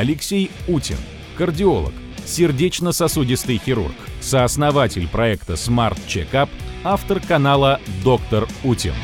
Алексей 0.00 0.50
Утин, 0.66 0.96
кардиолог, 1.36 1.92
сердечно-сосудистый 2.24 3.58
хирург, 3.58 3.92
сооснователь 4.22 5.06
проекта 5.06 5.52
Smart 5.52 5.98
Checkup, 6.06 6.48
автор 6.84 7.20
канала 7.20 7.78
Доктор 8.02 8.48
Утин. 8.64 8.94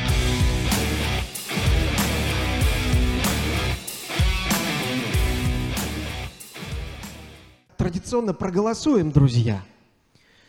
Традиционно 7.76 8.32
проголосуем, 8.32 9.12
друзья. 9.12 9.62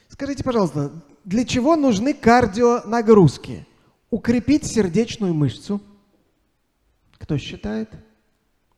Скажите, 0.08 0.46
пожалуйста, 0.46 0.94
для 1.26 1.44
чего 1.44 1.76
нужны 1.76 2.14
кардионагрузки? 2.14 3.68
Укрепить 4.12 4.66
сердечную 4.66 5.34
мышцу. 5.34 5.82
Кто 7.18 7.38
считает? 7.38 7.90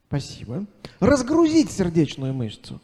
Спасибо. 0.10 0.66
Разгрузить 1.00 1.72
сердечную 1.72 2.34
мышцу. 2.34 2.82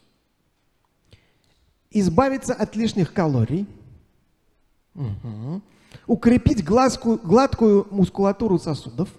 Избавиться 1.92 2.54
от 2.54 2.78
лишних 2.78 3.12
калорий. 3.12 3.68
Угу. 4.94 5.62
Укрепить 6.08 6.64
глазку, 6.64 7.18
гладкую 7.18 7.88
мускулатуру 7.92 8.58
сосудов. 8.60 9.10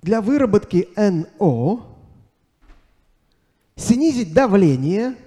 Для 0.00 0.20
выработки 0.20 0.88
НО. 0.96 1.86
Снизить 3.76 4.34
давление– 4.34 5.14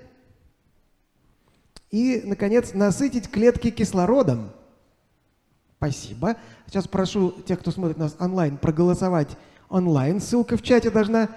и, 1.96 2.24
наконец, 2.26 2.74
насытить 2.74 3.32
клетки 3.32 3.72
кислородом. 3.72 4.52
Спасибо. 5.78 6.36
Сейчас 6.68 6.90
прошу 6.90 7.32
тех, 7.32 7.62
кто 7.62 7.72
смотрит 7.72 7.98
нас 7.98 8.18
онлайн, 8.20 8.58
проголосовать 8.58 9.38
онлайн. 9.70 10.20
Ссылка 10.20 10.58
в 10.58 10.62
чате 10.62 10.90
должна 10.90 11.30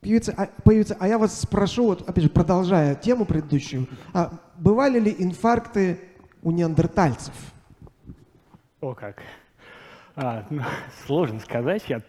появиться. 0.00 0.34
А, 0.36 0.48
появиться. 0.64 0.96
а 0.98 1.08
я 1.08 1.18
вас 1.18 1.40
спрошу, 1.40 1.86
вот, 1.86 2.08
опять 2.08 2.24
же, 2.24 2.30
продолжая 2.30 2.94
тему 2.94 3.24
предыдущую, 3.24 3.86
а 4.12 4.32
бывали 4.56 4.98
ли 4.98 5.14
инфаркты 5.18 6.00
у 6.42 6.50
неандертальцев? 6.50 7.34
О, 8.80 8.94
как. 8.94 9.22
А, 10.16 10.44
ну, 10.50 10.62
сложно 11.06 11.40
сказать, 11.40 11.84
я 11.88 12.02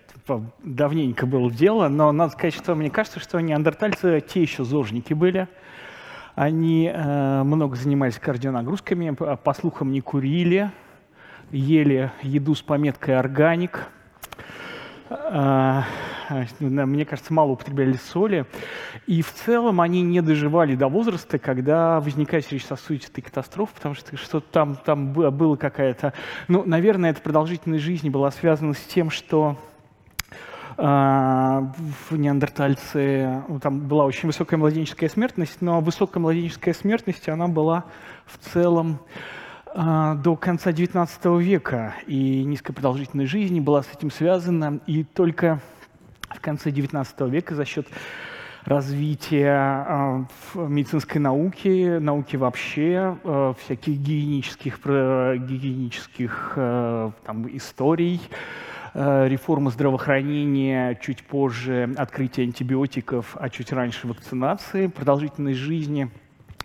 давненько 0.64 1.26
был 1.26 1.50
в 1.50 1.56
дело, 1.56 1.88
но 1.88 2.12
надо 2.12 2.34
сказать, 2.34 2.54
что 2.54 2.76
мне 2.76 2.90
кажется, 2.90 3.20
что 3.20 3.40
неандертальцы 3.40 4.22
те 4.22 4.42
еще 4.42 4.64
зожники 4.64 5.14
были. 5.14 5.48
Они 6.36 6.92
э, 6.92 7.44
много 7.44 7.76
занимались 7.76 8.18
кардионагрузками, 8.18 9.12
по 9.12 9.54
слухам 9.54 9.92
не 9.92 10.02
курили, 10.02 10.72
ели 11.52 12.12
еду 12.24 12.56
с 12.56 12.62
пометкой 12.62 13.20
«органик». 13.20 13.88
Э, 15.30 15.84
мне 16.60 17.06
кажется, 17.06 17.34
мало 17.34 17.52
употребляли 17.52 17.94
соли. 18.12 18.46
И 19.08 19.22
в 19.22 19.34
целом 19.34 19.82
они 19.82 20.02
не 20.02 20.22
доживали 20.22 20.76
до 20.76 20.88
возраста, 20.88 21.38
когда 21.40 22.00
возникает 22.00 22.46
сердечно-сосудистая 22.46 23.24
катастрофа, 23.24 23.74
потому 23.76 23.96
что 23.96 24.18
что-то 24.18 24.46
там, 24.52 24.76
там 24.76 25.14
было 25.14 25.56
какая-то... 25.56 26.14
Ну, 26.48 26.64
наверное, 26.66 27.12
эта 27.12 27.22
продолжительность 27.22 27.84
жизни 27.84 28.10
была 28.10 28.32
связана 28.32 28.74
с 28.74 28.82
тем, 28.82 29.10
что 29.10 29.58
а, 30.78 31.72
в 32.10 32.18
неандертальце 32.18 33.44
ну, 33.48 33.60
там 33.60 33.82
была 33.82 34.06
очень 34.06 34.28
высокая 34.28 34.58
младенческая 34.58 35.10
смертность, 35.10 35.62
но 35.62 35.82
высокая 35.82 36.20
младенческая 36.20 36.74
смертность, 36.74 37.30
она 37.30 37.48
была 37.48 37.86
в 38.26 38.38
целом 38.38 39.00
а, 39.00 39.43
до 39.76 40.36
конца 40.40 40.72
XIX 40.72 41.42
века, 41.42 41.96
и 42.06 42.44
низкая 42.44 42.76
продолжительность 42.76 43.32
жизни 43.32 43.60
была 43.60 43.82
с 43.82 43.88
этим 43.92 44.12
связана, 44.12 44.80
и 44.86 45.04
только 45.04 45.60
в 46.30 46.40
конце 46.40 46.70
XIX 46.70 47.30
века 47.30 47.56
за 47.56 47.66
счет 47.66 47.88
развития 48.66 50.28
э, 50.56 50.60
медицинской 50.68 51.20
науки, 51.20 51.98
науки 51.98 52.36
вообще, 52.36 53.18
э, 53.24 53.54
всяких 53.64 53.98
гигиенических, 53.98 54.78
гигиенических 54.78 56.54
там, 56.56 57.48
историй, 57.56 58.22
реформа 58.94 59.72
здравоохранения, 59.72 60.96
чуть 61.02 61.24
позже 61.24 61.96
открытие 61.98 62.46
антибиотиков, 62.46 63.36
а 63.40 63.50
чуть 63.50 63.74
раньше 63.74 64.08
вакцинации, 64.08 64.86
продолжительность 64.86 65.58
жизни 65.58 66.12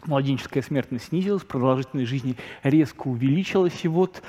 младенческая 0.07 0.63
смертность 0.63 1.07
снизилась, 1.07 1.43
продолжительность 1.45 2.09
жизни 2.09 2.37
резко 2.63 3.09
увеличилась. 3.09 3.85
И 3.85 3.89
вот 3.89 4.23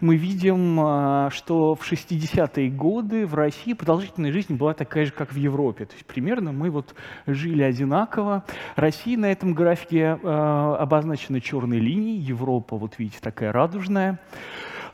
мы 0.00 0.16
видим, 0.16 0.80
э, 0.80 1.30
что 1.30 1.74
в 1.74 1.90
60-е 1.90 2.70
годы 2.70 3.26
в 3.26 3.34
России 3.34 3.72
продолжительность 3.72 4.34
жизни 4.34 4.56
была 4.56 4.74
такая 4.74 5.06
же, 5.06 5.12
как 5.12 5.32
в 5.32 5.36
Европе. 5.36 5.84
То 5.86 5.94
есть 5.94 6.06
примерно 6.06 6.52
мы 6.52 6.70
вот 6.70 6.94
жили 7.26 7.62
одинаково. 7.62 8.44
Россия 8.76 9.18
на 9.18 9.30
этом 9.30 9.54
графике 9.54 10.18
э, 10.22 10.28
обозначена 10.28 11.40
черной 11.40 11.78
линией, 11.78 12.18
Европа, 12.18 12.76
вот 12.76 12.98
видите, 12.98 13.18
такая 13.20 13.52
радужная. 13.52 14.20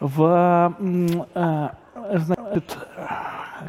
В 0.00 0.76
Значит, 1.97 2.79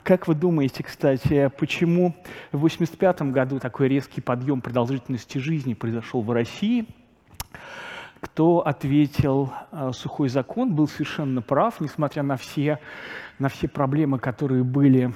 как 0.04 0.28
вы 0.28 0.36
думаете, 0.36 0.84
кстати, 0.84 1.50
почему 1.58 2.10
в 2.52 2.58
1985 2.58 3.22
году 3.32 3.60
такой 3.60 3.88
резкий 3.88 4.20
подъем 4.20 4.60
продолжительности 4.60 5.38
жизни 5.38 5.74
произошел 5.74 6.22
в 6.22 6.32
России? 6.32 6.86
Кто 8.20 8.66
ответил 8.66 9.54
э, 9.72 9.92
«сухой 9.94 10.28
закон», 10.28 10.74
был 10.74 10.88
совершенно 10.88 11.42
прав, 11.42 11.80
несмотря 11.80 12.24
на 12.24 12.36
все, 12.36 12.80
на 13.40 13.48
все 13.48 13.68
проблемы, 13.68 14.20
которые 14.20 14.64
были 14.64 15.14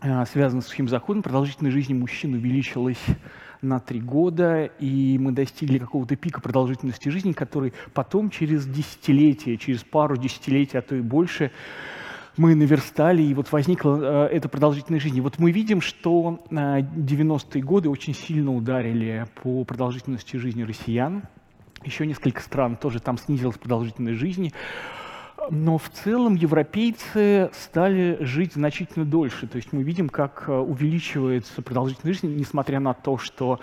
э, 0.00 0.24
связаны 0.26 0.62
с 0.62 0.66
сухим 0.66 0.88
законом, 0.88 1.22
продолжительность 1.22 1.74
жизни 1.74 1.92
мужчин 1.92 2.32
увеличилась 2.34 3.04
на 3.60 3.80
три 3.80 4.00
года, 4.00 4.64
и 4.64 5.18
мы 5.18 5.32
достигли 5.32 5.78
какого-то 5.78 6.16
пика 6.16 6.40
продолжительности 6.40 7.08
жизни, 7.10 7.32
который 7.32 7.74
потом 7.92 8.30
через 8.30 8.66
десятилетия, 8.66 9.58
через 9.58 9.84
пару 9.84 10.16
десятилетий, 10.16 10.78
а 10.78 10.82
то 10.82 10.94
и 10.94 11.00
больше, 11.00 11.50
мы 12.40 12.54
наверстали, 12.54 13.22
и 13.22 13.34
вот 13.34 13.52
возникла 13.52 14.28
э, 14.30 14.36
эта 14.36 14.48
продолжительность 14.48 15.02
жизни. 15.02 15.20
Вот 15.20 15.38
мы 15.38 15.50
видим, 15.50 15.82
что 15.82 16.42
э, 16.48 16.54
90-е 16.80 17.62
годы 17.62 17.90
очень 17.90 18.14
сильно 18.14 18.54
ударили 18.56 19.26
по 19.42 19.62
продолжительности 19.64 20.38
жизни 20.38 20.62
россиян. 20.62 21.24
Еще 21.84 22.06
несколько 22.06 22.40
стран 22.40 22.76
тоже 22.76 22.98
там 23.00 23.18
снизилась 23.18 23.58
продолжительность 23.58 24.18
жизни. 24.18 24.54
Но 25.50 25.76
в 25.76 25.90
целом 25.90 26.34
европейцы 26.34 27.50
стали 27.52 28.16
жить 28.20 28.54
значительно 28.54 29.04
дольше. 29.04 29.46
То 29.46 29.56
есть 29.56 29.74
мы 29.74 29.82
видим, 29.82 30.08
как 30.08 30.44
э, 30.46 30.52
увеличивается 30.52 31.60
продолжительность 31.60 32.22
жизни, 32.22 32.38
несмотря 32.38 32.80
на 32.80 32.94
то, 32.94 33.18
что 33.18 33.60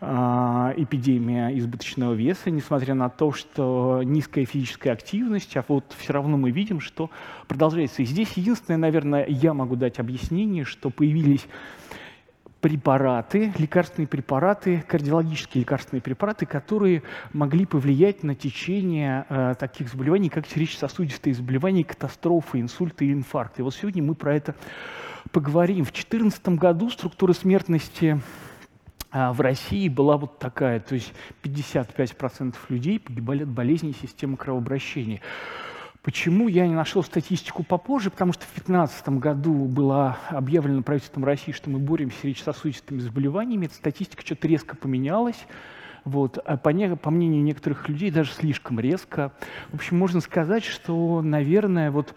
эпидемия 0.00 1.56
избыточного 1.58 2.12
веса, 2.12 2.50
несмотря 2.50 2.94
на 2.94 3.08
то, 3.08 3.32
что 3.32 4.02
низкая 4.04 4.44
физическая 4.44 4.92
активность, 4.92 5.56
а 5.56 5.64
вот 5.66 5.94
все 5.96 6.12
равно 6.12 6.36
мы 6.36 6.50
видим, 6.50 6.80
что 6.80 7.10
продолжается. 7.48 8.02
И 8.02 8.04
здесь 8.04 8.32
единственное, 8.32 8.78
наверное, 8.78 9.26
я 9.26 9.54
могу 9.54 9.76
дать 9.76 9.98
объяснение, 9.98 10.64
что 10.64 10.90
появились 10.90 11.46
препараты, 12.60 13.52
лекарственные 13.58 14.08
препараты, 14.08 14.84
кардиологические 14.88 15.62
лекарственные 15.62 16.02
препараты, 16.02 16.46
которые 16.46 17.02
могли 17.32 17.64
повлиять 17.64 18.22
на 18.22 18.34
течение 18.34 19.24
э, 19.28 19.54
таких 19.58 19.88
заболеваний, 19.88 20.28
как 20.28 20.46
сердечно-сосудистые 20.46 21.34
заболевания, 21.34 21.84
катастрофы, 21.84 22.60
инсульты 22.60 23.06
и 23.06 23.12
инфаркты. 23.12 23.62
Вот 23.62 23.74
сегодня 23.74 24.02
мы 24.02 24.14
про 24.14 24.34
это 24.34 24.56
поговорим. 25.32 25.84
В 25.84 25.92
2014 25.92 26.48
году 26.50 26.90
структура 26.90 27.32
смертности 27.32 28.20
а 28.20 28.45
в 29.32 29.40
России 29.40 29.88
была 29.88 30.16
вот 30.16 30.38
такая, 30.38 30.80
то 30.80 30.94
есть 30.94 31.12
55% 31.42 32.54
людей 32.68 33.00
погибали 33.00 33.44
от 33.44 33.48
болезней 33.48 33.94
системы 33.94 34.36
кровообращения. 34.36 35.20
Почему 36.06 36.46
я 36.46 36.68
не 36.68 36.74
нашел 36.74 37.02
статистику 37.02 37.64
попозже? 37.64 38.10
Потому 38.10 38.32
что 38.32 38.44
в 38.44 38.54
2015 38.54 39.08
году 39.18 39.64
было 39.64 40.18
объявлено 40.28 40.82
правительством 40.82 41.24
России, 41.24 41.50
что 41.50 41.68
мы 41.68 41.80
боремся 41.80 42.20
с 42.20 42.24
речь-сосудистыми 42.24 43.00
заболеваниями. 43.00 43.66
Эта 43.66 43.74
статистика 43.74 44.22
что-то 44.24 44.46
резко 44.46 44.76
поменялась. 44.76 45.46
Вот. 46.04 46.38
А 46.38 46.56
по, 46.56 46.68
не, 46.68 46.94
по 46.94 47.10
мнению 47.10 47.42
некоторых 47.42 47.88
людей 47.88 48.12
даже 48.12 48.30
слишком 48.30 48.78
резко. 48.78 49.32
В 49.72 49.74
общем, 49.74 49.98
можно 49.98 50.20
сказать, 50.20 50.62
что, 50.62 51.22
наверное, 51.22 51.90
вот 51.90 52.14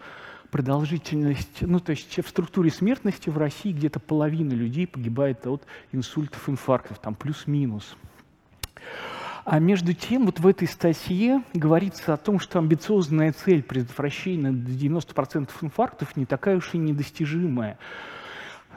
продолжительность, 0.51 1.61
ну 1.61 1.79
то 1.79 1.91
есть 1.91 2.17
в 2.23 2.27
структуре 2.27 2.71
смертности 2.71 3.29
в 3.29 3.37
России 3.37 3.71
где-то 3.71 3.99
половина 3.99 4.53
людей 4.53 4.87
погибает 4.87 5.45
от 5.47 5.63
инсультов, 5.91 6.49
инфарктов, 6.49 6.99
там 6.99 7.15
плюс-минус. 7.15 7.95
А 9.45 9.59
между 9.59 9.93
тем, 9.93 10.25
вот 10.25 10.39
в 10.39 10.45
этой 10.45 10.67
статье 10.67 11.43
говорится 11.53 12.13
о 12.13 12.17
том, 12.17 12.39
что 12.39 12.59
амбициозная 12.59 13.33
цель 13.33 13.63
предотвращения 13.63 14.51
до 14.51 14.71
90% 14.71 15.49
инфарктов 15.61 16.15
не 16.15 16.25
такая 16.25 16.57
уж 16.57 16.73
и 16.73 16.77
недостижимая. 16.77 17.79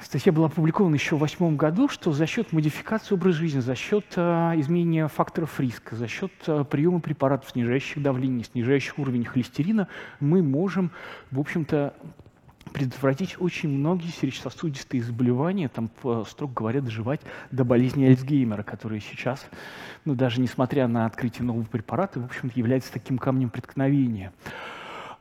Статья 0.05 0.33
была 0.33 0.47
опубликована 0.47 0.95
еще 0.95 1.17
в 1.17 1.21
восьмом 1.21 1.57
году, 1.57 1.89
что 1.89 2.13
за 2.13 2.27
счет 2.27 2.53
модификации 2.53 3.15
образа 3.15 3.39
жизни, 3.39 3.61
за 3.61 3.75
счет 3.75 4.05
а, 4.17 4.53
изменения 4.57 5.09
факторов 5.09 5.59
риска, 5.61 5.97
за 5.97 6.09
счет 6.09 6.33
а, 6.47 6.65
приема 6.65 7.01
препаратов, 7.01 7.51
снижающих 7.51 8.03
давление, 8.03 8.45
снижающих 8.45 8.99
уровень 8.99 9.25
холестерина, 9.25 9.89
мы 10.21 10.43
можем, 10.43 10.91
в 11.31 11.41
общем-то, 11.41 11.95
предотвратить 12.73 13.41
очень 13.41 13.69
многие 13.69 14.09
сердечно-сосудистые 14.09 15.03
заболевания, 15.03 15.69
там, 15.69 15.91
строго 16.27 16.55
говоря, 16.55 16.81
доживать 16.81 17.21
до 17.51 17.65
болезни 17.65 18.07
Альцгеймера, 18.07 18.63
которая 18.63 19.01
сейчас, 19.01 19.45
ну, 20.05 20.15
даже 20.15 20.41
несмотря 20.41 20.89
на 20.89 21.07
открытие 21.07 21.45
нового 21.45 21.65
препарата, 21.65 22.21
в 22.21 22.25
общем 22.25 22.51
является 22.55 22.93
таким 22.93 23.19
камнем 23.19 23.51
преткновения. 23.51 24.33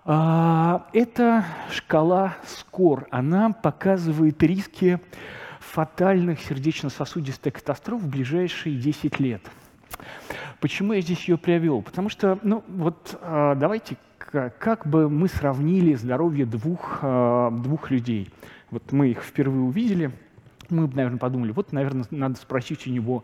А, 0.03 0.87
это 0.93 1.45
шкала 1.69 2.35
СКОР. 2.43 3.07
Она 3.11 3.51
показывает 3.51 4.41
риски 4.41 4.99
фатальных 5.59 6.41
сердечно-сосудистых 6.41 7.53
катастроф 7.53 8.01
в 8.01 8.09
ближайшие 8.09 8.77
10 8.77 9.19
лет. 9.19 9.41
Почему 10.59 10.93
я 10.93 11.01
здесь 11.01 11.27
ее 11.27 11.37
привел? 11.37 11.81
Потому 11.83 12.09
что, 12.09 12.39
ну 12.41 12.63
вот 12.67 13.19
а, 13.21 13.53
давайте, 13.55 13.97
как 14.17 14.87
бы 14.87 15.07
мы 15.07 15.27
сравнили 15.27 15.93
здоровье 15.93 16.47
двух, 16.47 16.99
а, 17.03 17.51
двух 17.51 17.91
людей. 17.91 18.29
Вот 18.71 18.91
мы 18.91 19.09
их 19.09 19.21
впервые 19.21 19.61
увидели, 19.61 20.11
мы 20.69 20.87
наверное, 20.87 21.19
подумали, 21.19 21.51
вот, 21.51 21.73
наверное, 21.73 22.05
надо 22.09 22.37
спросить 22.37 22.87
у 22.87 22.89
него, 22.89 23.23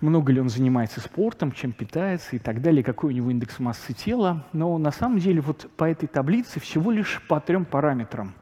много 0.00 0.32
ли 0.32 0.40
он 0.40 0.48
занимается 0.48 1.00
спортом, 1.00 1.52
чем 1.52 1.72
питается 1.72 2.36
и 2.36 2.38
так 2.38 2.60
далее, 2.62 2.82
какой 2.82 3.12
у 3.12 3.16
него 3.16 3.30
индекс 3.30 3.58
массы 3.58 3.92
тела. 3.92 4.44
Но 4.52 4.76
на 4.78 4.90
самом 4.90 5.18
деле 5.18 5.40
вот 5.40 5.70
по 5.76 5.84
этой 5.84 6.06
таблице 6.06 6.60
всего 6.60 6.90
лишь 6.90 7.22
по 7.28 7.40
трем 7.40 7.64
параметрам. 7.64 8.34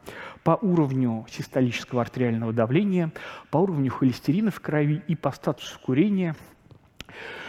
По 0.43 0.59
уровню 0.61 1.27
систолического 1.31 2.03
артериального 2.03 2.53
давления, 2.53 3.13
по 3.51 3.59
уровню 3.59 3.91
холестерина 3.91 4.51
в 4.51 4.61
крови 4.61 5.03
и 5.09 5.17
по 5.17 5.31
статусу 5.31 5.79
курения 5.81 6.37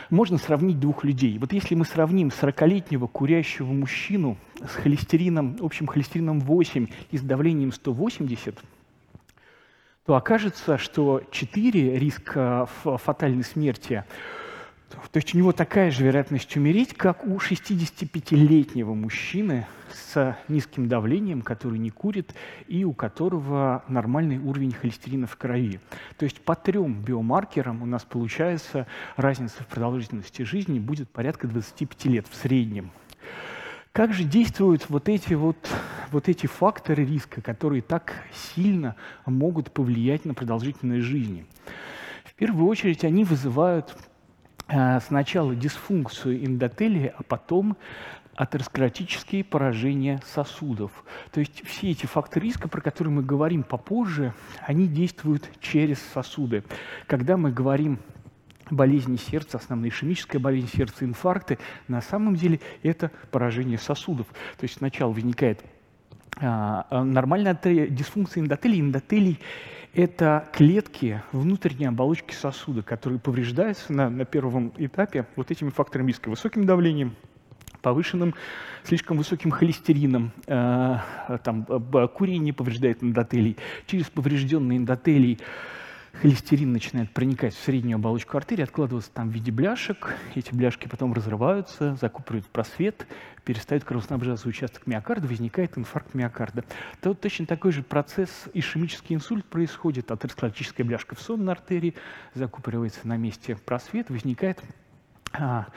можно 0.10 0.38
сравнить 0.38 0.80
двух 0.80 1.04
людей. 1.04 1.38
Вот 1.38 1.52
если 1.52 1.76
мы 1.76 1.86
сравним 1.86 2.30
40-летнего 2.30 3.08
курящего 3.08 3.72
мужчину 3.72 4.38
с 4.60 4.76
холестерином, 4.76 5.58
общим 5.62 5.88
холестерином 5.88 6.40
8 6.40 6.88
и 7.12 7.18
с 7.18 7.22
давлением 7.22 7.72
180, 7.72 8.58
то 10.06 10.16
окажется, 10.16 10.78
что 10.78 11.22
4 11.32 11.98
риска 11.98 12.68
фатальной 12.84 13.44
смерти, 13.44 14.04
то 15.12 15.18
есть 15.18 15.34
у 15.34 15.38
него 15.38 15.52
такая 15.52 15.92
же 15.92 16.04
вероятность 16.04 16.56
умереть, 16.56 16.94
как 16.94 17.26
у 17.26 17.38
65-летнего 17.38 18.94
мужчины 18.94 19.68
с 19.92 20.38
низким 20.48 20.88
давлением, 20.88 21.42
который 21.42 21.80
не 21.80 21.90
курит 21.90 22.36
и 22.68 22.86
у 22.86 22.94
которого 22.94 23.84
нормальный 23.88 24.38
уровень 24.38 24.72
холестерина 24.72 25.26
в 25.26 25.36
крови. 25.38 25.80
То 26.18 26.26
есть 26.26 26.40
по 26.42 26.56
трем 26.56 27.02
биомаркерам 27.02 27.82
у 27.82 27.86
нас 27.86 28.04
получается 28.04 28.88
разница 29.16 29.64
в 29.64 29.68
продолжительности 29.68 30.44
жизни 30.44 30.80
будет 30.80 31.10
порядка 31.10 31.48
25 31.48 32.06
лет 32.06 32.28
в 32.30 32.36
среднем. 32.36 32.92
Как 33.96 34.12
же 34.12 34.26
действуют 34.26 34.90
вот 34.90 35.08
эти, 35.08 35.36
вот, 35.36 35.56
вот 36.12 36.28
эти 36.28 36.48
факторы 36.48 37.06
риска, 37.06 37.42
которые 37.42 37.82
так 37.82 38.26
сильно 38.34 38.98
могут 39.26 39.72
повлиять 39.72 40.26
на 40.26 40.34
продолжительность 40.34 41.06
жизни? 41.06 41.46
В 42.26 42.34
первую 42.34 42.68
очередь 42.68 43.06
они 43.06 43.24
вызывают 43.24 43.96
э, 44.68 45.00
сначала 45.00 45.56
дисфункцию 45.56 46.46
эндотелия, 46.46 47.16
а 47.18 47.24
потом 47.24 47.78
атеросклеротические 48.36 49.46
поражения 49.46 50.22
сосудов. 50.26 50.92
То 51.32 51.40
есть 51.40 51.66
все 51.66 51.92
эти 51.92 52.06
факторы 52.06 52.48
риска, 52.48 52.68
про 52.68 52.82
которые 52.82 53.14
мы 53.14 53.24
говорим 53.24 53.64
попозже, 53.64 54.34
они 54.60 54.90
действуют 54.90 55.50
через 55.62 56.02
сосуды. 56.14 56.66
Когда 57.08 57.38
мы 57.38 57.50
говорим 57.50 58.00
болезни 58.70 59.18
сердца, 59.18 59.58
основная 59.58 59.90
ишемическая 59.90 60.42
болезнь 60.42 60.70
сердца, 60.74 61.06
инфаркты, 61.06 61.58
на 61.88 62.02
самом 62.02 62.36
деле 62.36 62.60
это 62.84 63.12
поражение 63.32 63.78
сосудов. 63.78 64.28
То 64.58 64.64
есть 64.64 64.78
сначала 64.78 65.12
возникает 65.12 65.64
а, 66.38 66.86
а 66.90 67.04
нормальная 67.04 67.58
дисфункция 67.64 68.42
эндотелий. 68.42 68.82
Эндотелий– 68.82 69.40
это 69.94 70.50
клетки 70.52 71.22
внутренней 71.32 71.86
оболочки 71.86 72.34
сосуда, 72.34 72.82
которые 72.84 73.20
повреждаются 73.20 73.94
на, 73.94 74.10
на 74.10 74.26
первом 74.26 74.74
этапе 74.78 75.26
вот 75.36 75.52
этими 75.52 75.70
факторами 75.70 76.08
риска, 76.08 76.30
высоким 76.30 76.66
давлением, 76.66 77.16
повышенным, 77.82 78.34
слишком 78.84 79.18
высоким 79.18 79.52
холестерином, 79.52 80.32
э, 80.48 80.98
там, 81.44 81.66
курение 82.14 82.54
повреждает 82.54 83.02
эндотелий, 83.04 83.58
через 83.86 84.08
поврежденный 84.08 84.78
эндотелий 84.78 85.40
холестерин 86.22 86.72
начинает 86.72 87.12
проникать 87.12 87.54
в 87.54 87.64
среднюю 87.64 87.96
оболочку 87.96 88.38
артерии, 88.38 88.64
откладываться 88.64 89.12
там 89.12 89.30
в 89.30 89.34
виде 89.34 89.52
бляшек. 89.52 90.16
Эти 90.36 90.54
бляшки 90.54 90.88
потом 90.88 91.14
разрываются, 91.14 91.96
закупоривают 91.96 92.48
просвет, 92.48 93.08
перестают 93.44 93.84
кровоснабжаться 93.84 94.48
участок 94.48 94.88
миокарда, 94.88 95.28
возникает 95.28 95.78
инфаркт 95.78 96.14
миокарда. 96.14 96.64
То 97.02 97.10
вот 97.10 97.22
точно 97.22 97.46
такой 97.46 97.72
же 97.72 97.84
процесс 97.84 98.46
ишемический 98.54 99.16
инсульт 99.16 99.46
происходит. 99.46 100.12
Атеросклеротическая 100.12 100.86
бляшка 100.86 101.16
в 101.16 101.22
сонной 101.22 101.54
артерии 101.54 101.96
закупоривается 102.34 103.08
на 103.08 103.18
месте 103.18 103.56
просвет, 103.56 104.10
возникает 104.10 104.62
а, 105.34 105.68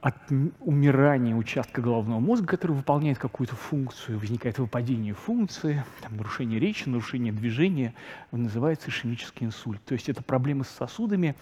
от 0.00 0.14
умирания 0.60 1.34
участка 1.34 1.82
головного 1.82 2.20
мозга, 2.20 2.46
который 2.46 2.72
выполняет 2.72 3.18
какую-то 3.18 3.54
функцию, 3.54 4.18
возникает 4.18 4.58
выпадение 4.58 5.12
функции, 5.12 5.84
там, 6.00 6.16
нарушение 6.16 6.58
речи, 6.58 6.88
нарушение 6.88 7.32
движения, 7.32 7.94
называется 8.32 8.88
ишемический 8.88 9.46
инсульт. 9.46 9.84
То 9.84 9.92
есть 9.92 10.08
это 10.08 10.22
проблемы 10.22 10.64
с 10.64 10.68
сосудами. 10.68 11.34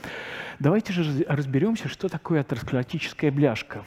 Давайте 0.58 0.93
же 0.93 1.25
разберемся, 1.28 1.88
что 1.88 2.08
такое 2.08 2.40
атеросклеротическая 2.40 3.31
бляшка. 3.31 3.84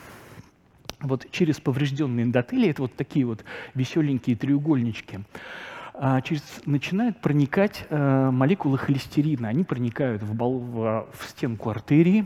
Вот 1.01 1.29
через 1.31 1.59
поврежденные 1.59 2.23
эндотелии, 2.25 2.69
это 2.69 2.83
вот 2.83 2.95
такие 2.95 3.25
вот 3.25 3.43
веселенькие 3.73 4.35
треугольнички, 4.35 5.21
через, 6.23 6.41
начинают 6.65 7.19
проникать 7.19 7.85
э, 7.89 8.29
молекулы 8.31 8.77
холестерина. 8.77 9.49
Они 9.49 9.63
проникают 9.63 10.23
в, 10.23 10.33
бол, 10.33 10.59
в, 10.59 11.07
в 11.13 11.29
стенку 11.29 11.69
артерии 11.69 12.25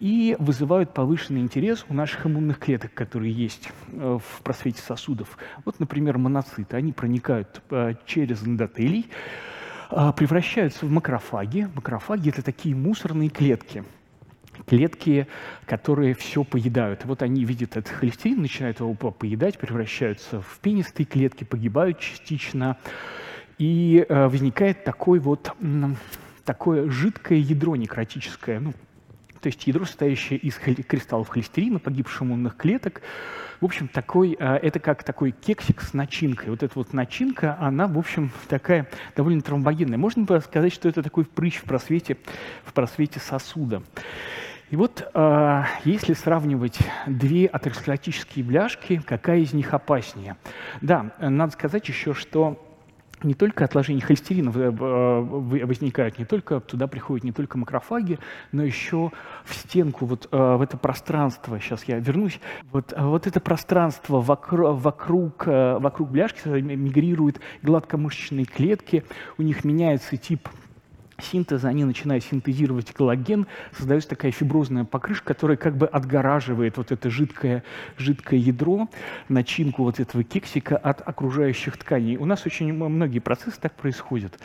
и 0.00 0.36
вызывают 0.38 0.94
повышенный 0.94 1.40
интерес 1.40 1.84
у 1.88 1.94
наших 1.94 2.26
иммунных 2.26 2.58
клеток, 2.58 2.94
которые 2.94 3.32
есть 3.32 3.68
э, 3.92 4.18
в 4.22 4.42
просвете 4.42 4.80
сосудов. 4.82 5.36
Вот, 5.64 5.80
например, 5.80 6.18
моноциты. 6.18 6.76
Они 6.76 6.92
проникают 6.92 7.62
э, 7.70 7.94
через 8.06 8.42
эндотелий, 8.42 9.10
превращаются 9.88 10.84
в 10.84 10.90
макрофаги. 10.90 11.68
Макрофаги– 11.74 12.28
это 12.30 12.42
такие 12.42 12.74
мусорные 12.74 13.28
клетки– 13.28 13.84
клетки, 14.66 15.26
которые 15.66 16.14
все 16.14 16.44
поедают. 16.44 17.04
вот 17.04 17.22
они 17.22 17.44
видят 17.44 17.76
этот 17.76 17.92
холестерин, 17.92 18.42
начинают 18.42 18.80
его 18.80 18.94
поедать, 18.94 19.58
превращаются 19.58 20.40
в 20.40 20.58
пенистые 20.60 21.06
клетки, 21.06 21.44
погибают 21.44 21.98
частично, 21.98 22.78
и 23.58 24.04
э, 24.08 24.28
возникает 24.28 24.84
такой 24.84 25.18
вот, 25.18 25.52
такое 26.44 26.88
жидкое 26.90 27.38
ядро 27.38 27.76
некротическое, 27.76 28.60
ну, 28.60 28.72
то 29.46 29.48
есть 29.48 29.64
ядро, 29.68 29.84
состоящее 29.84 30.40
из 30.40 30.56
кристаллов 30.56 31.28
холестерина, 31.28 31.78
погибших 31.78 32.22
иммунных 32.22 32.56
клеток. 32.56 33.00
В 33.60 33.64
общем, 33.64 33.86
такой, 33.86 34.36
э, 34.36 34.56
это 34.56 34.80
как 34.80 35.04
такой 35.04 35.30
кексик 35.30 35.82
с 35.82 35.94
начинкой. 35.94 36.50
Вот 36.50 36.64
эта 36.64 36.72
вот 36.74 36.92
начинка, 36.92 37.56
она, 37.60 37.86
в 37.86 37.96
общем, 37.96 38.32
такая 38.48 38.88
довольно 39.14 39.42
тромбогенная. 39.42 39.98
Можно 39.98 40.40
сказать, 40.40 40.72
что 40.72 40.88
это 40.88 41.00
такой 41.00 41.26
прыщ 41.26 41.58
в 41.58 41.62
просвете, 41.62 42.16
в 42.64 42.72
просвете 42.72 43.20
сосуда. 43.20 43.84
И 44.70 44.74
вот 44.74 45.08
э, 45.14 45.62
если 45.84 46.14
сравнивать 46.14 46.80
две 47.06 47.46
атеросклеротические 47.46 48.44
бляшки, 48.44 49.00
какая 49.06 49.38
из 49.38 49.52
них 49.52 49.72
опаснее? 49.74 50.38
Да, 50.80 51.12
надо 51.20 51.52
сказать 51.52 51.88
еще, 51.88 52.14
что 52.14 52.65
не 53.22 53.34
только 53.34 53.64
отложения 53.64 54.00
холестерина 54.00 54.52
э, 54.54 54.70
возникают, 54.70 56.18
не 56.18 56.24
только 56.24 56.60
туда 56.60 56.86
приходят 56.86 57.24
не 57.24 57.32
только 57.32 57.58
макрофаги, 57.58 58.18
но 58.52 58.62
еще 58.62 59.10
в 59.44 59.54
стенку, 59.54 60.06
вот 60.06 60.28
э, 60.30 60.56
в 60.56 60.60
это 60.60 60.76
пространство, 60.76 61.58
сейчас 61.60 61.84
я 61.84 61.98
вернусь, 61.98 62.40
вот, 62.72 62.92
вот 62.96 63.26
это 63.26 63.40
пространство 63.40 64.20
вокруг, 64.20 64.80
вокруг, 64.82 65.44
э, 65.46 65.78
вокруг 65.78 66.10
бляшки 66.10 66.48
мигрируют 66.48 67.40
гладкомышечные 67.62 68.44
клетки, 68.44 69.04
у 69.38 69.42
них 69.42 69.64
меняется 69.64 70.16
тип 70.16 70.48
синтеза, 71.18 71.68
они 71.68 71.84
начинают 71.84 72.24
синтезировать 72.24 72.92
коллаген, 72.92 73.46
создается 73.76 74.10
такая 74.10 74.32
фиброзная 74.32 74.84
покрышка, 74.84 75.26
которая 75.26 75.56
как 75.56 75.76
бы 75.76 75.86
отгораживает 75.86 76.76
вот 76.76 76.92
это 76.92 77.10
жидкое, 77.10 77.62
жидкое 77.96 78.38
ядро, 78.38 78.88
начинку 79.28 79.82
вот 79.82 80.00
этого 80.00 80.24
кексика 80.24 80.76
от 80.76 81.06
окружающих 81.06 81.76
тканей. 81.76 82.16
У 82.16 82.24
нас 82.24 82.46
очень 82.46 82.72
многие 82.72 83.18
процессы 83.18 83.60
так 83.60 83.74
происходят 83.74 84.38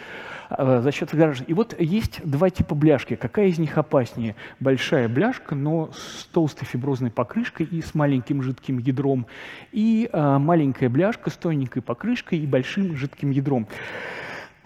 а, 0.49 0.81
за 0.81 0.91
счет 0.91 1.09
отгораживания. 1.13 1.51
И 1.51 1.53
вот 1.53 1.79
есть 1.79 2.21
два 2.23 2.49
типа 2.49 2.75
бляшки. 2.75 3.15
Какая 3.15 3.47
из 3.47 3.57
них 3.59 3.77
опаснее? 3.77 4.35
Большая 4.59 5.07
бляшка, 5.07 5.55
но 5.55 5.91
с 5.93 6.25
толстой 6.25 6.67
фиброзной 6.67 7.11
покрышкой 7.11 7.65
и 7.65 7.81
с 7.81 7.93
маленьким 7.93 8.41
жидким 8.41 8.77
ядром. 8.79 9.25
И 9.71 10.09
а, 10.11 10.39
маленькая 10.39 10.89
бляшка 10.89 11.29
с 11.29 11.33
тоненькой 11.33 11.81
покрышкой 11.81 12.39
и 12.39 12.47
большим 12.47 12.95
жидким 12.95 13.31
ядром. 13.31 13.67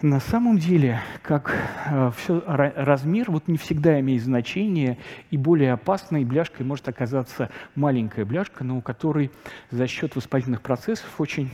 На 0.02 0.20
самом 0.20 0.58
деле, 0.58 1.00
как 1.22 1.56
э, 1.86 2.10
все, 2.18 2.42
размер 2.46 3.30
вот 3.30 3.48
не 3.48 3.56
всегда 3.56 3.98
имеет 4.00 4.22
значение, 4.22 4.98
и 5.30 5.38
более 5.38 5.72
опасной 5.72 6.26
бляшкой 6.26 6.66
может 6.66 6.86
оказаться 6.86 7.48
маленькая 7.74 8.26
бляшка, 8.26 8.62
но 8.62 8.76
у 8.76 8.82
которой 8.82 9.30
за 9.70 9.86
счет 9.86 10.14
воспалительных 10.14 10.60
процессов 10.60 11.08
очень 11.18 11.50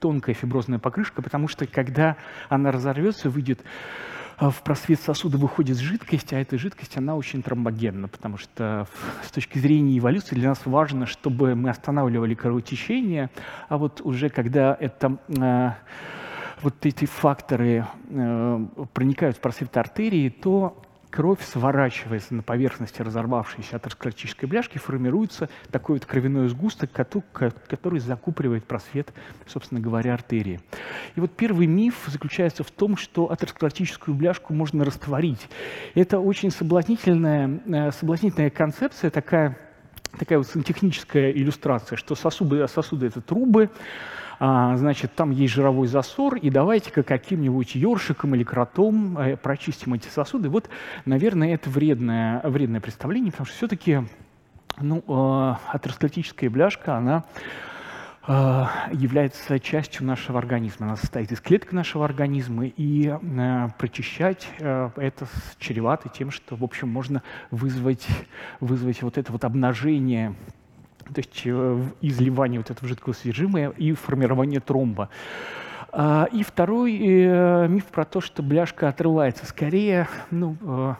тонкая 0.00 0.34
фиброзная 0.34 0.78
покрышка, 0.78 1.20
потому 1.20 1.46
что 1.46 1.66
когда 1.66 2.16
она 2.48 2.72
разорвется, 2.72 3.28
выйдет 3.28 3.60
э, 4.40 4.48
в 4.48 4.62
просвет 4.62 5.00
сосуда 5.00 5.36
выходит 5.36 5.76
жидкость, 5.76 6.32
а 6.32 6.40
эта 6.40 6.56
жидкость, 6.56 6.96
она 6.96 7.16
очень 7.16 7.42
тромбогенна, 7.42 8.08
потому 8.08 8.38
что 8.38 8.88
с 9.22 9.30
точки 9.30 9.58
зрения 9.58 9.98
эволюции 9.98 10.36
для 10.36 10.48
нас 10.48 10.62
важно, 10.64 11.04
чтобы 11.04 11.54
мы 11.54 11.68
останавливали 11.68 12.34
кровотечение, 12.34 13.28
а 13.68 13.76
вот 13.76 14.00
уже 14.00 14.30
когда 14.30 14.74
это 14.80 15.18
э, 15.28 15.72
вот 16.62 16.74
эти 16.84 17.04
факторы 17.04 17.86
э, 18.10 18.66
проникают 18.92 19.36
в 19.36 19.40
просвет 19.40 19.76
артерии, 19.76 20.28
то 20.28 20.82
кровь 21.10 21.42
сворачивается 21.42 22.34
на 22.34 22.42
поверхности 22.42 23.02
разорвавшейся 23.02 23.76
атеросклеротической 23.76 24.48
бляшки, 24.48 24.78
формируется 24.78 25.48
такой 25.70 25.96
вот 25.96 26.06
кровяной 26.06 26.48
сгусток, 26.48 26.90
который 26.92 28.00
закупоривает 28.00 28.64
просвет, 28.64 29.12
собственно 29.46 29.80
говоря, 29.80 30.14
артерии. 30.14 30.60
И 31.16 31.20
вот 31.20 31.32
первый 31.32 31.66
миф 31.66 32.04
заключается 32.06 32.62
в 32.62 32.70
том, 32.70 32.96
что 32.96 33.30
атеросклеротическую 33.30 34.14
бляшку 34.14 34.52
можно 34.52 34.84
растворить. 34.84 35.48
Это 35.94 36.18
очень 36.18 36.50
соблазнительная, 36.50 37.60
э, 37.66 37.92
соблазнительная 37.92 38.50
концепция, 38.50 39.10
такая, 39.10 39.58
такая 40.18 40.38
вот 40.38 40.46
сантехническая 40.46 41.30
иллюстрация, 41.30 41.96
что 41.96 42.14
сосуды, 42.14 42.66
сосуды— 42.68 43.06
это 43.08 43.20
трубы, 43.20 43.70
а, 44.40 44.76
значит, 44.76 45.14
там 45.14 45.30
есть 45.30 45.52
жировой 45.52 45.88
засор, 45.88 46.36
и 46.36 46.48
давайте-ка 46.50 47.02
каким-нибудь 47.02 47.74
ёршиком 47.74 48.34
или 48.34 48.44
кротом 48.44 49.18
э, 49.18 49.36
прочистим 49.36 49.94
эти 49.94 50.08
сосуды. 50.08 50.48
Вот, 50.48 50.68
наверное, 51.04 51.54
это 51.54 51.70
вредное, 51.70 52.40
вредное 52.44 52.80
представление, 52.80 53.32
потому 53.32 53.46
что 53.46 53.56
все-таки 53.56 54.02
ну, 54.80 55.02
э, 55.08 56.48
бляшка, 56.48 56.96
она 56.96 57.24
э, 58.28 58.64
является 58.92 59.58
частью 59.58 60.06
нашего 60.06 60.38
организма. 60.38 60.86
Она 60.86 60.96
состоит 60.96 61.32
из 61.32 61.40
клеток 61.40 61.72
нашего 61.72 62.04
организма, 62.04 62.66
и 62.66 63.08
э, 63.08 63.68
прочищать 63.76 64.48
э, 64.60 64.90
это 64.94 65.26
чревато 65.58 66.08
тем, 66.10 66.30
что, 66.30 66.54
в 66.54 66.62
общем, 66.62 66.88
можно 66.88 67.24
вызвать, 67.50 68.06
вызвать 68.60 69.02
вот 69.02 69.18
это 69.18 69.32
вот 69.32 69.44
обнажение 69.44 70.36
то 71.14 71.20
есть 71.20 71.42
э, 71.44 71.82
изливание 72.00 72.60
вот 72.60 72.70
этого 72.70 72.88
жидкого 72.88 73.12
содержимого 73.12 73.70
и 73.70 73.92
формирование 73.92 74.60
тромба. 74.60 75.08
А, 75.90 76.28
и 76.30 76.42
второй 76.42 76.98
э, 77.00 77.66
миф 77.68 77.86
про 77.86 78.04
то, 78.04 78.20
что 78.20 78.42
бляшка 78.42 78.88
отрывается. 78.88 79.46
Скорее, 79.46 80.06
ну, 80.30 80.56
э, 80.60 80.94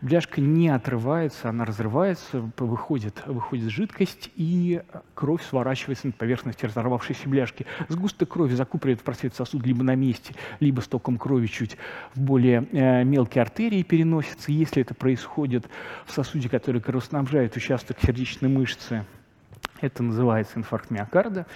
бляшка 0.00 0.40
не 0.40 0.68
отрывается, 0.68 1.48
она 1.48 1.64
разрывается, 1.64 2.48
выходит, 2.58 3.26
выходит 3.26 3.70
жидкость, 3.70 4.30
и 4.36 4.82
кровь 5.14 5.42
сворачивается 5.42 6.06
на 6.06 6.12
поверхности 6.12 6.64
разорвавшейся 6.64 7.28
бляшки. 7.28 7.66
Сгусток 7.88 8.28
крови 8.28 8.54
закупоривает 8.54 9.00
в 9.00 9.04
просвет 9.04 9.34
сосуд 9.34 9.66
либо 9.66 9.82
на 9.82 9.96
месте, 9.96 10.34
либо 10.60 10.80
с 10.80 10.86
током 10.86 11.18
крови 11.18 11.48
чуть 11.48 11.76
в 12.14 12.20
более 12.20 12.60
мелкие 13.04 13.42
артерии 13.42 13.82
переносится. 13.82 14.52
Если 14.52 14.82
это 14.82 14.94
происходит 14.94 15.66
в 16.06 16.12
сосуде, 16.12 16.48
который 16.48 16.80
кровоснабжает 16.80 17.56
участок 17.56 17.96
сердечной 18.00 18.48
мышцы, 18.48 19.04
это 19.84 20.02
называется 20.02 20.58
инфаркт 20.58 20.90
миокарда. 20.90 21.46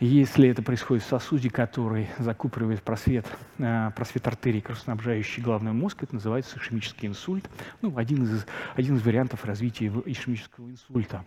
Если 0.00 0.48
это 0.48 0.62
происходит 0.62 1.04
в 1.04 1.08
сосуде, 1.08 1.50
который 1.50 2.08
закупоривает 2.18 2.82
просвет, 2.82 3.26
э, 3.58 3.90
просвет 3.94 4.26
артерии, 4.26 4.60
кровоснабжающий 4.60 5.42
головной 5.42 5.74
мозг, 5.74 6.02
это 6.02 6.14
называется 6.14 6.58
ишемический 6.58 7.06
инсульт. 7.06 7.48
Ну, 7.82 7.96
один, 7.96 8.24
из, 8.24 8.46
один 8.74 8.96
из 8.96 9.04
вариантов 9.04 9.44
развития 9.44 9.92
ишемического 10.06 10.70
инсульта. 10.70 11.24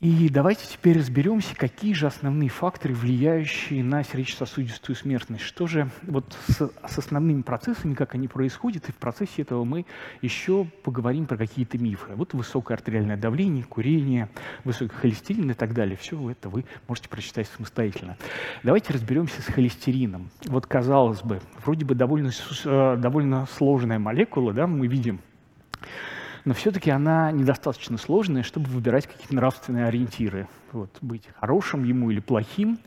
И 0.00 0.30
давайте 0.30 0.66
теперь 0.66 0.98
разберемся, 0.98 1.54
какие 1.54 1.92
же 1.92 2.06
основные 2.06 2.48
факторы, 2.48 2.94
влияющие 2.94 3.84
на 3.84 4.02
сердечно-сосудистую 4.02 4.96
смертность. 4.96 5.44
Что 5.44 5.66
же 5.66 5.90
вот 6.04 6.34
с, 6.48 6.70
с 6.88 6.98
основными 6.98 7.42
процессами, 7.42 7.92
как 7.92 8.14
они 8.14 8.26
происходят, 8.26 8.88
и 8.88 8.92
в 8.92 8.94
процессе 8.94 9.42
этого 9.42 9.64
мы 9.64 9.84
еще 10.22 10.64
поговорим 10.84 11.26
про 11.26 11.36
какие-то 11.36 11.76
мифы. 11.76 12.14
Вот 12.14 12.32
высокое 12.32 12.78
артериальное 12.78 13.18
давление, 13.18 13.62
курение, 13.62 14.30
высокий 14.64 14.94
холестерин 14.94 15.50
и 15.50 15.54
так 15.54 15.74
далее. 15.74 15.98
Все 15.98 16.30
это 16.30 16.48
вы 16.48 16.64
можете 16.88 17.10
прочитать 17.10 17.46
самостоятельно. 17.54 18.16
Давайте 18.62 18.94
разберемся 18.94 19.42
с 19.42 19.46
холестерином. 19.52 20.30
Вот 20.46 20.66
казалось 20.66 21.20
бы, 21.20 21.42
вроде 21.62 21.84
бы 21.84 21.94
довольно, 21.94 22.30
э, 22.64 22.96
довольно 22.96 23.46
сложная 23.58 23.98
молекула, 23.98 24.54
да, 24.54 24.66
мы 24.66 24.86
видим 24.86 25.20
но 26.44 26.54
все-таки 26.54 26.90
она 26.90 27.30
недостаточно 27.32 27.98
сложная, 27.98 28.42
чтобы 28.42 28.68
выбирать 28.70 29.06
какие-то 29.06 29.34
нравственные 29.34 29.86
ориентиры, 29.86 30.48
вот, 30.72 30.90
быть 31.00 31.28
хорошим 31.38 31.84
ему 31.84 32.10
или 32.10 32.20
плохим. 32.20 32.78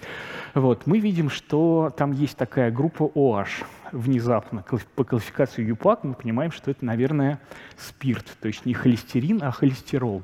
Вот, 0.54 0.88
мы 0.88 1.00
видим, 1.00 1.30
что 1.30 1.94
там 1.96 2.12
есть 2.12 2.38
такая 2.38 2.72
группа 2.72 3.04
OH 3.04 3.66
внезапно. 3.92 4.64
По 4.96 5.04
классификации 5.04 5.66
ЮПАК 5.66 6.04
мы 6.04 6.14
понимаем, 6.14 6.52
что 6.52 6.72
это, 6.72 6.84
наверное, 6.86 7.40
спирт, 7.78 8.26
то 8.40 8.48
есть 8.48 8.66
не 8.66 8.74
холестерин, 8.74 9.42
а 9.44 9.52
холестерол. 9.52 10.24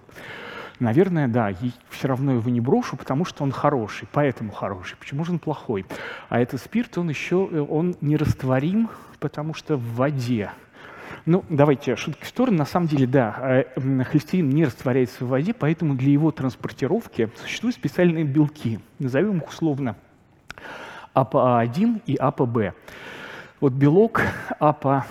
Наверное, 0.80 1.28
да, 1.28 1.54
все 1.90 2.08
равно 2.08 2.34
его 2.34 2.50
не 2.50 2.62
брошу, 2.62 2.96
потому 2.96 3.26
что 3.26 3.44
он 3.44 3.52
хороший, 3.52 4.08
поэтому 4.14 4.54
хороший. 4.54 4.96
Почему 4.98 5.26
же 5.26 5.34
он 5.34 5.40
плохой? 5.40 5.86
А 6.30 6.40
этот 6.40 6.62
спирт, 6.62 6.98
он 6.98 7.10
еще, 7.10 7.50
э, 7.52 7.60
он 7.60 7.98
нерастворим, 8.00 8.90
потому 9.20 9.54
что 9.54 9.76
в 9.76 9.96
воде. 9.96 10.52
Ну, 11.26 11.44
давайте, 11.50 11.96
шутки 11.96 12.24
в 12.24 12.28
сторону. 12.28 12.58
На 12.58 12.66
самом 12.66 12.88
деле, 12.88 13.06
да, 13.08 13.66
э, 13.76 14.04
холестерин 14.04 14.50
не 14.50 14.66
растворяется 14.66 15.26
в 15.26 15.30
воде, 15.30 15.54
поэтому 15.54 15.96
для 15.96 16.12
его 16.12 16.32
транспортировки 16.32 17.30
существуют 17.42 17.76
специальные 17.76 18.24
белки. 18.24 18.80
Назовем 19.00 19.40
их 19.40 19.50
условно 19.50 19.96
АПА1 21.14 22.02
и 22.06 22.16
АПБ. 22.16 22.76
Вот 23.60 23.74
белок 23.74 24.22
АПА 24.60 25.06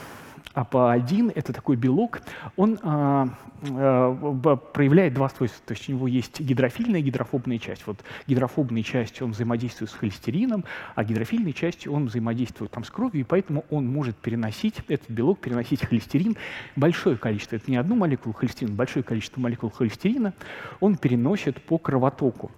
АПА1– 0.59 1.33
это 1.35 1.53
такой 1.53 1.77
белок, 1.77 2.21
он 2.57 2.79
а, 2.83 3.29
а, 3.63 4.57
проявляет 4.57 5.15
два 5.15 5.29
свойства. 5.29 5.63
То 5.67 5.75
есть 5.75 5.89
у 5.89 5.93
него 5.93 6.09
есть 6.09 6.41
гидрофильная 6.41 7.01
и 7.01 7.03
гидрофобная 7.03 7.59
часть. 7.59 7.87
Вот 7.87 7.99
гидрофобной 8.27 8.83
частью 8.83 9.27
он 9.27 9.33
взаимодействует 9.33 9.91
с 9.91 9.95
холестерином, 9.95 10.65
а 10.95 11.05
гидрофильной 11.05 11.53
частью 11.53 11.93
он 11.93 12.07
взаимодействует 12.07 12.71
там, 12.73 12.85
с 12.85 12.91
кровью, 12.91 13.21
и 13.21 13.25
поэтому 13.25 13.65
он 13.71 13.87
может 13.87 14.17
переносить, 14.17 14.77
этот 14.89 15.11
белок, 15.11 15.39
переносить 15.39 15.85
холестерин, 15.85 16.37
большое 16.77 17.17
количество, 17.17 17.57
это 17.57 17.71
не 17.71 17.77
одну 17.77 17.95
молекулу 17.95 18.35
холестерина, 18.35 18.75
большое 18.75 19.03
количество 19.03 19.41
молекул 19.41 19.71
холестерина 19.71 20.35
он 20.81 20.97
переносит 20.97 21.63
по 21.63 21.79
кровотоку. 21.79 22.51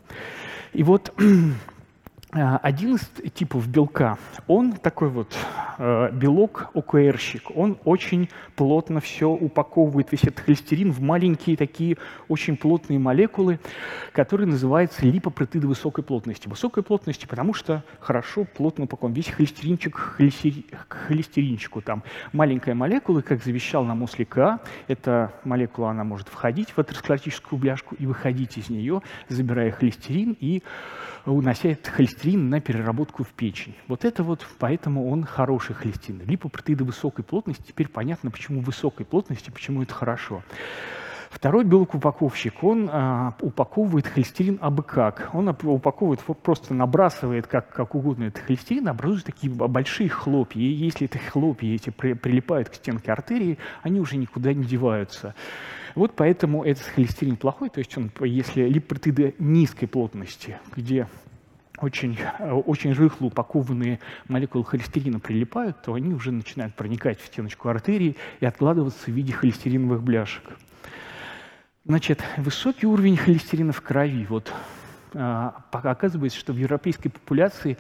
И 0.73 0.83
вот 0.83 1.13
один 2.33 2.95
из 2.95 3.11
типов 3.33 3.67
белка, 3.69 4.17
он 4.47 4.73
такой 4.73 5.09
вот 5.09 5.37
э, 5.79 6.11
белок 6.13 6.71
ОКРщик, 6.75 7.51
он 7.57 7.77
очень 7.85 8.29
плотно 8.55 9.01
все 9.01 9.29
упаковывает, 9.31 10.13
весь 10.13 10.23
этот 10.23 10.41
холестерин 10.41 10.93
в 10.93 11.01
маленькие 11.01 11.57
такие 11.57 11.97
очень 12.29 12.57
плотные 12.57 13.01
молекулы, 13.01 13.59
которые 14.13 14.47
называются 14.47 15.05
липопротиды 15.07 15.67
высокой 15.67 16.05
плотности. 16.05 16.47
Высокой 16.47 16.85
плотности, 16.85 17.27
потому 17.27 17.53
что 17.53 17.83
хорошо 17.99 18.45
плотно 18.45 18.85
упакован. 18.85 19.13
Весь 19.13 19.29
холестеринчик 19.29 19.97
к 19.97 20.95
холестеринчику. 21.09 21.81
Там 21.81 22.05
маленькая 22.33 22.75
молекула, 22.75 23.23
как 23.23 23.43
завещал 23.43 23.85
нам 23.85 24.03
Ослика, 24.05 24.61
эта 24.87 25.33
молекула, 25.45 25.91
она 25.91 26.05
может 26.05 26.29
входить 26.29 26.71
в 26.71 26.79
атеросклеротическую 26.79 27.59
бляшку 27.59 27.97
и 27.97 28.07
выходить 28.07 28.57
из 28.57 28.71
нее, 28.71 29.03
забирая 29.29 29.73
холестерин 29.73 30.37
и 30.39 30.63
этот 31.25 31.89
холестерин 31.89 32.49
на 32.49 32.61
переработку 32.61 33.25
в 33.25 33.29
печень. 33.29 33.75
Вот 33.89 34.05
это 34.05 34.23
вот, 34.23 34.47
поэтому 34.59 35.11
он 35.11 35.25
хороший 35.25 35.75
холестерин. 35.75 36.23
Липопротеиды 36.27 36.85
высокой 36.85 37.25
плотности, 37.25 37.65
теперь 37.67 37.89
понятно, 37.89 38.31
почему 38.31 38.61
высокой 38.61 39.05
плотности, 39.07 39.51
почему 39.51 39.83
это 39.83 39.95
хорошо. 39.95 40.43
Второй 41.31 41.65
белок-упаковщик, 41.65 42.65
он 42.65 42.91
а, 42.93 43.37
упаковывает 43.41 44.09
холестерин 44.09 44.59
абы 44.61 44.83
как. 44.83 45.31
Он 45.33 45.49
упаковывает, 45.49 46.21
просто 46.21 46.75
набрасывает 46.75 47.47
как, 47.47 47.73
как 47.73 47.95
угодно 47.95 48.25
этот 48.25 48.43
холестерин, 48.43 48.89
образуют 48.89 49.27
такие 49.27 49.51
большие 49.53 50.09
хлопья. 50.09 50.61
И 50.61 50.73
если 50.73 51.07
эти 51.07 51.19
хлопья 51.19 51.73
эти 51.73 51.91
при, 51.91 52.15
прилипают 52.15 52.69
к 52.69 52.75
стенке 52.75 53.13
артерии, 53.13 53.59
они 53.83 54.01
уже 54.01 54.17
никуда 54.17 54.53
не 54.53 54.65
деваются. 54.65 55.37
Вот 55.95 56.15
поэтому 56.17 56.65
этот 56.65 56.85
холестерин 56.85 57.37
плохой, 57.37 57.71
то 57.71 57.79
есть 57.79 57.97
он, 57.97 58.11
если 58.21 58.69
липопротеиды 58.69 59.37
низкой 59.39 59.87
плотности, 59.87 60.59
где 60.75 61.07
очень, 61.81 62.19
очень 62.41 62.93
рыхло 62.93 63.27
упакованные 63.27 64.01
молекулы 64.27 64.65
холестерина 64.65 65.21
прилипают, 65.21 65.81
то 65.83 65.95
они 65.95 66.13
уже 66.13 66.33
начинают 66.33 66.75
проникать 66.75 67.21
в 67.21 67.27
стеночку 67.27 67.69
артерии 67.69 68.17
и 68.41 68.47
откладываться 68.47 69.05
в 69.05 69.15
виде 69.15 69.33
холестериновых 69.33 70.03
бляшек. 70.03 70.43
Значит, 71.91 72.23
высокий 72.37 72.87
уровень 72.87 73.17
холестерина 73.17 73.73
в 73.73 73.81
крови. 73.83 74.25
Вот 74.29 74.53
а, 75.13 75.65
оказывается, 75.73 76.39
что 76.39 76.53
в 76.53 76.57
европейской 76.57 77.09
популяции 77.09 77.77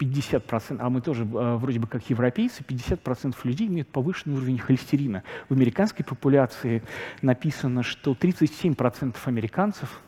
50%, 0.00 0.78
а 0.80 0.90
мы 0.90 1.00
тоже 1.00 1.24
а, 1.32 1.58
вроде 1.58 1.78
бы 1.78 1.86
как 1.86 2.10
европейцы, 2.10 2.64
50% 2.64 3.36
людей 3.44 3.68
имеют 3.68 3.86
повышенный 3.86 4.36
уровень 4.36 4.58
холестерина. 4.58 5.22
В 5.48 5.52
американской 5.52 6.04
популяции 6.04 6.82
написано, 7.20 7.84
что 7.84 8.14
37% 8.20 9.14
американцев 9.26 10.00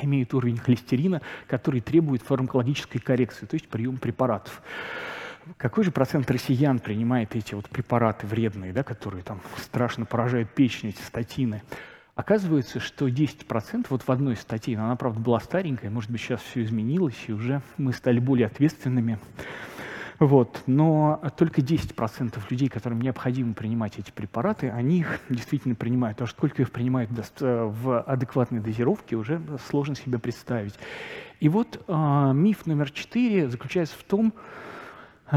имеют 0.00 0.32
уровень 0.32 0.56
холестерина, 0.56 1.20
который 1.46 1.82
требует 1.82 2.22
фармакологической 2.22 3.02
коррекции, 3.02 3.44
то 3.44 3.56
есть 3.56 3.68
прием 3.68 3.98
препаратов. 3.98 4.62
Какой 5.58 5.84
же 5.84 5.90
процент 5.90 6.30
россиян 6.30 6.78
принимает 6.78 7.36
эти 7.36 7.54
вот 7.54 7.68
препараты 7.68 8.26
вредные, 8.26 8.72
да, 8.72 8.82
которые 8.82 9.22
там 9.24 9.42
страшно 9.58 10.06
поражают 10.06 10.48
печень, 10.48 10.88
эти 10.88 11.02
статины? 11.02 11.62
Оказывается, 12.18 12.80
что 12.80 13.06
10% 13.06 13.86
вот 13.90 14.02
в 14.02 14.10
одной 14.10 14.34
статье, 14.34 14.76
но 14.76 14.86
она, 14.86 14.96
правда, 14.96 15.20
была 15.20 15.38
старенькая, 15.38 15.88
может 15.88 16.10
быть, 16.10 16.20
сейчас 16.20 16.40
все 16.40 16.64
изменилось, 16.64 17.14
и 17.28 17.32
уже 17.32 17.62
мы 17.76 17.92
стали 17.92 18.18
более 18.18 18.48
ответственными. 18.48 19.20
Вот. 20.18 20.64
Но 20.66 21.22
только 21.36 21.60
10% 21.60 22.36
людей, 22.50 22.68
которым 22.68 23.00
необходимо 23.02 23.54
принимать 23.54 24.00
эти 24.00 24.10
препараты, 24.10 24.68
они 24.68 24.98
их 24.98 25.20
действительно 25.28 25.76
принимают. 25.76 26.20
А 26.20 26.26
сколько 26.26 26.60
их 26.60 26.72
принимают 26.72 27.08
в 27.38 28.00
адекватной 28.02 28.58
дозировке, 28.58 29.14
уже 29.14 29.40
сложно 29.68 29.94
себе 29.94 30.18
представить. 30.18 30.74
И 31.38 31.48
вот 31.48 31.80
э, 31.86 32.32
миф 32.34 32.66
номер 32.66 32.90
четыре 32.90 33.48
заключается 33.48 33.96
в 33.96 34.02
том, 34.02 34.34
э, 35.30 35.36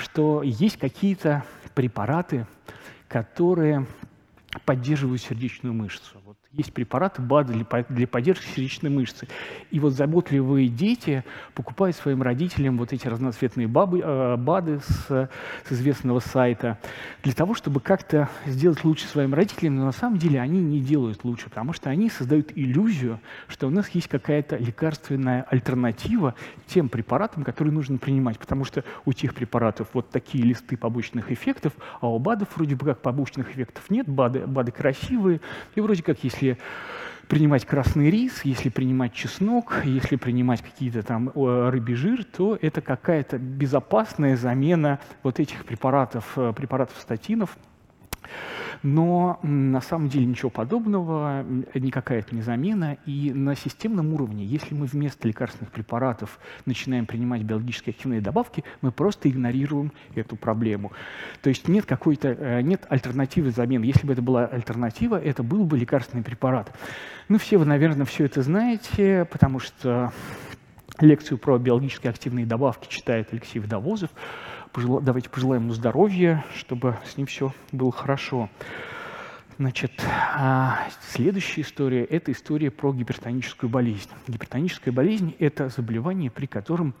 что 0.00 0.42
есть 0.42 0.78
какие-то 0.78 1.44
препараты, 1.74 2.46
которые 3.08 3.86
поддерживают 4.64 5.22
сердечную 5.22 5.74
мышцу. 5.74 6.17
Есть 6.58 6.72
препараты 6.72 7.22
БАДы 7.22 7.52
для, 7.52 7.84
для 7.88 8.08
поддержки 8.08 8.44
сердечной 8.48 8.90
мышцы. 8.90 9.28
И 9.70 9.78
вот 9.78 9.92
заботливые 9.92 10.66
дети 10.66 11.22
покупают 11.54 11.94
своим 11.94 12.20
родителям 12.20 12.78
вот 12.78 12.92
эти 12.92 13.06
разноцветные 13.06 13.68
бабы, 13.68 14.00
э, 14.00 14.36
БАДы 14.36 14.80
с, 14.80 15.06
с 15.08 15.72
известного 15.72 16.18
сайта 16.18 16.76
для 17.22 17.32
того, 17.32 17.54
чтобы 17.54 17.78
как-то 17.78 18.28
сделать 18.44 18.82
лучше 18.82 19.06
своим 19.06 19.34
родителям, 19.34 19.76
но 19.76 19.84
на 19.84 19.92
самом 19.92 20.18
деле 20.18 20.40
они 20.40 20.60
не 20.60 20.80
делают 20.80 21.22
лучше, 21.22 21.44
потому 21.44 21.72
что 21.72 21.90
они 21.90 22.10
создают 22.10 22.50
иллюзию, 22.56 23.20
что 23.46 23.68
у 23.68 23.70
нас 23.70 23.88
есть 23.90 24.08
какая-то 24.08 24.56
лекарственная 24.56 25.44
альтернатива 25.48 26.34
тем 26.66 26.88
препаратам, 26.88 27.44
которые 27.44 27.72
нужно 27.72 27.98
принимать, 27.98 28.36
потому 28.36 28.64
что 28.64 28.82
у 29.04 29.12
тех 29.12 29.32
препаратов 29.32 29.90
вот 29.92 30.10
такие 30.10 30.42
листы 30.42 30.76
побочных 30.76 31.30
эффектов, 31.30 31.72
а 32.00 32.08
у 32.08 32.18
БАДов 32.18 32.48
вроде 32.56 32.74
бы 32.74 32.84
как 32.84 33.00
побочных 33.00 33.48
эффектов 33.52 33.88
нет, 33.90 34.08
БАДы, 34.08 34.44
БАДы 34.44 34.72
красивые, 34.72 35.40
и 35.76 35.80
вроде 35.80 36.02
как 36.02 36.24
есть 36.24 36.47
если 36.48 36.62
принимать 37.28 37.66
красный 37.66 38.10
рис, 38.10 38.40
если 38.44 38.70
принимать 38.70 39.12
чеснок, 39.12 39.82
если 39.84 40.16
принимать 40.16 40.62
какие-то 40.62 41.02
там 41.02 41.30
рыбий 41.34 41.94
жир, 41.94 42.24
то 42.24 42.58
это 42.60 42.80
какая-то 42.80 43.38
безопасная 43.38 44.36
замена 44.36 44.98
вот 45.22 45.38
этих 45.38 45.64
препаратов, 45.64 46.24
э, 46.36 46.52
препаратов 46.56 46.96
статинов, 46.98 47.56
но 48.82 49.38
на 49.42 49.80
самом 49.80 50.08
деле 50.08 50.26
ничего 50.26 50.50
подобного, 50.50 51.44
никакая 51.74 52.20
это 52.20 52.34
не 52.34 52.42
замена. 52.42 52.96
И 53.06 53.32
на 53.32 53.54
системном 53.54 54.12
уровне, 54.12 54.44
если 54.44 54.74
мы 54.74 54.86
вместо 54.86 55.26
лекарственных 55.26 55.72
препаратов 55.72 56.38
начинаем 56.66 57.06
принимать 57.06 57.42
биологически 57.42 57.90
активные 57.90 58.20
добавки, 58.20 58.64
мы 58.80 58.92
просто 58.92 59.28
игнорируем 59.28 59.92
эту 60.14 60.36
проблему. 60.36 60.92
То 61.42 61.48
есть 61.48 61.68
нет 61.68 61.86
какой-то, 61.86 62.28
э, 62.28 62.60
нет 62.62 62.86
альтернативы 62.88 63.50
замены. 63.50 63.84
Если 63.84 64.06
бы 64.06 64.12
это 64.12 64.22
была 64.22 64.46
альтернатива, 64.46 65.20
это 65.20 65.42
был 65.42 65.64
бы 65.64 65.78
лекарственный 65.78 66.22
препарат. 66.22 66.74
Ну, 67.28 67.38
все 67.38 67.58
вы, 67.58 67.64
наверное, 67.64 68.06
все 68.06 68.24
это 68.24 68.42
знаете, 68.42 69.26
потому 69.30 69.58
что 69.58 70.12
лекцию 71.00 71.38
про 71.38 71.58
биологически 71.58 72.06
активные 72.06 72.46
добавки 72.46 72.88
читает 72.88 73.28
Алексей 73.32 73.58
Водовозов. 73.58 74.10
Пожел... 74.78 75.00
Давайте 75.00 75.28
пожелаем 75.28 75.64
ему 75.64 75.72
здоровья, 75.72 76.44
чтобы 76.54 76.96
с 77.04 77.16
ним 77.16 77.26
все 77.26 77.52
было 77.72 77.90
хорошо. 77.90 78.48
Значит, 79.58 79.90
а, 80.36 80.86
следующая 81.10 81.62
история– 81.62 82.04
это 82.10 82.30
история 82.30 82.70
про 82.70 82.92
гипертоническую 82.92 83.68
болезнь. 83.68 84.08
Гипертоническая 84.28 84.94
болезнь– 84.94 85.34
это 85.40 85.68
заболевание, 85.68 86.30
при 86.30 86.46
котором 86.46 86.94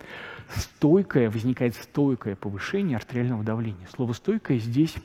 стойкое, 0.56 1.30
возникает 1.30 1.76
стойкое 1.76 2.34
повышение 2.34 2.96
артериального 2.96 3.44
давления. 3.44 3.86
Слово 3.94 4.12
«стойкое» 4.12 4.58
здесь, 4.58 4.96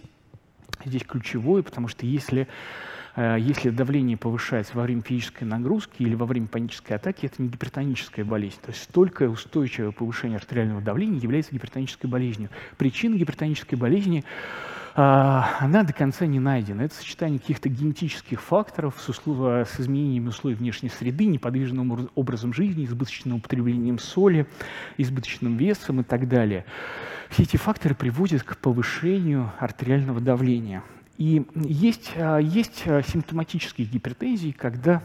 здесь 0.83 1.03
ключевое, 1.03 1.61
потому 1.61 1.87
что 1.87 2.07
если 2.07 2.47
если 3.15 3.69
давление 3.69 4.17
повышается 4.17 4.75
во 4.75 4.83
время 4.83 5.01
физической 5.01 5.43
нагрузки 5.43 6.01
или 6.01 6.15
во 6.15 6.25
время 6.25 6.47
панической 6.47 6.95
атаки, 6.95 7.27
это 7.27 7.41
не 7.41 7.49
гипертоническая 7.49 8.25
болезнь. 8.25 8.57
То 8.61 8.71
есть 8.71 8.83
столько 8.83 9.29
устойчивое 9.29 9.91
повышение 9.91 10.37
артериального 10.37 10.81
давления 10.81 11.19
является 11.19 11.53
гипертонической 11.53 12.09
болезнью. 12.09 12.49
Причина 12.77 13.15
гипертонической 13.15 13.77
болезни 13.77 14.23
а, 14.95 15.57
она 15.59 15.83
до 15.83 15.91
конца 15.91 16.25
не 16.25 16.39
найдена. 16.39 16.83
Это 16.83 16.95
сочетание 16.95 17.39
каких-то 17.39 17.67
генетических 17.69 18.41
факторов 18.41 18.95
с, 18.99 19.09
услов... 19.09 19.67
с 19.67 19.79
изменением 19.79 20.27
условий 20.27 20.55
внешней 20.55 20.89
среды, 20.89 21.25
неподвижным 21.25 22.09
образом 22.13 22.53
жизни, 22.53 22.85
избыточным 22.85 23.37
употреблением 23.37 23.97
соли, 23.97 24.47
избыточным 24.97 25.57
весом 25.57 26.01
и 26.01 26.03
так 26.03 26.27
далее. 26.27 26.65
Все 27.29 27.43
эти 27.43 27.57
факторы 27.57 27.95
приводят 27.95 28.43
к 28.43 28.57
повышению 28.57 29.51
артериального 29.59 30.19
давления. 30.19 30.83
И 31.17 31.45
есть, 31.55 32.11
а, 32.15 32.37
есть 32.37 32.83
а, 32.85 33.01
симптоматические 33.01 33.87
гипертензии, 33.87 34.51
когда 34.51 35.01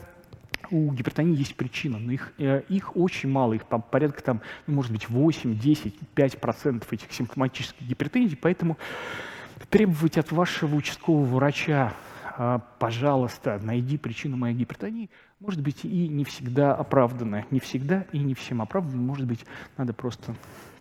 у 0.71 0.92
гипертонии 0.92 1.37
есть 1.37 1.55
причина, 1.55 1.99
но 1.99 2.12
их, 2.12 2.33
э, 2.38 2.62
их 2.68 2.94
очень 2.97 3.31
мало, 3.31 3.55
их 3.55 3.64
порядка, 3.64 4.23
там, 4.23 4.40
ну, 4.66 4.75
может 4.75 4.92
быть, 4.92 5.09
8, 5.09 5.59
10, 5.59 5.94
5 6.14 6.40
процентов 6.40 6.92
этих 6.92 7.11
симптоматических 7.12 7.87
гипертензий, 7.87 8.37
поэтому 8.37 8.77
требовать 9.71 10.18
от 10.18 10.31
вашего 10.31 10.75
участкового 10.75 11.25
врача, 11.25 11.94
а, 12.37 12.61
пожалуйста, 12.79 13.59
найди 13.62 13.97
причину 13.99 14.37
моей 14.37 14.55
гипертонии, 14.55 15.11
может 15.40 15.61
быть, 15.61 15.85
и 15.85 16.09
не 16.09 16.25
всегда 16.25 16.75
оправданно. 16.75 17.44
Не 17.51 17.61
всегда 17.61 18.05
и 18.12 18.18
не 18.18 18.35
всем 18.35 18.61
оправданно. 18.61 19.03
Может 19.03 19.27
быть, 19.27 19.44
надо 19.77 19.92
просто 19.92 20.35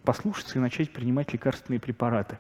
послушаться 0.04 0.58
и 0.58 0.62
начать 0.62 0.92
принимать 0.92 1.34
лекарственные 1.34 1.80
препараты. 1.80 2.38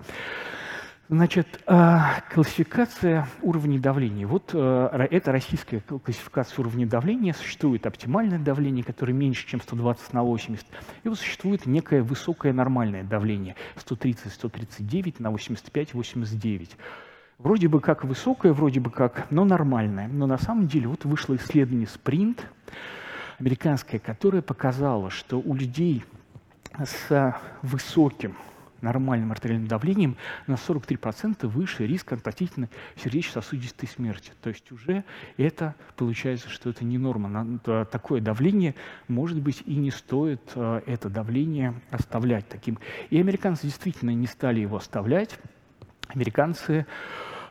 Значит, 1.09 1.61
а, 1.67 2.19
классификация 2.33 3.29
уровней 3.41 3.79
давления. 3.79 4.27
Вот 4.27 4.51
э, 4.53 5.07
это 5.09 5.31
российская 5.31 5.79
классификация 5.79 6.59
уровней 6.59 6.85
давления. 6.85 7.31
Существует 7.31 7.85
оптимальное 7.85 8.39
давление, 8.39 8.83
которое 8.83 9.13
меньше, 9.13 9.47
чем 9.47 9.61
120 9.61 10.11
на 10.11 10.23
80. 10.23 10.65
И 11.05 11.07
вот 11.07 11.17
существует 11.17 11.65
некое 11.65 12.03
высокое 12.03 12.51
нормальное 12.51 13.05
давление 13.05 13.55
130-139 13.77 15.15
на 15.19 15.29
85-89. 15.29 16.71
Вроде 17.37 17.69
бы 17.69 17.79
как 17.79 18.03
высокое, 18.03 18.51
вроде 18.51 18.81
бы 18.81 18.91
как, 18.91 19.31
но 19.31 19.45
нормальное. 19.45 20.09
Но 20.09 20.27
на 20.27 20.37
самом 20.37 20.67
деле 20.67 20.89
вот 20.89 21.05
вышло 21.05 21.37
исследование 21.37 21.87
«Спринт» 21.87 22.45
американское, 23.39 24.01
которое 24.01 24.41
показало, 24.41 25.09
что 25.09 25.39
у 25.39 25.53
людей 25.53 26.03
с 26.77 27.33
высоким 27.61 28.35
нормальным 28.81 29.31
артериальным 29.31 29.67
давлением 29.67 30.17
на 30.47 30.53
43% 30.53 31.47
выше 31.47 31.85
риск 31.85 32.13
относительно 32.13 32.69
сердечно-сосудистой 32.95 33.89
смерти. 33.89 34.31
То 34.41 34.49
есть 34.49 34.71
уже 34.71 35.03
это 35.37 35.75
получается, 35.95 36.49
что 36.49 36.69
это 36.69 36.85
не 36.85 36.97
норма. 36.97 37.59
Такое 37.91 38.21
давление, 38.21 38.75
может 39.07 39.39
быть, 39.39 39.63
и 39.65 39.75
не 39.75 39.91
стоит 39.91 40.41
э, 40.55 40.81
это 40.85 41.09
давление 41.09 41.73
оставлять 41.91 42.47
таким. 42.47 42.79
И 43.09 43.19
американцы 43.19 43.67
действительно 43.67 44.11
не 44.11 44.27
стали 44.27 44.59
его 44.59 44.77
оставлять. 44.77 45.39
Американцы 46.07 46.85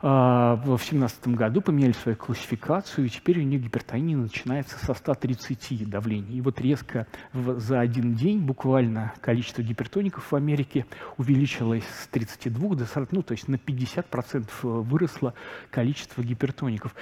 в 0.02 0.62
2017 0.64 1.28
году 1.28 1.60
поменяли 1.60 1.92
свою 1.92 2.16
классификацию, 2.16 3.06
и 3.06 3.08
теперь 3.08 3.40
у 3.40 3.42
них 3.42 3.62
гипертония 3.62 4.16
начинается 4.16 4.78
со 4.84 4.94
130 4.94 5.88
давлений. 5.88 6.38
И 6.38 6.40
вот 6.40 6.60
резко 6.60 7.06
за 7.32 7.80
один 7.80 8.14
день 8.14 8.40
буквально 8.40 9.12
количество 9.20 9.62
гипертоников 9.62 10.30
в 10.30 10.36
Америке 10.36 10.86
увеличилось 11.16 11.84
с 11.84 12.08
32 12.08 12.74
до 12.76 12.86
40, 12.86 13.12
ну 13.12 13.22
то 13.22 13.32
есть 13.32 13.48
на 13.48 13.56
50% 13.56 14.48
выросло 14.62 15.34
количество 15.70 16.22
гипертоников. 16.22 16.94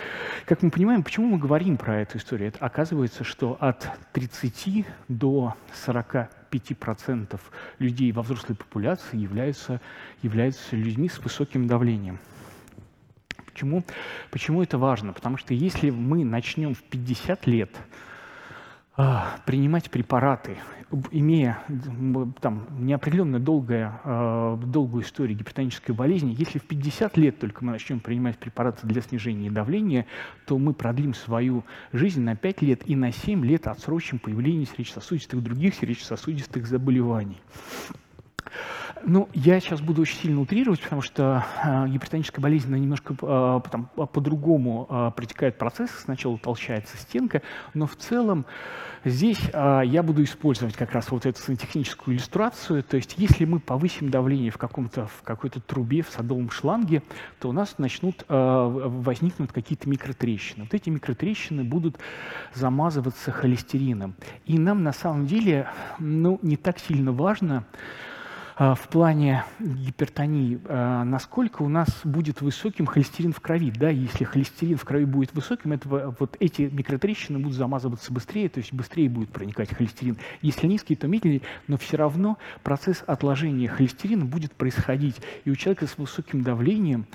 Как 0.46 0.62
мы 0.62 0.70
понимаем, 0.70 1.02
почему 1.02 1.26
мы 1.26 1.38
говорим 1.38 1.76
про 1.76 2.00
эту 2.00 2.18
историю? 2.18 2.48
Это 2.48 2.64
оказывается, 2.64 3.24
что 3.24 3.56
от 3.60 3.88
30 4.12 4.86
до 5.08 5.54
40 5.84 6.30
5% 6.54 7.40
людей 7.80 8.12
во 8.12 8.22
взрослой 8.22 8.54
популяции 8.54 9.16
являются, 9.16 9.80
являются 10.22 10.76
людьми 10.76 11.08
с 11.08 11.18
высоким 11.18 11.66
давлением. 11.66 12.18
Почему, 13.54 13.84
почему 14.32 14.62
это 14.64 14.78
важно? 14.78 15.12
Потому 15.12 15.36
что 15.36 15.54
если 15.54 15.90
мы 15.90 16.24
начнем 16.24 16.74
в 16.74 16.82
50 16.82 17.46
лет 17.46 17.70
а, 18.96 19.36
принимать 19.46 19.92
препараты, 19.92 20.58
имея 21.12 21.62
там 22.40 22.66
неопределенно 22.80 23.38
долгое, 23.38 24.00
а, 24.02 24.56
долгую 24.56 25.04
историю 25.04 25.38
гипертонической 25.38 25.94
болезни, 25.94 26.34
если 26.36 26.58
в 26.58 26.64
50 26.64 27.16
лет 27.16 27.38
только 27.38 27.64
мы 27.64 27.70
начнем 27.70 28.00
принимать 28.00 28.38
препараты 28.38 28.88
для 28.88 29.00
снижения 29.02 29.52
давления, 29.52 30.06
то 30.46 30.58
мы 30.58 30.74
продлим 30.74 31.14
свою 31.14 31.62
жизнь 31.92 32.22
на 32.22 32.34
5 32.34 32.60
лет 32.60 32.82
и 32.86 32.96
на 32.96 33.12
7 33.12 33.44
лет 33.44 33.68
отсрочим 33.68 34.18
появление 34.18 34.66
сердечно-сосудистых 34.66 35.40
других 35.40 35.76
сердечно-сосудистых 35.76 36.66
заболеваний. 36.66 37.40
Ну, 39.06 39.28
я 39.34 39.60
сейчас 39.60 39.80
буду 39.80 40.02
очень 40.02 40.16
сильно 40.16 40.40
утрировать, 40.40 40.80
потому 40.80 41.02
что 41.02 41.44
э, 41.62 41.88
гипертоническая 41.88 42.42
болезнь 42.42 42.68
она 42.68 42.78
немножко 42.78 43.14
э, 43.20 43.60
по-другому 44.06 44.86
э, 44.88 45.10
протекает 45.14 45.58
процесс. 45.58 45.90
Сначала 45.90 46.34
утолщается 46.34 46.96
стенка, 46.96 47.42
но 47.74 47.86
в 47.86 47.96
целом 47.96 48.46
здесь 49.04 49.40
э, 49.52 49.82
я 49.84 50.02
буду 50.02 50.22
использовать 50.22 50.74
как 50.74 50.92
раз 50.92 51.10
вот 51.10 51.26
эту 51.26 51.38
сантехническую 51.38 52.16
иллюстрацию. 52.16 52.82
То 52.82 52.96
есть 52.96 53.16
если 53.18 53.44
мы 53.44 53.60
повысим 53.60 54.08
давление 54.08 54.50
в, 54.50 54.56
каком-то, 54.56 55.06
в 55.06 55.22
какой-то 55.22 55.60
трубе, 55.60 56.02
в 56.02 56.08
садовом 56.08 56.50
шланге, 56.50 57.02
то 57.40 57.50
у 57.50 57.52
нас 57.52 57.76
начнут 57.76 58.24
э, 58.26 58.34
возникнуть 58.34 59.52
какие-то 59.52 59.86
микротрещины. 59.88 60.64
Вот 60.64 60.72
эти 60.72 60.88
микротрещины 60.88 61.62
будут 61.62 61.98
замазываться 62.54 63.32
холестерином. 63.32 64.14
И 64.46 64.58
нам 64.58 64.82
на 64.82 64.92
самом 64.92 65.26
деле 65.26 65.68
ну, 65.98 66.38
не 66.40 66.56
так 66.56 66.78
сильно 66.78 67.12
важно, 67.12 67.64
в 68.56 68.88
плане 68.88 69.44
гипертонии, 69.58 70.60
а, 70.66 71.04
насколько 71.04 71.62
у 71.62 71.68
нас 71.68 71.88
будет 72.04 72.40
высоким 72.40 72.86
холестерин 72.86 73.32
в 73.32 73.40
крови. 73.40 73.72
Да, 73.72 73.90
если 73.90 74.24
холестерин 74.24 74.76
в 74.76 74.84
крови 74.84 75.04
будет 75.04 75.34
высоким, 75.34 75.72
это, 75.72 76.14
вот 76.18 76.36
эти 76.38 76.62
микротрещины 76.62 77.40
будут 77.40 77.56
замазываться 77.56 78.12
быстрее, 78.12 78.48
то 78.48 78.58
есть 78.58 78.72
быстрее 78.72 79.08
будет 79.08 79.30
проникать 79.30 79.74
холестерин. 79.74 80.18
Если 80.40 80.68
низкий, 80.68 80.94
то 80.94 81.08
медленнее, 81.08 81.42
но 81.66 81.76
все 81.76 81.96
равно 81.96 82.38
процесс 82.62 83.02
отложения 83.06 83.68
холестерина 83.68 84.24
будет 84.24 84.52
происходить. 84.52 85.16
И 85.44 85.50
у 85.50 85.56
человека 85.56 85.86
с 85.88 85.98
высоким 85.98 86.42
давлением 86.42 87.06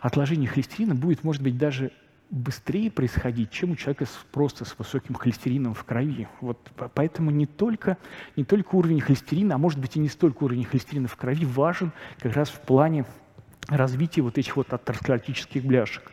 отложение 0.00 0.48
холестерина 0.48 0.94
будет, 0.94 1.24
может 1.24 1.42
быть, 1.42 1.58
даже 1.58 1.92
быстрее 2.30 2.90
происходить, 2.90 3.50
чем 3.50 3.72
у 3.72 3.76
человека 3.76 4.06
с, 4.06 4.26
просто 4.32 4.64
с 4.64 4.78
высоким 4.78 5.14
холестерином 5.14 5.74
в 5.74 5.84
крови. 5.84 6.28
Вот 6.40 6.58
поэтому 6.94 7.30
не 7.30 7.46
только, 7.46 7.98
не 8.36 8.44
только 8.44 8.76
уровень 8.76 9.00
холестерина, 9.00 9.56
а 9.56 9.58
может 9.58 9.80
быть 9.80 9.96
и 9.96 10.00
не 10.00 10.08
столько 10.08 10.44
уровень 10.44 10.64
холестерина 10.64 11.08
в 11.08 11.16
крови 11.16 11.44
важен 11.44 11.92
как 12.18 12.34
раз 12.34 12.48
в 12.48 12.60
плане 12.60 13.04
развития 13.68 14.22
вот 14.22 14.38
этих 14.38 14.56
вот 14.56 14.72
атеросклеротических 14.72 15.64
бляшек. 15.64 16.10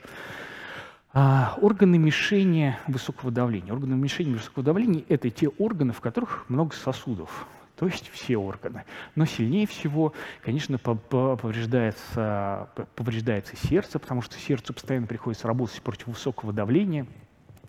А, 1.13 1.57
органы 1.61 1.97
мишени 1.97 2.77
высокого 2.87 3.31
давления. 3.31 3.73
Органы 3.73 3.95
мишени 3.95 4.33
высокого 4.33 4.63
давления– 4.63 5.03
это 5.09 5.29
те 5.29 5.47
органы, 5.47 5.93
в 5.93 6.01
которых 6.01 6.45
много 6.49 6.75
сосудов 6.75 7.47
то 7.77 7.85
есть 7.85 8.09
все 8.09 8.37
органы. 8.37 8.83
Но 9.15 9.25
сильнее 9.25 9.67
всего, 9.67 10.13
конечно, 10.41 10.79
повреждается, 10.79 12.69
повреждается 12.95 13.55
сердце, 13.55 13.99
потому 13.99 14.21
что 14.21 14.37
сердцу 14.37 14.73
постоянно 14.73 15.05
приходится 15.07 15.47
работать 15.47 15.81
против 15.81 16.07
высокого 16.07 16.51
давления. 16.51 17.05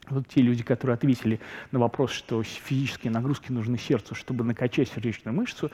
Вот 0.09 0.27
те 0.27 0.41
люди, 0.41 0.63
которые 0.63 0.95
ответили 0.95 1.39
на 1.71 1.79
вопрос, 1.79 2.13
что 2.13 2.43
физические 2.43 3.13
нагрузки 3.13 3.53
нужны 3.53 3.77
сердцу, 3.77 4.15
чтобы 4.15 4.43
накачать 4.43 4.89
сердечную 4.89 5.37
мышцу, 5.37 5.71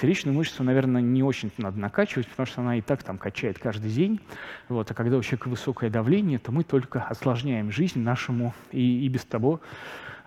сердечную 0.00 0.34
мышцу, 0.36 0.64
наверное, 0.64 1.00
не 1.00 1.22
очень 1.22 1.52
надо 1.58 1.78
накачивать, 1.78 2.26
потому 2.26 2.46
что 2.48 2.62
она 2.62 2.76
и 2.76 2.80
так 2.80 3.04
там 3.04 3.18
качает 3.18 3.60
каждый 3.60 3.92
день. 3.92 4.20
Вот. 4.68 4.90
А 4.90 4.94
когда 4.94 5.16
у 5.16 5.22
человека 5.22 5.48
высокое 5.48 5.90
давление, 5.90 6.40
то 6.40 6.50
мы 6.50 6.64
только 6.64 7.02
осложняем 7.02 7.70
жизнь 7.70 8.00
нашему 8.00 8.52
и, 8.72 9.06
и 9.06 9.08
без 9.08 9.24
того 9.24 9.60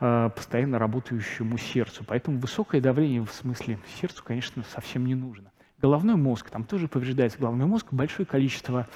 постоянно 0.02 0.80
работающему 0.80 1.60
сердцу. 1.60 2.04
Поэтому 2.08 2.40
высокое 2.40 2.82
давление 2.82 3.24
в 3.24 3.32
смысле 3.32 3.78
сердцу, 4.02 4.24
конечно, 4.26 4.64
совсем 4.74 5.06
не 5.06 5.14
нужно. 5.14 5.52
Головной 5.82 6.16
мозг, 6.16 6.50
там 6.50 6.64
тоже 6.64 6.88
повреждается 6.88 7.40
головной 7.40 7.68
мозг. 7.68 7.88
Большое 7.92 8.26
количество, 8.26 8.88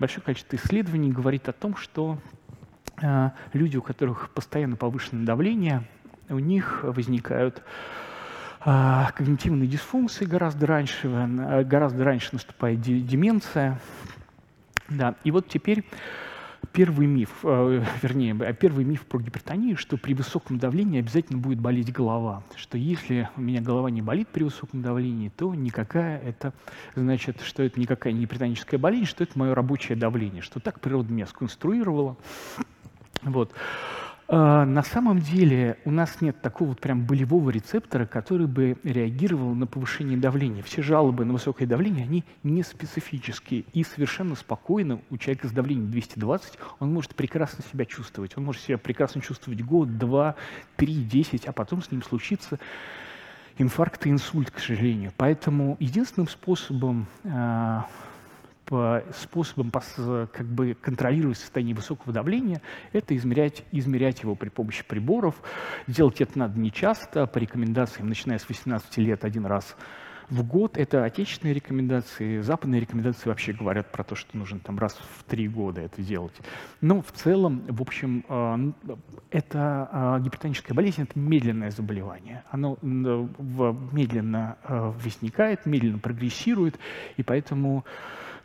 большое 0.00 0.22
количество 0.22 0.56
исследований 0.56 1.10
говорит 1.10 1.48
о 1.48 1.52
том, 1.52 1.76
что 1.76 2.18
э, 3.00 3.30
люди, 3.52 3.76
у 3.76 3.82
которых 3.82 4.30
постоянно 4.30 4.74
повышенное 4.74 5.24
давление, 5.24 5.84
у 6.28 6.40
них 6.40 6.80
возникают 6.82 7.62
э, 8.64 9.04
когнитивные 9.14 9.68
дисфункции 9.68 10.24
гораздо 10.24 10.66
раньше, 10.66 11.08
э, 11.08 11.62
гораздо 11.62 12.04
раньше 12.04 12.30
наступает 12.32 12.80
деменция. 12.80 13.80
Да, 14.88 15.14
и 15.24 15.30
вот 15.30 15.48
теперь 15.48 15.84
первый 16.72 17.06
миф, 17.06 17.30
э, 17.42 17.84
вернее, 18.02 18.54
первый 18.54 18.84
миф 18.84 19.04
про 19.06 19.18
гипертонию, 19.18 19.76
что 19.76 19.96
при 19.96 20.14
высоком 20.14 20.58
давлении 20.58 21.00
обязательно 21.00 21.38
будет 21.38 21.60
болеть 21.60 21.92
голова. 21.92 22.42
Что 22.56 22.78
если 22.78 23.28
у 23.36 23.40
меня 23.40 23.60
голова 23.60 23.90
не 23.90 24.02
болит 24.02 24.28
при 24.28 24.44
высоком 24.44 24.82
давлении, 24.82 25.28
то 25.28 25.54
никакая 25.54 26.20
это, 26.20 26.52
значит, 26.94 27.40
что 27.42 27.62
это 27.62 27.80
никакая 27.80 28.12
не 28.12 28.22
гипертоническая 28.22 28.78
болезнь, 28.78 29.06
что 29.06 29.24
это 29.24 29.38
мое 29.38 29.54
рабочее 29.54 29.96
давление, 29.96 30.42
что 30.42 30.60
так 30.60 30.80
природа 30.80 31.12
меня 31.12 31.26
сконструировала. 31.26 32.16
Вот. 33.22 33.52
А, 34.28 34.64
на 34.64 34.82
самом 34.82 35.18
деле 35.18 35.78
у 35.84 35.90
нас 35.90 36.20
нет 36.20 36.40
такого 36.40 36.70
вот 36.70 36.80
прям 36.80 37.04
болевого 37.04 37.50
рецептора, 37.50 38.06
который 38.06 38.46
бы 38.46 38.78
реагировал 38.82 39.54
на 39.54 39.66
повышение 39.66 40.16
давления. 40.16 40.62
Все 40.62 40.82
жалобы 40.82 41.24
на 41.24 41.32
высокое 41.32 41.66
давление, 41.66 42.04
они 42.04 42.24
не 42.42 42.62
специфические. 42.62 43.64
И 43.72 43.84
совершенно 43.84 44.34
спокойно 44.34 45.00
у 45.10 45.18
человека 45.18 45.48
с 45.48 45.52
давлением 45.52 45.90
220 45.90 46.58
он 46.80 46.92
может 46.92 47.14
прекрасно 47.14 47.64
себя 47.70 47.84
чувствовать. 47.84 48.36
Он 48.36 48.44
может 48.44 48.62
себя 48.62 48.78
прекрасно 48.78 49.20
чувствовать 49.20 49.62
год, 49.62 49.98
два, 49.98 50.36
три, 50.76 50.94
десять, 50.94 51.46
а 51.46 51.52
потом 51.52 51.82
с 51.82 51.90
ним 51.90 52.02
случится 52.02 52.58
инфаркт 53.58 54.06
и 54.06 54.10
инсульт, 54.10 54.50
к 54.50 54.58
сожалению. 54.58 55.12
Поэтому 55.16 55.76
единственным 55.78 56.28
способом 56.28 57.06
а, 57.24 57.86
способом 59.16 59.70
как 59.70 60.46
бы 60.46 60.74
контролировать 60.74 61.38
состояние 61.38 61.74
высокого 61.74 62.12
давления– 62.12 62.62
это 62.92 63.16
измерять, 63.16 63.64
измерять 63.72 64.22
его 64.22 64.34
при 64.34 64.48
помощи 64.48 64.84
приборов. 64.84 65.34
Делать 65.86 66.20
это 66.20 66.38
надо 66.38 66.58
не 66.58 66.72
часто, 66.72 67.26
по 67.26 67.38
рекомендациям, 67.38 68.08
начиная 68.08 68.38
с 68.38 68.48
18 68.48 68.96
лет 68.98 69.24
один 69.24 69.46
раз 69.46 69.76
в 70.32 70.44
год. 70.44 70.76
Это 70.78 71.04
отечественные 71.04 71.54
рекомендации, 71.54 72.40
западные 72.40 72.80
рекомендации 72.80 73.28
вообще 73.28 73.52
говорят 73.52 73.92
про 73.92 74.02
то, 74.02 74.14
что 74.14 74.36
нужно 74.36 74.60
там 74.60 74.78
раз 74.78 74.98
в 75.18 75.24
три 75.24 75.46
года 75.48 75.82
это 75.82 76.02
делать. 76.02 76.34
Но 76.80 77.02
в 77.02 77.12
целом, 77.12 77.62
в 77.68 77.82
общем, 77.82 78.24
а, 78.28 78.58
это 79.30 79.88
а, 79.92 80.20
гипертоническая 80.20 80.74
болезнь– 80.74 81.02
это 81.08 81.18
медленное 81.18 81.70
заболевание. 81.70 82.44
Оно 82.50 82.78
медленно 82.82 84.56
а, 84.62 84.90
возникает, 84.90 85.66
медленно 85.66 85.98
прогрессирует, 85.98 86.78
и 87.16 87.22
поэтому 87.22 87.84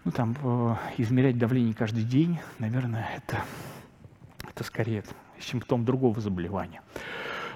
ну, 0.08 0.12
там, 0.12 0.38
э, 0.41 0.76
измерять 1.00 1.38
давление 1.38 1.74
каждый 1.74 2.04
день, 2.04 2.39
наверное, 2.60 3.10
это, 3.17 3.43
это 4.48 4.63
скорее 4.63 5.04
симптом 5.38 5.84
другого 5.84 6.22
заболевания. 6.22 6.82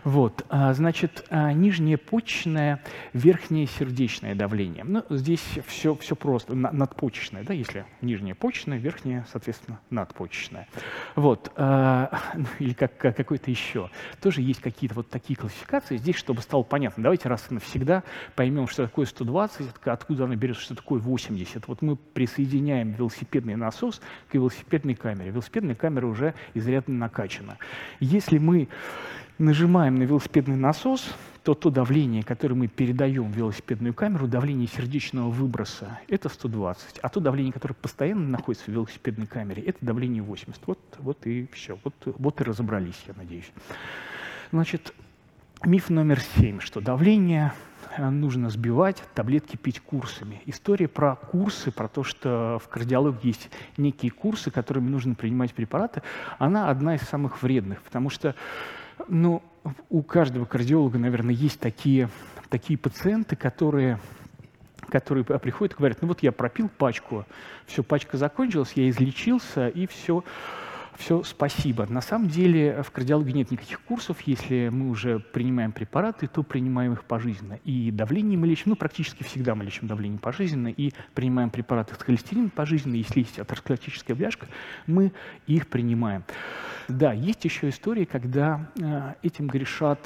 Вот, 0.03 0.45
а, 0.49 0.73
значит, 0.73 1.25
а, 1.29 1.53
нижнее 1.53 1.97
почечное, 1.97 2.83
верхнее 3.13 3.67
сердечное 3.67 4.33
давление. 4.33 4.83
Ну, 4.83 5.03
здесь 5.09 5.43
все, 5.67 5.95
все 5.95 6.15
просто, 6.15 6.55
надпочечное, 6.55 7.43
да, 7.43 7.53
если 7.53 7.85
нижнее 8.01 8.33
почечное, 8.33 8.77
верхнее, 8.77 9.25
соответственно, 9.31 9.79
надпочечное. 9.89 10.67
Вот, 11.15 11.51
а, 11.55 12.19
ну, 12.35 12.45
или 12.59 12.73
как, 12.73 12.97
как 12.97 13.15
какой-то 13.15 13.51
еще. 13.51 13.89
Тоже 14.21 14.41
есть 14.41 14.61
какие-то 14.61 14.95
вот 14.95 15.09
такие 15.09 15.37
классификации. 15.37 15.97
Здесь, 15.97 16.15
чтобы 16.15 16.41
стало 16.41 16.63
понятно, 16.63 17.03
давайте 17.03 17.29
раз 17.29 17.47
и 17.51 17.53
навсегда 17.53 18.03
поймем, 18.35 18.67
что 18.67 18.85
такое 18.85 19.05
120, 19.05 19.67
откуда 19.85 20.23
оно 20.23 20.35
берется, 20.35 20.63
что 20.63 20.75
такое 20.75 20.99
80. 20.99 21.67
Вот 21.67 21.81
мы 21.81 21.95
присоединяем 21.95 22.91
велосипедный 22.93 23.55
насос 23.55 24.01
к 24.29 24.33
велосипедной 24.33 24.95
камере. 24.95 25.29
Велосипедная 25.31 25.75
камера 25.75 26.07
уже 26.07 26.33
изрядно 26.55 26.95
накачана. 26.95 27.57
Если 27.99 28.39
мы 28.39 28.67
нажимаем 29.37 29.95
на 29.95 30.03
велосипедный 30.03 30.55
насос, 30.55 31.13
то 31.43 31.55
то 31.55 31.71
давление, 31.71 32.23
которое 32.23 32.55
мы 32.55 32.67
передаем 32.67 33.31
в 33.31 33.35
велосипедную 33.35 33.93
камеру, 33.93 34.27
давление 34.27 34.67
сердечного 34.67 35.29
выброса, 35.29 35.99
это 36.07 36.29
120. 36.29 36.99
А 36.99 37.09
то 37.09 37.19
давление, 37.19 37.51
которое 37.51 37.73
постоянно 37.73 38.27
находится 38.27 38.65
в 38.65 38.67
велосипедной 38.69 39.25
камере, 39.25 39.63
это 39.63 39.79
давление 39.81 40.21
80. 40.21 40.61
Вот, 40.67 40.79
вот 40.99 41.25
и 41.25 41.49
все. 41.53 41.79
Вот, 41.83 41.95
вот 42.05 42.41
и 42.41 42.43
разобрались, 42.43 43.01
я 43.07 43.13
надеюсь. 43.17 43.51
Значит, 44.51 44.93
миф 45.65 45.89
номер 45.89 46.19
семь, 46.37 46.59
что 46.59 46.79
давление 46.79 47.53
э, 47.97 48.07
нужно 48.07 48.51
сбивать, 48.51 49.01
таблетки 49.15 49.55
пить 49.55 49.79
курсами. 49.79 50.43
История 50.45 50.87
про 50.87 51.15
курсы, 51.15 51.71
про 51.71 51.87
то, 51.87 52.03
что 52.03 52.61
в 52.63 52.67
кардиологии 52.67 53.27
есть 53.27 53.49
некие 53.77 54.11
курсы, 54.11 54.51
которыми 54.51 54.89
нужно 54.89 55.15
принимать 55.15 55.55
препараты, 55.55 56.03
она 56.37 56.69
одна 56.69 56.95
из 56.95 57.01
самых 57.01 57.41
вредных, 57.41 57.81
потому 57.81 58.11
что 58.11 58.35
ну, 59.07 59.41
у 59.89 60.01
каждого 60.01 60.45
кардиолога, 60.45 60.97
наверное, 60.97 61.33
есть 61.33 61.59
такие, 61.59 62.09
такие 62.49 62.77
пациенты, 62.77 63.35
которые, 63.35 63.99
которые 64.89 65.23
приходят 65.23 65.73
и 65.73 65.77
говорят, 65.77 66.01
ну 66.01 66.07
вот 66.07 66.23
я 66.23 66.31
пропил 66.31 66.69
пачку, 66.69 67.25
все, 67.65 67.83
пачка 67.83 68.17
закончилась, 68.17 68.73
я 68.75 68.89
излечился, 68.89 69.67
и 69.67 69.87
все, 69.87 70.23
все, 71.01 71.23
спасибо. 71.23 71.87
На 71.87 71.99
самом 72.01 72.29
деле 72.29 72.83
в 72.83 72.91
кардиологии 72.91 73.31
нет 73.31 73.49
никаких 73.49 73.81
курсов. 73.81 74.21
Если 74.21 74.69
мы 74.69 74.89
уже 74.91 75.19
принимаем 75.19 75.71
препараты, 75.71 76.27
то 76.27 76.43
принимаем 76.43 76.93
их 76.93 77.03
пожизненно. 77.05 77.59
И 77.65 77.89
давление 77.89 78.37
мы 78.37 78.45
лечим, 78.45 78.69
ну, 78.69 78.75
практически 78.75 79.23
всегда 79.23 79.55
мы 79.55 79.63
лечим 79.63 79.87
давление 79.87 80.19
пожизненно, 80.19 80.67
и 80.67 80.91
принимаем 81.15 81.49
препараты 81.49 81.95
с 81.95 81.97
холестерином 81.97 82.51
пожизненно. 82.51 82.95
Если 82.95 83.21
есть 83.21 83.39
атеросклеротическая 83.39 84.15
бляшка, 84.15 84.47
мы 84.85 85.11
их 85.47 85.67
принимаем. 85.67 86.23
Да, 86.87 87.13
есть 87.13 87.43
еще 87.45 87.69
истории, 87.69 88.05
когда 88.05 88.69
э, 88.79 89.13
этим 89.23 89.47
грешат 89.47 89.99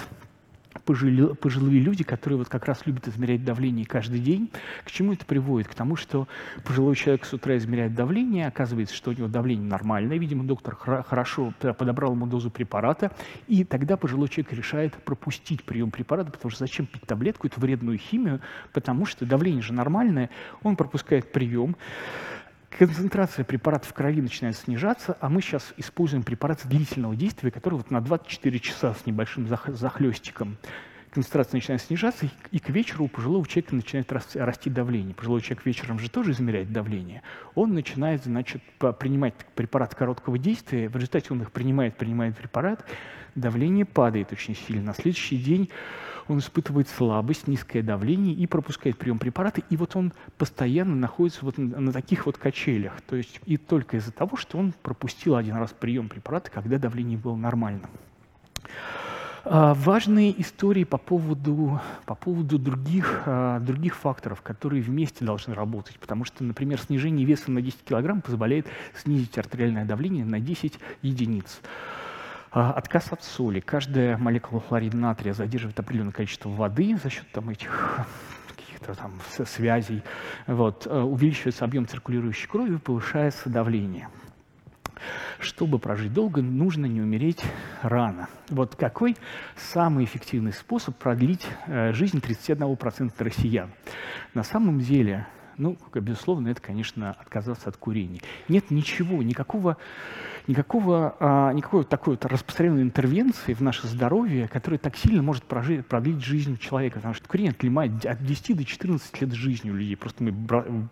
пожили, 0.84 1.34
пожилые 1.34 1.80
люди, 1.80 2.04
которые 2.04 2.40
вот 2.40 2.50
как 2.50 2.66
раз 2.66 2.86
любят 2.86 3.08
измерять 3.08 3.44
давление 3.44 3.86
каждый 3.86 4.20
день. 4.20 4.52
К 4.84 4.92
чему 4.92 5.14
это 5.14 5.26
приводит? 5.26 5.68
К 5.68 5.74
тому, 5.74 5.96
что 5.96 6.28
пожилой 6.64 6.96
человек 6.96 7.26
с 7.26 7.34
утра 7.34 7.58
измеряет 7.58 7.96
давление, 7.96 8.48
оказывается, 8.48 8.96
что 8.96 9.12
у 9.12 9.14
него 9.14 9.28
давление 9.28 9.68
нормальное, 9.68 10.18
видимо, 10.18 10.44
доктор 10.44 10.76
хорошо 10.76 11.54
подобрал 11.60 12.14
ему 12.14 12.28
дозу 12.28 12.52
препарата, 12.52 13.12
и 13.48 13.64
тогда 13.64 13.98
пожилой 13.98 14.28
человек 14.30 14.54
решает 14.54 14.94
пропустить 14.94 15.64
прием 15.64 15.92
препарата, 15.92 16.32
потому 16.32 16.50
что 16.50 16.60
зачем 16.60 16.86
пить 16.86 17.04
таблетку, 17.04 17.48
эту 17.48 17.60
вредную 17.62 17.98
химию, 17.98 18.42
потому 18.74 19.06
что 19.06 19.26
давление 19.26 19.62
же 19.62 19.74
нормальное, 19.74 20.30
он 20.62 20.76
пропускает 20.76 21.32
прием, 21.32 21.76
концентрация 22.78 23.46
препарата 23.46 23.88
в 23.88 23.94
крови 23.94 24.22
начинает 24.22 24.58
снижаться, 24.58 25.18
а 25.20 25.30
мы 25.30 25.42
сейчас 25.42 25.74
используем 25.78 26.24
препарат 26.24 26.62
длительного 26.66 27.16
действия, 27.16 27.52
который 27.52 27.76
вот 27.76 27.92
на 27.92 28.02
24 28.02 28.60
часа 28.60 28.94
с 28.94 29.06
небольшим 29.06 29.48
захлестиком 29.48 30.58
концентрация 31.12 31.60
начинает 31.60 31.82
снижаться, 31.82 32.28
и 32.52 32.60
к 32.60 32.68
вечеру 32.68 33.06
у 33.06 33.08
пожилого 33.08 33.48
человека 33.48 33.74
начинает 33.74 34.12
расти, 34.12 34.70
давление. 34.70 35.16
Пожилой 35.16 35.40
человек 35.40 35.66
вечером 35.66 35.98
же 35.98 36.10
тоже 36.10 36.32
измеряет 36.32 36.74
давление. 36.74 37.22
Он 37.54 37.74
начинает, 37.74 38.26
значит, 38.26 38.62
принимать 39.00 39.34
препарат 39.56 39.96
короткого 39.96 40.38
действия, 40.38 40.90
в 40.90 40.96
результате 40.98 41.32
он 41.32 41.42
их 41.42 41.54
принимает, 41.54 41.96
принимает 41.96 42.36
препарат, 42.36 42.86
давление 43.34 43.86
падает 43.86 44.34
очень 44.34 44.58
сильно. 44.58 44.88
На 44.88 44.94
следующий 44.94 45.38
день 45.38 45.70
он 46.28 46.40
испытывает 46.40 46.90
слабость, 46.90 47.48
низкое 47.48 47.84
давление 47.84 48.34
и 48.34 48.48
пропускает 48.48 48.98
прием 48.98 49.20
препарата, 49.20 49.62
и 49.70 49.78
вот 49.78 49.96
он 49.96 50.14
постоянно 50.38 50.96
находится 50.96 51.46
вот 51.46 51.58
на, 51.58 51.92
таких 51.92 52.26
вот 52.26 52.38
качелях. 52.38 53.02
То 53.02 53.16
есть 53.16 53.40
и 53.46 53.58
только 53.58 53.98
из-за 53.98 54.12
того, 54.12 54.38
что 54.38 54.58
он 54.58 54.74
пропустил 54.82 55.36
один 55.36 55.56
раз 55.56 55.74
прием 55.78 56.10
препарата, 56.10 56.50
когда 56.52 56.78
давление 56.78 57.18
было 57.18 57.36
нормальным. 57.36 57.90
А, 59.48 59.76
важные 59.76 60.40
истории 60.42 60.86
по 60.86 60.98
поводу, 60.98 61.80
по 62.06 62.16
поводу 62.16 62.58
других, 62.58 63.22
а, 63.28 63.60
других 63.60 63.96
факторов, 63.96 64.42
которые 64.42 64.82
вместе 64.82 65.24
должны 65.24 65.54
работать. 65.54 66.00
Потому 66.00 66.26
что, 66.26 66.44
например, 66.44 66.80
снижение 66.80 67.26
веса 67.26 67.52
на 67.52 67.62
10 67.62 67.84
кг 67.86 68.22
позволяет 68.24 68.66
снизить 68.96 69.38
артериальное 69.38 69.86
давление 69.86 70.26
на 70.26 70.40
10 70.40 70.80
единиц. 71.04 71.62
А, 72.56 72.72
отказ 72.72 73.12
от 73.12 73.22
соли. 73.22 73.60
Каждая 73.60 74.18
молекула 74.18 74.62
хлорида 74.62 74.96
натрия 74.96 75.34
задерживает 75.34 75.78
определенное 75.78 76.14
количество 76.14 76.48
воды 76.48 76.96
за 77.04 77.10
счет 77.10 77.30
там, 77.34 77.50
этих 77.50 78.00
каких-то 78.48 78.96
там 78.96 79.20
связей. 79.46 80.04
Вот. 80.48 80.88
Э, 80.88 81.02
увеличивается 81.02 81.66
объем 81.66 81.86
циркулирующей 81.86 82.48
крови, 82.48 82.78
повышается 82.78 83.50
давление. 83.50 84.08
Чтобы 85.40 85.80
прожить 85.80 86.14
долго, 86.14 86.42
нужно 86.42 86.86
не 86.86 87.02
умереть 87.02 87.44
рано. 87.82 88.30
Вот 88.48 88.78
какой 88.78 89.18
самый 89.58 90.06
эффективный 90.06 90.54
способ 90.54 90.96
продлить 90.96 91.46
э, 91.68 91.92
жизнь 91.92 92.20
31% 92.20 93.12
россиян? 93.18 93.70
На 94.34 94.44
самом 94.44 94.80
деле 94.80 95.28
ну, 95.58 95.78
безусловно, 95.94 96.50
это, 96.50 96.62
конечно, 96.62 97.12
отказаться 97.12 97.70
от 97.70 97.78
курения. 97.78 98.22
Нет 98.48 98.72
ничего, 98.72 99.22
никакого, 99.24 99.78
никакого, 100.48 101.16
а, 101.20 101.52
никакой 101.54 101.84
такой 101.86 102.14
вот 102.14 102.26
распространенной 102.26 102.82
интервенции 102.82 103.54
в 103.54 103.62
наше 103.62 103.88
здоровье, 103.88 104.48
которая 104.48 104.80
так 104.80 104.98
сильно 104.98 105.22
может 105.22 105.44
прожить, 105.44 105.86
продлить 105.86 106.24
жизнь 106.24 106.58
человека. 106.58 106.96
Потому 106.96 107.14
что 107.14 107.28
курение 107.28 107.52
отнимает 107.52 108.06
от 108.06 108.24
10 108.24 108.58
до 108.58 108.66
14 108.66 109.22
лет 109.22 109.34
жизни 109.34 109.72
у 109.72 109.76
людей. 109.76 109.96
Просто 109.96 110.24
мы 110.24 110.32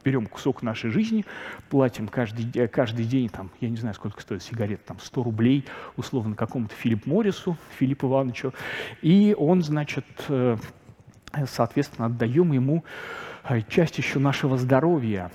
берем 0.04 0.28
кусок 0.28 0.64
нашей 0.64 0.92
жизни, 0.92 1.26
платим 1.70 2.08
каждый, 2.08 2.68
каждый 2.68 3.06
день, 3.06 3.30
там, 3.30 3.52
я 3.60 3.70
не 3.70 3.78
знаю, 3.78 3.96
сколько 3.96 4.22
стоит 4.22 4.44
сигарет, 4.44 4.86
там, 4.86 5.00
100 5.00 5.24
рублей, 5.24 5.66
условно, 5.98 6.36
какому-то 6.36 6.74
Филипп 6.76 7.06
Моррису, 7.06 7.58
Филиппу 7.78 8.08
Ивановичу, 8.08 8.54
и 9.02 9.36
он, 9.38 9.62
значит, 9.62 10.06
э, 10.30 10.58
соответственно, 11.48 12.08
отдаем 12.08 12.52
ему 12.52 12.84
часть 13.70 13.98
еще 13.98 14.20
нашего 14.20 14.58
здоровья. 14.58 15.32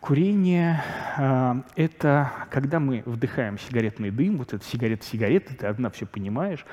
Курение 0.00 0.82
э,– 1.18 1.54
это 1.76 2.32
когда 2.50 2.80
мы 2.80 3.02
вдыхаем 3.04 3.58
сигаретный 3.58 4.10
дым, 4.10 4.38
вот 4.38 4.54
это 4.54 4.64
сигарета-сигарета, 4.64 5.54
ты 5.54 5.66
одна 5.66 5.90
все 5.90 6.06
понимаешь, 6.06 6.64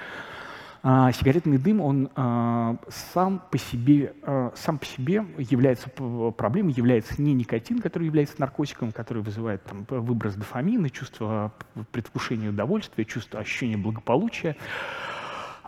а 0.81 1.11
сигаретный 1.11 1.57
дым, 1.57 1.81
он 1.81 2.09
э, 2.15 2.75
сам, 3.13 3.41
по 3.51 3.57
себе, 3.57 4.13
сам 4.55 4.77
по 4.77 4.85
себе 4.85 5.25
является 5.37 5.89
проблемой, 5.89 6.73
является 6.73 7.21
не 7.21 7.33
никотин, 7.33 7.79
который 7.79 8.05
является 8.05 8.35
наркотиком, 8.39 8.91
который 8.91 9.23
вызывает 9.23 9.63
там, 9.63 9.85
выброс 9.89 10.35
дофамина, 10.35 10.89
чувство 10.89 11.53
предвкушения 11.91 12.49
удовольствия, 12.49 13.05
чувство 13.05 13.39
ощущения 13.39 13.77
благополучия, 13.77 14.55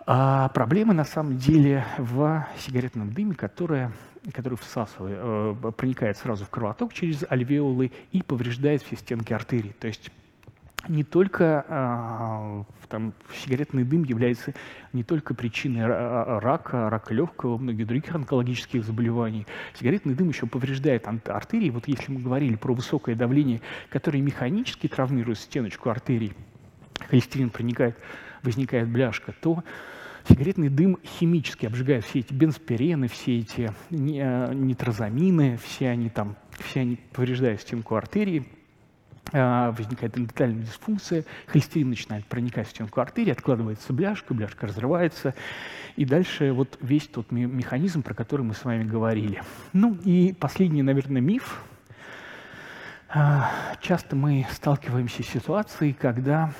а 0.07 0.49
проблема 0.49 0.93
на 0.93 1.03
самом 1.03 1.37
деле 1.37 1.83
в 1.97 2.45
сигаретном 2.59 3.11
дыме, 3.11 3.33
которая, 3.33 3.91
который 4.33 4.57
всасывает, 4.57 5.17
э, 5.19 5.71
проникает 5.75 6.17
сразу 6.17 6.45
в 6.45 6.49
кровоток 6.49 6.93
через 6.93 7.23
альвеолы 7.29 7.91
и 8.11 8.21
повреждает 8.21 8.81
все 8.81 8.95
стенки 8.95 9.33
артерий. 9.33 9.73
То 9.79 9.87
есть 9.87 10.11
не 10.87 11.03
только 11.03 11.65
э, 11.67 12.63
там, 12.87 13.13
сигаретный 13.43 13.83
дым 13.83 14.03
является 14.03 14.53
не 14.93 15.03
только 15.03 15.33
причиной 15.33 15.85
рака, 15.85 16.89
рака 16.89 17.13
легкого, 17.13 17.57
многих 17.57 17.87
других 17.87 18.13
онкологических 18.13 18.83
заболеваний. 18.83 19.47
Сигаретный 19.73 20.13
дым 20.13 20.29
еще 20.29 20.45
повреждает 20.45 21.07
артерии. 21.27 21.69
Вот 21.69 21.87
если 21.87 22.11
мы 22.11 22.21
говорили 22.21 22.55
про 22.55 22.73
высокое 22.73 23.15
давление, 23.15 23.61
которое 23.89 24.21
механически 24.21 24.87
травмирует 24.87 25.39
стеночку 25.39 25.89
артерий, 25.89 26.33
холестерин 27.09 27.49
проникает, 27.49 27.97
возникает 28.43 28.87
бляшка, 28.87 29.33
то 29.41 29.63
Сигаретный 30.27 30.69
дым 30.69 30.97
химически 31.03 31.67
обжигает 31.67 32.03
все 32.03 32.19
эти 32.19 32.33
бензпирены, 32.33 33.07
все 33.07 33.39
эти 33.39 33.71
э, 33.91 34.53
нитрозамины, 34.53 35.57
все 35.57 35.89
они 35.89 36.09
там, 36.09 36.35
все 36.57 36.79
они 36.81 36.97
повреждают 37.13 37.61
стенку 37.61 37.95
артерии, 37.95 38.47
э, 39.31 39.73
возникает 39.77 40.17
эндотельная 40.17 40.63
дисфункция, 40.63 41.25
холестерин 41.45 41.89
начинает 41.89 42.25
проникать 42.25 42.67
в 42.67 42.71
стенку 42.71 43.01
артерии, 43.01 43.31
откладывается 43.31 43.93
бляшка, 43.93 44.33
бляшка 44.33 44.65
разрывается, 44.65 45.35
и 45.95 46.05
дальше 46.05 46.53
вот 46.53 46.79
весь 46.81 47.07
тот 47.07 47.31
механизм, 47.31 48.01
про 48.01 48.15
который 48.15 48.41
мы 48.41 48.55
с 48.55 48.65
вами 48.65 48.83
говорили. 48.83 49.43
Ну 49.73 49.95
и 50.05 50.33
последний, 50.33 50.81
наверное, 50.81 51.21
миф. 51.21 51.63
Э, 53.13 53.41
часто 53.79 54.15
мы 54.15 54.47
сталкиваемся 54.51 55.21
с 55.21 55.27
ситуацией, 55.27 55.93
когда 55.93 56.51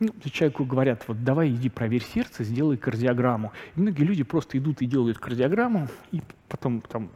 ну, 0.00 0.12
человеку 0.30 0.64
говорят, 0.64 1.04
вот 1.06 1.22
давай 1.22 1.50
иди 1.50 1.68
проверь 1.68 2.02
сердце, 2.02 2.42
сделай 2.42 2.78
кардиограмму. 2.78 3.52
И 3.76 3.80
многие 3.80 4.02
люди 4.02 4.22
просто 4.22 4.56
идут 4.56 4.80
и 4.80 4.86
делают 4.86 5.18
кардиограмму, 5.18 5.88
и 6.10 6.22
потом 6.48 6.80
там 6.80 7.10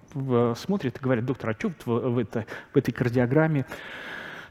смотрят 0.55 0.97
и 0.97 1.01
говорят, 1.01 1.25
доктор, 1.25 1.51
а 1.51 1.55
что 1.55 1.73
в, 1.85 1.87
в, 1.87 2.19
это, 2.19 2.47
в 2.73 2.77
этой 2.77 2.93
кардиограмме 2.93 3.65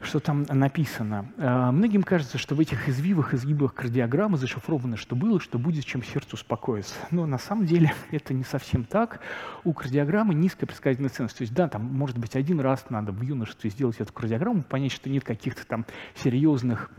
что 0.04 0.20
там 0.20 0.44
написано. 0.50 1.32
А, 1.38 1.72
многим 1.72 2.02
кажется, 2.02 2.36
что 2.36 2.54
в 2.54 2.60
этих 2.60 2.90
извивах, 2.90 3.32
изгибах 3.32 3.72
кардиограммы 3.72 4.36
зашифровано, 4.36 4.98
что 4.98 5.16
было, 5.16 5.40
что 5.40 5.58
будет, 5.58 5.86
чем 5.86 6.02
сердце 6.02 6.34
успокоится. 6.34 6.94
Но 7.10 7.24
на 7.24 7.38
самом 7.38 7.64
деле 7.64 7.94
это 8.10 8.34
не 8.34 8.44
совсем 8.44 8.84
так. 8.84 9.20
У 9.64 9.72
кардиограммы 9.72 10.34
низкая 10.34 10.66
предсказательная 10.66 11.08
ценность. 11.08 11.38
То 11.38 11.42
есть, 11.42 11.54
да, 11.54 11.68
там, 11.68 11.84
может 11.84 12.18
быть, 12.18 12.36
один 12.36 12.60
раз 12.60 12.84
надо 12.90 13.12
в 13.12 13.22
юношестве 13.22 13.70
сделать 13.70 13.98
эту 13.98 14.12
кардиограмму, 14.12 14.62
понять, 14.62 14.92
что 14.92 15.08
нет 15.08 15.24
каких-то 15.24 15.66
там 15.66 15.86
серьезных 16.14 16.90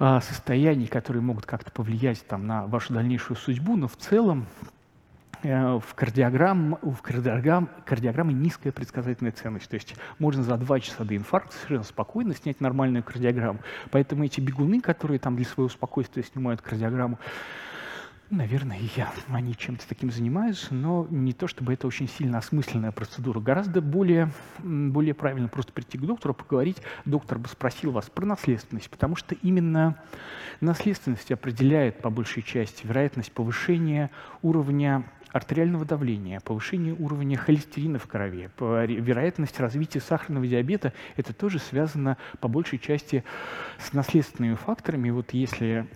состояний, 0.00 0.86
которые 0.86 1.22
могут 1.22 1.44
как-то 1.44 1.70
повлиять 1.70 2.26
там, 2.26 2.46
на 2.46 2.66
вашу 2.66 2.94
дальнейшую 2.94 3.36
судьбу, 3.36 3.76
но 3.76 3.86
в 3.86 3.96
целом 3.96 4.46
э, 5.42 5.78
в, 5.78 5.94
кардиограмм, 5.94 6.78
в 6.80 7.02
кардиограмм, 7.02 7.68
кардиограмме 7.84 8.32
низкая 8.32 8.72
предсказательная 8.72 9.32
ценность. 9.32 9.68
То 9.68 9.74
есть 9.74 9.94
можно 10.18 10.42
за 10.42 10.56
два 10.56 10.80
часа 10.80 11.04
до 11.04 11.14
инфаркта 11.14 11.54
совершенно 11.54 11.84
спокойно 11.84 12.34
снять 12.34 12.62
нормальную 12.62 13.04
кардиограмму. 13.04 13.60
Поэтому 13.90 14.24
эти 14.24 14.40
бегуны, 14.40 14.80
которые 14.80 15.18
там 15.18 15.36
для 15.36 15.44
своего 15.44 15.68
спокойствия 15.68 16.22
снимают 16.22 16.62
кардиограмму, 16.62 17.18
Наверное, 18.30 18.78
я, 18.94 19.12
они 19.28 19.56
чем-то 19.56 19.88
таким 19.88 20.12
занимаются, 20.12 20.72
но 20.72 21.04
не 21.10 21.32
то, 21.32 21.48
чтобы 21.48 21.72
это 21.72 21.88
очень 21.88 22.06
сильно 22.06 22.38
осмысленная 22.38 22.92
процедура. 22.92 23.40
Гораздо 23.40 23.80
более, 23.80 24.30
более 24.60 25.14
правильно 25.14 25.48
просто 25.48 25.72
прийти 25.72 25.98
к 25.98 26.02
доктору, 26.02 26.32
поговорить. 26.32 26.76
Доктор 27.04 27.40
бы 27.40 27.48
спросил 27.48 27.90
вас 27.90 28.08
про 28.08 28.24
наследственность, 28.24 28.88
потому 28.88 29.16
что 29.16 29.34
именно 29.42 29.96
наследственность 30.60 31.32
определяет 31.32 32.00
по 32.02 32.10
большей 32.10 32.44
части 32.44 32.86
вероятность 32.86 33.32
повышения 33.32 34.12
уровня 34.42 35.02
артериального 35.32 35.84
давления, 35.84 36.38
повышение 36.38 36.94
уровня 36.94 37.36
холестерина 37.36 37.98
в 37.98 38.06
крови, 38.06 38.48
вероятность 38.60 39.58
развития 39.58 40.00
сахарного 40.00 40.46
диабета, 40.46 40.92
это 41.16 41.32
тоже 41.32 41.58
связано 41.58 42.16
по 42.38 42.46
большей 42.46 42.78
части 42.78 43.24
с 43.78 43.92
наследственными 43.92 44.54
факторами. 44.54 45.10
Вот 45.10 45.32
если 45.32 45.88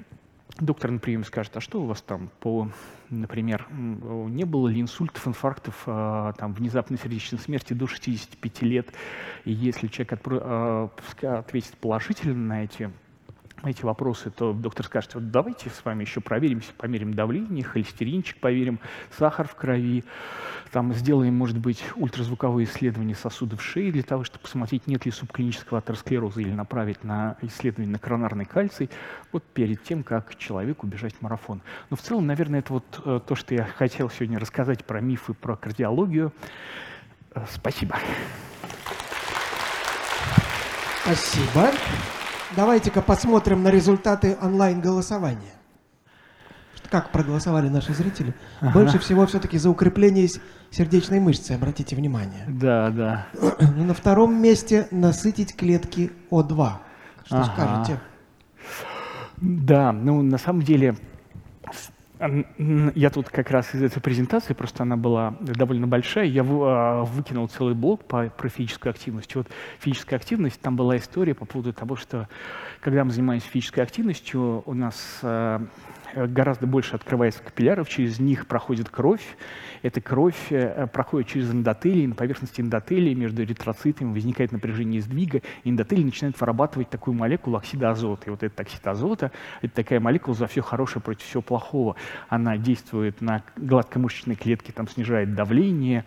доктор 0.60 0.90
на 0.90 0.98
приеме 0.98 1.24
скажет, 1.24 1.56
а 1.56 1.60
что 1.60 1.82
у 1.82 1.86
вас 1.86 2.02
там 2.02 2.30
по, 2.40 2.68
например, 3.10 3.66
не 3.70 4.44
было 4.44 4.68
ли 4.68 4.80
инсультов, 4.80 5.26
инфарктов, 5.26 5.82
а, 5.86 6.32
там, 6.34 6.52
внезапной 6.52 6.98
сердечной 6.98 7.38
смерти 7.40 7.72
до 7.72 7.86
65 7.86 8.62
лет, 8.62 8.92
и 9.44 9.52
если 9.52 9.88
человек 9.88 10.20
а, 10.26 10.90
ответит 11.22 11.76
положительно 11.78 12.34
на 12.34 12.64
эти 12.64 12.90
эти 13.68 13.84
вопросы, 13.84 14.30
то 14.30 14.52
доктор 14.52 14.86
скажет, 14.86 15.14
вот 15.14 15.30
давайте 15.30 15.70
с 15.70 15.84
вами 15.84 16.02
еще 16.02 16.20
проверимся, 16.20 16.72
померим 16.76 17.14
давление, 17.14 17.64
холестеринчик, 17.64 18.38
поверим 18.40 18.80
сахар 19.16 19.48
в 19.48 19.54
крови, 19.54 20.04
там 20.74 20.92
сделаем, 20.92 21.36
может 21.36 21.56
быть, 21.56 21.84
ультразвуковые 21.94 22.66
исследования 22.66 23.14
сосудов 23.14 23.62
шеи 23.62 23.92
для 23.92 24.02
того, 24.02 24.24
чтобы 24.24 24.42
посмотреть, 24.42 24.88
нет 24.88 25.06
ли 25.06 25.12
субклинического 25.12 25.78
атеросклероза 25.78 26.40
или 26.40 26.50
направить 26.50 27.04
на 27.04 27.36
исследование 27.42 27.92
на 27.92 28.00
коронарный 28.00 28.44
кальций, 28.44 28.90
вот 29.30 29.44
перед 29.44 29.84
тем, 29.84 30.02
как 30.02 30.36
человеку 30.36 30.88
бежать 30.88 31.14
в 31.14 31.22
марафон. 31.22 31.62
Но 31.90 31.96
в 31.96 32.00
целом, 32.00 32.26
наверное, 32.26 32.58
это 32.58 32.72
вот 32.72 33.02
э, 33.04 33.20
то, 33.24 33.34
что 33.36 33.54
я 33.54 33.64
хотел 33.64 34.10
сегодня 34.10 34.40
рассказать 34.40 34.84
про 34.84 35.00
мифы, 35.00 35.32
про 35.32 35.56
кардиологию. 35.56 36.32
Э, 37.34 37.44
спасибо. 37.52 37.96
Спасибо. 41.04 41.70
Давайте-ка 42.56 43.02
посмотрим 43.02 43.64
на 43.64 43.68
результаты 43.68 44.36
онлайн-голосования. 44.40 45.54
Как 46.88 47.10
проголосовали 47.10 47.68
наши 47.68 47.92
зрители? 47.92 48.34
Ага. 48.60 48.78
Больше 48.78 48.98
всего 49.00 49.26
все-таки 49.26 49.58
за 49.58 49.70
укрепление 49.70 50.28
сердечной 50.70 51.18
мышцы, 51.18 51.52
обратите 51.52 51.96
внимание. 51.96 52.44
Да, 52.46 52.90
да. 52.90 53.26
На 53.76 53.94
втором 53.94 54.40
месте 54.40 54.86
насытить 54.92 55.56
клетки 55.56 56.12
О2. 56.30 56.72
Что 57.26 57.36
ага. 57.36 57.44
скажете? 57.52 58.00
Да, 59.38 59.90
ну 59.90 60.22
на 60.22 60.38
самом 60.38 60.62
деле 60.62 60.96
я 62.20 63.10
тут 63.10 63.28
как 63.28 63.50
раз 63.50 63.74
из 63.74 63.82
этой 63.82 64.00
презентации, 64.00 64.54
просто 64.54 64.84
она 64.84 64.96
была 64.96 65.36
довольно 65.40 65.88
большая, 65.88 66.26
я 66.26 66.42
а, 66.42 67.02
выкинул 67.04 67.48
целый 67.48 67.74
блок 67.74 68.04
по, 68.04 68.28
про 68.28 68.48
физическую 68.48 68.90
активность. 68.90 69.34
Вот 69.34 69.48
физическая 69.80 70.18
активность, 70.18 70.60
там 70.60 70.76
была 70.76 70.96
история 70.96 71.34
по 71.34 71.44
поводу 71.44 71.72
того, 71.72 71.96
что 71.96 72.28
когда 72.80 73.04
мы 73.04 73.10
занимаемся 73.10 73.48
физической 73.48 73.80
активностью, 73.80 74.62
у 74.64 74.74
нас 74.74 75.18
а, 75.22 75.60
гораздо 76.14 76.66
больше 76.66 76.94
открывается 76.94 77.42
капилляров, 77.42 77.88
через 77.88 78.18
них 78.18 78.46
проходит 78.46 78.88
кровь. 78.88 79.36
Эта 79.82 80.00
кровь 80.00 80.50
э, 80.50 80.86
проходит 80.86 81.28
через 81.28 81.50
эндотелий, 81.50 82.06
на 82.06 82.14
поверхности 82.14 82.60
эндотелия 82.60 83.14
между 83.14 83.42
эритроцитами 83.42 84.12
возникает 84.12 84.52
напряжение 84.52 85.00
сдвига, 85.00 85.42
и 85.62 85.70
эндотелий 85.70 86.04
начинает 86.04 86.40
вырабатывать 86.40 86.88
такую 86.88 87.14
молекулу 87.14 87.56
оксида 87.56 87.90
азота. 87.90 88.26
И 88.26 88.30
вот 88.30 88.42
этот 88.42 88.58
оксид 88.58 88.86
азота— 88.86 89.30
это 89.62 89.74
такая 89.74 90.00
молекула 90.00 90.34
за 90.34 90.46
все 90.46 90.62
хорошее 90.62 91.02
против 91.02 91.26
всего 91.26 91.42
плохого. 91.42 91.96
Она 92.28 92.56
действует 92.56 93.20
на 93.20 93.42
гладкомышечные 93.56 94.36
клетки, 94.36 94.70
там 94.70 94.88
снижает 94.88 95.34
давление, 95.34 96.04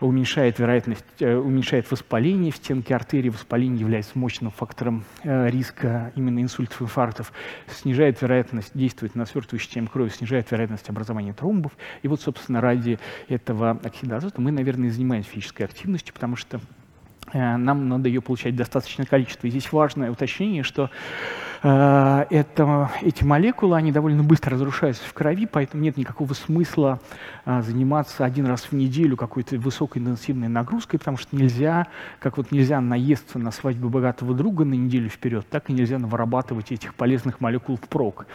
уменьшает 0.00 0.58
вероятность, 0.58 1.04
э, 1.20 1.34
уменьшает 1.34 1.90
воспаление 1.90 2.52
в 2.52 2.56
стенке 2.56 2.94
артерии. 2.94 3.30
Воспаление 3.30 3.80
является 3.80 4.18
мощным 4.18 4.50
фактором 4.50 5.04
э, 5.24 5.48
риска 5.50 6.12
именно 6.14 6.40
инсультов, 6.40 6.82
инфарктов, 6.82 7.32
снижает 7.66 8.20
вероятность, 8.22 8.70
действует 8.74 9.14
на 9.14 9.26
свертывающую 9.38 9.66
систему 9.66 9.88
крови, 9.88 10.08
снижает 10.10 10.50
вероятность 10.50 10.88
образования 10.88 11.32
тромбов. 11.32 11.72
И 12.02 12.08
вот, 12.08 12.20
собственно, 12.20 12.60
ради 12.60 12.98
этого 13.28 13.70
оксида 13.82 14.16
азота 14.16 14.40
мы, 14.40 14.50
наверное, 14.50 14.90
занимаемся 14.90 15.30
физической 15.30 15.62
активностью, 15.62 16.14
потому 16.14 16.36
что 16.36 16.60
э, 17.32 17.56
нам 17.56 17.88
надо 17.88 18.08
ее 18.08 18.20
получать 18.20 18.56
достаточное 18.56 19.06
количество. 19.06 19.46
И 19.46 19.50
здесь 19.50 19.70
важное 19.72 20.10
уточнение, 20.10 20.62
что 20.62 20.90
это, 21.62 22.90
эти 23.02 23.24
молекулы, 23.24 23.76
они 23.76 23.90
довольно 23.90 24.22
быстро 24.22 24.52
разрушаются 24.52 25.02
в 25.04 25.12
крови, 25.12 25.46
поэтому 25.46 25.82
нет 25.82 25.96
никакого 25.96 26.32
смысла 26.34 27.00
э, 27.44 27.62
заниматься 27.62 28.24
один 28.24 28.46
раз 28.46 28.62
в 28.62 28.72
неделю 28.72 29.16
какой-то 29.16 29.56
высокоинтенсивной 29.56 30.48
нагрузкой, 30.48 30.98
потому 30.98 31.16
что 31.16 31.34
нельзя, 31.34 31.88
как 32.20 32.36
вот 32.36 32.52
нельзя 32.52 32.80
наесться 32.80 33.38
на 33.38 33.50
свадьбу 33.50 33.88
богатого 33.88 34.34
друга 34.34 34.64
на 34.64 34.74
неделю 34.74 35.08
вперед, 35.08 35.46
так 35.48 35.68
и 35.70 35.72
нельзя 35.72 35.98
вырабатывать 35.98 36.70
этих 36.70 36.94
полезных 36.94 37.40
молекул 37.40 37.76
впрок. 37.76 38.26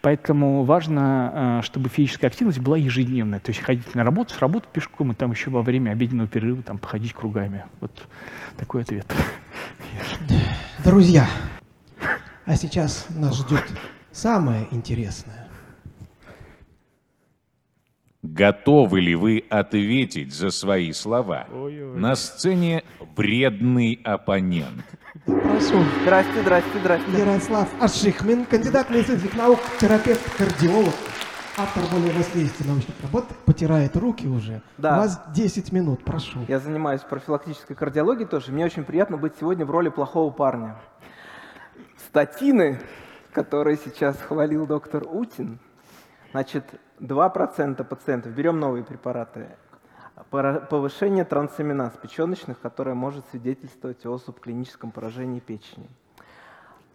Поэтому 0.00 0.64
важно, 0.64 1.60
э, 1.60 1.62
чтобы 1.64 1.88
физическая 1.88 2.30
активность 2.30 2.60
была 2.60 2.76
ежедневная, 2.76 3.40
то 3.40 3.50
есть 3.50 3.62
ходить 3.62 3.94
на 3.94 4.04
работу, 4.04 4.34
с 4.34 4.38
работы 4.38 4.66
пешком, 4.72 5.12
и 5.12 5.14
там 5.14 5.32
еще 5.32 5.50
во 5.50 5.62
время 5.62 5.90
обеденного 5.90 6.28
перерыва 6.28 6.62
там 6.62 6.78
походить 6.78 7.14
кругами. 7.14 7.64
Вот 7.80 7.90
такой 8.56 8.82
ответ. 8.82 9.06
Друзья, 10.84 11.26
а 12.48 12.56
сейчас 12.56 13.06
нас 13.10 13.36
ждет 13.36 13.64
самое 14.10 14.66
интересное. 14.70 15.48
Готовы 18.22 19.00
ли 19.00 19.14
вы 19.14 19.44
ответить 19.50 20.34
за 20.34 20.50
свои 20.50 20.92
слова? 20.92 21.46
Ой-ой. 21.52 21.96
На 21.98 22.16
сцене 22.16 22.84
вредный 23.16 24.00
оппонент. 24.02 24.82
Прошу. 25.24 25.84
Здрасте, 26.02 26.40
здрасте, 26.40 26.78
здрасте. 26.80 27.12
Ярослав 27.18 27.68
Ашихмин, 27.80 28.46
кандидат 28.46 28.90
медицинских 28.90 29.36
наук, 29.36 29.60
терапевт, 29.78 30.36
кардиолог, 30.36 30.94
автор 31.58 31.84
более 31.92 32.12
80 32.12 32.66
научных 32.66 32.96
работ, 33.02 33.26
потирает 33.44 33.94
руки 33.96 34.26
уже. 34.26 34.62
Да. 34.78 34.96
У 34.96 35.00
вас 35.00 35.20
10 35.34 35.70
минут, 35.72 36.02
прошу. 36.02 36.40
Я 36.48 36.58
занимаюсь 36.60 37.02
профилактической 37.02 37.74
кардиологией 37.74 38.26
тоже. 38.26 38.52
Мне 38.52 38.64
очень 38.64 38.84
приятно 38.84 39.18
быть 39.18 39.34
сегодня 39.38 39.66
в 39.66 39.70
роли 39.70 39.90
плохого 39.90 40.30
парня 40.30 40.76
статины, 42.08 42.78
которые 43.32 43.76
сейчас 43.76 44.16
хвалил 44.20 44.66
доктор 44.66 45.04
Утин, 45.06 45.58
значит, 46.32 46.64
2% 47.00 47.84
пациентов, 47.84 48.32
берем 48.32 48.58
новые 48.58 48.82
препараты, 48.82 49.48
повышение 50.30 51.24
трансаминаз 51.24 51.92
печеночных, 52.02 52.58
которое 52.60 52.94
может 52.94 53.24
свидетельствовать 53.30 54.04
о 54.06 54.18
субклиническом 54.18 54.90
поражении 54.90 55.40
печени. 55.40 55.88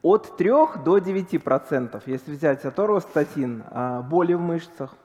От 0.01 0.35
3 0.35 0.49
до 0.83 0.97
9%, 0.97 2.03
если 2.07 2.31
взять 2.31 2.65
аторвостатин, 2.65 3.63
а, 3.69 4.01
боли 4.01 4.33
в 4.33 4.41
мышцах, 4.41 4.95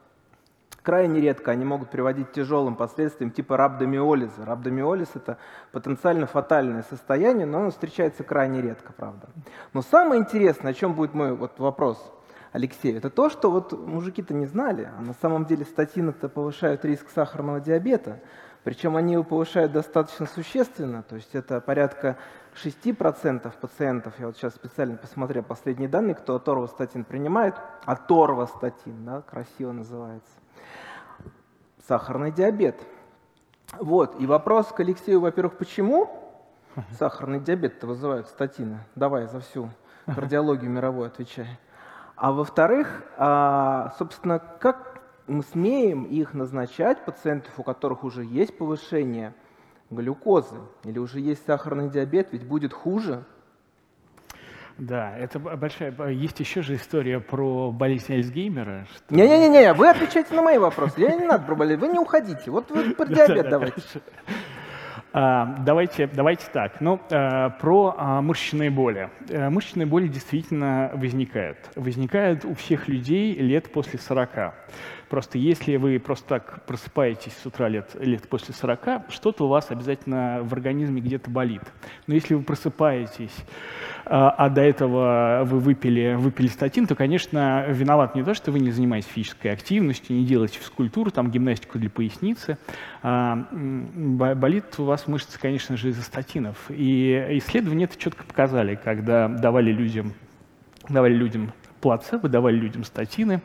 Крайне 0.88 1.20
редко 1.20 1.51
они 1.51 1.66
могут 1.66 1.90
приводить 1.90 2.29
к 2.29 2.33
тяжелым 2.33 2.74
последствиям 2.74 3.31
типа 3.31 3.59
рhabdomиолиза. 3.59 4.46
Рhabdomиолиз– 4.46 5.09
это 5.16 5.37
потенциально 5.70 6.27
фатальное 6.27 6.83
состояние, 6.83 7.44
но 7.44 7.59
оно 7.59 7.70
встречается 7.72 8.24
крайне 8.24 8.62
редко, 8.62 8.94
правда. 8.94 9.29
Но 9.74 9.83
самое 9.83 10.18
интересное, 10.18 10.70
о 10.70 10.74
чем 10.74 10.94
будет 10.94 11.12
мой 11.12 11.35
вот 11.35 11.59
вопрос, 11.59 12.11
Алексей, 12.53 12.96
это 12.96 13.11
то, 13.11 13.29
что 13.29 13.51
вот 13.51 13.72
мужики-то 13.72 14.33
не 14.33 14.46
знали, 14.46 14.88
а 14.98 15.03
на 15.03 15.12
самом 15.12 15.44
деле 15.44 15.66
статины-то 15.66 16.31
повышают 16.31 16.87
риск 16.87 17.11
сахарного 17.14 17.61
диабета, 17.61 18.22
причем 18.64 18.96
они 18.96 19.12
его 19.12 19.24
повышают 19.24 19.72
достаточно 19.72 20.24
существенно, 20.24 21.03
то 21.03 21.16
есть 21.16 21.35
это 21.35 21.61
порядка 21.61 22.16
6% 22.64 23.53
пациентов, 23.61 24.14
я 24.18 24.27
вот 24.27 24.38
сейчас 24.38 24.55
специально 24.55 24.96
посмотрел 24.96 25.42
последние 25.42 25.90
данные, 25.90 26.14
кто 26.14 26.37
аторвостатин 26.37 27.05
принимает, 27.05 27.57
аторвостатин, 27.85 29.05
да, 29.05 29.20
красиво 29.20 29.72
называется, 29.72 30.33
сахарный 31.88 32.31
диабет. 32.31 32.79
Вот, 33.79 34.20
и 34.20 34.27
вопрос 34.27 34.66
к 34.66 34.81
Алексею, 34.81 35.20
во-первых, 35.20 35.57
почему 35.57 36.11
сахарный 36.98 37.40
диабет-то 37.40 37.87
вызывают 37.87 38.29
статины? 38.29 38.81
Давай 38.94 39.27
за 39.27 39.40
всю 39.40 39.70
кардиологию 40.07 40.70
мировую 40.70 41.07
отвечай. 41.07 41.59
А 42.14 42.33
во-вторых, 42.33 43.05
а, 43.16 43.94
собственно, 43.98 44.38
как 44.38 45.01
мы 45.27 45.42
смеем 45.42 46.05
их 46.05 46.35
назначать, 46.35 47.05
пациентов, 47.05 47.59
у 47.59 47.62
которых 47.62 48.05
уже 48.05 48.24
есть 48.24 48.57
повышение 48.57 49.35
глюкозы 49.90 50.57
или 50.85 50.98
уже 50.98 51.20
есть 51.20 51.44
сахарный 51.46 51.88
диабет, 51.88 52.29
ведь 52.33 52.46
будет 52.46 52.72
хуже, 52.72 53.24
да, 54.78 55.16
это 55.18 55.40
большая... 55.40 55.92
Есть 56.10 56.38
еще 56.38 56.62
же 56.62 56.76
история 56.76 57.18
про 57.18 57.72
болезнь 57.72 58.14
Альцгеймера. 58.14 58.86
Что... 58.94 59.14
Не-не-не, 59.14 59.72
вы 59.74 59.88
отвечаете 59.88 60.34
на 60.34 60.42
мои 60.42 60.58
вопросы. 60.58 61.00
Я 61.00 61.16
не 61.16 61.24
надо 61.24 61.44
про 61.44 61.56
болезнь. 61.56 61.80
Вы 61.80 61.88
не 61.88 61.98
уходите. 61.98 62.50
Вот 62.50 62.70
вы 62.70 62.94
про 62.94 63.06
диабет 63.06 63.48
давайте. 63.48 63.82
А, 65.12 65.56
давайте, 65.64 66.06
давайте 66.06 66.46
так. 66.52 66.80
Ну, 66.80 67.00
а, 67.10 67.50
про 67.50 67.94
а, 67.96 68.20
мышечные 68.20 68.70
боли. 68.70 69.11
Мышечные 69.28 69.86
боли 69.86 70.07
действительно 70.07 70.92
возникают. 70.94 71.59
Возникают 71.74 72.44
у 72.44 72.55
всех 72.55 72.86
людей 72.86 73.34
лет 73.34 73.72
после 73.72 73.98
40. 73.98 74.55
Просто 75.09 75.38
если 75.38 75.76
вы 75.76 75.98
просто 75.98 76.28
так 76.28 76.64
просыпаетесь 76.66 77.32
с 77.42 77.46
утра 77.46 77.68
лет, 77.68 77.96
лет 77.98 78.28
после 78.28 78.54
40, 78.54 79.11
что-то 79.11 79.44
у 79.44 79.48
вас 79.48 79.70
обязательно 79.70 80.40
в 80.42 80.52
организме 80.52 81.00
где-то 81.00 81.30
болит. 81.30 81.62
Но 82.06 82.14
если 82.14 82.34
вы 82.34 82.42
просыпаетесь, 82.42 83.34
а, 84.04 84.30
а 84.30 84.50
до 84.50 84.61
этого 84.61 85.42
вы 85.44 85.61
выпили, 85.61 86.14
выпили 86.14 86.48
статин, 86.48 86.86
то, 86.86 86.94
конечно, 86.94 87.64
виноват 87.68 88.14
не 88.14 88.22
то, 88.22 88.34
что 88.34 88.52
вы 88.52 88.61
не 88.61 88.70
занимаетесь 88.70 89.09
физической 89.09 89.48
активностью, 89.48 90.14
не 90.14 90.26
делаете 90.26 90.59
физкультуру, 90.59 91.11
там 91.11 91.30
гимнастику 91.30 91.78
для 91.78 91.88
поясницы, 91.88 92.59
а 93.02 93.46
болит 93.50 94.78
у 94.78 94.84
вас 94.84 95.06
мышцы, 95.06 95.38
конечно 95.38 95.76
же, 95.76 95.88
из-за 95.88 96.02
статинов. 96.02 96.56
И 96.68 97.38
исследования 97.38 97.84
это 97.84 97.98
четко 97.98 98.24
показали, 98.24 98.74
когда 98.74 99.28
давали 99.28 99.72
людям, 99.72 100.12
давали 100.88 101.14
людям 101.14 101.52
плацебо, 101.80 102.28
давали 102.28 102.56
людям 102.56 102.84
статины, 102.84 103.40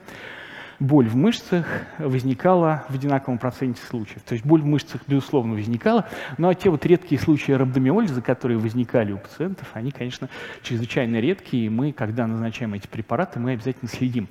боль 0.83 1.07
в 1.07 1.15
мышцах 1.15 1.65
возникала 1.97 2.83
в 2.89 2.95
одинаковом 2.95 3.37
проценте 3.37 3.81
случаев. 3.83 4.21
То 4.23 4.33
есть 4.33 4.45
боль 4.45 4.61
в 4.61 4.65
мышцах, 4.65 5.01
безусловно, 5.07 5.53
возникала, 5.53 6.07
но 6.37 6.53
те 6.53 6.69
вот 6.69 6.85
редкие 6.85 7.19
случаи 7.21 7.53
рhabdomиолиза, 7.53 8.21
которые 8.21 8.57
возникали 8.57 9.13
у 9.13 9.17
пациентов, 9.17 9.67
они, 9.73 9.91
конечно, 9.91 10.29
чрезвычайно 10.61 11.21
редкие, 11.21 11.67
и 11.67 11.69
мы, 11.69 11.93
когда 11.93 12.27
назначаем 12.27 12.73
эти 12.73 12.87
препараты, 12.87 13.39
мы 13.39 13.51
обязательно 13.53 13.89
следим. 13.89 14.27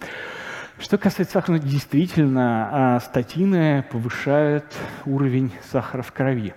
Что 0.79 0.99
касается 0.99 1.35
сахара, 1.35 1.59
действительно, 1.59 2.97
а, 2.97 3.01
статины 3.01 3.85
повышают 3.91 4.67
уровень 5.07 5.53
сахара 5.71 6.03
в 6.03 6.13
крови. 6.13 6.55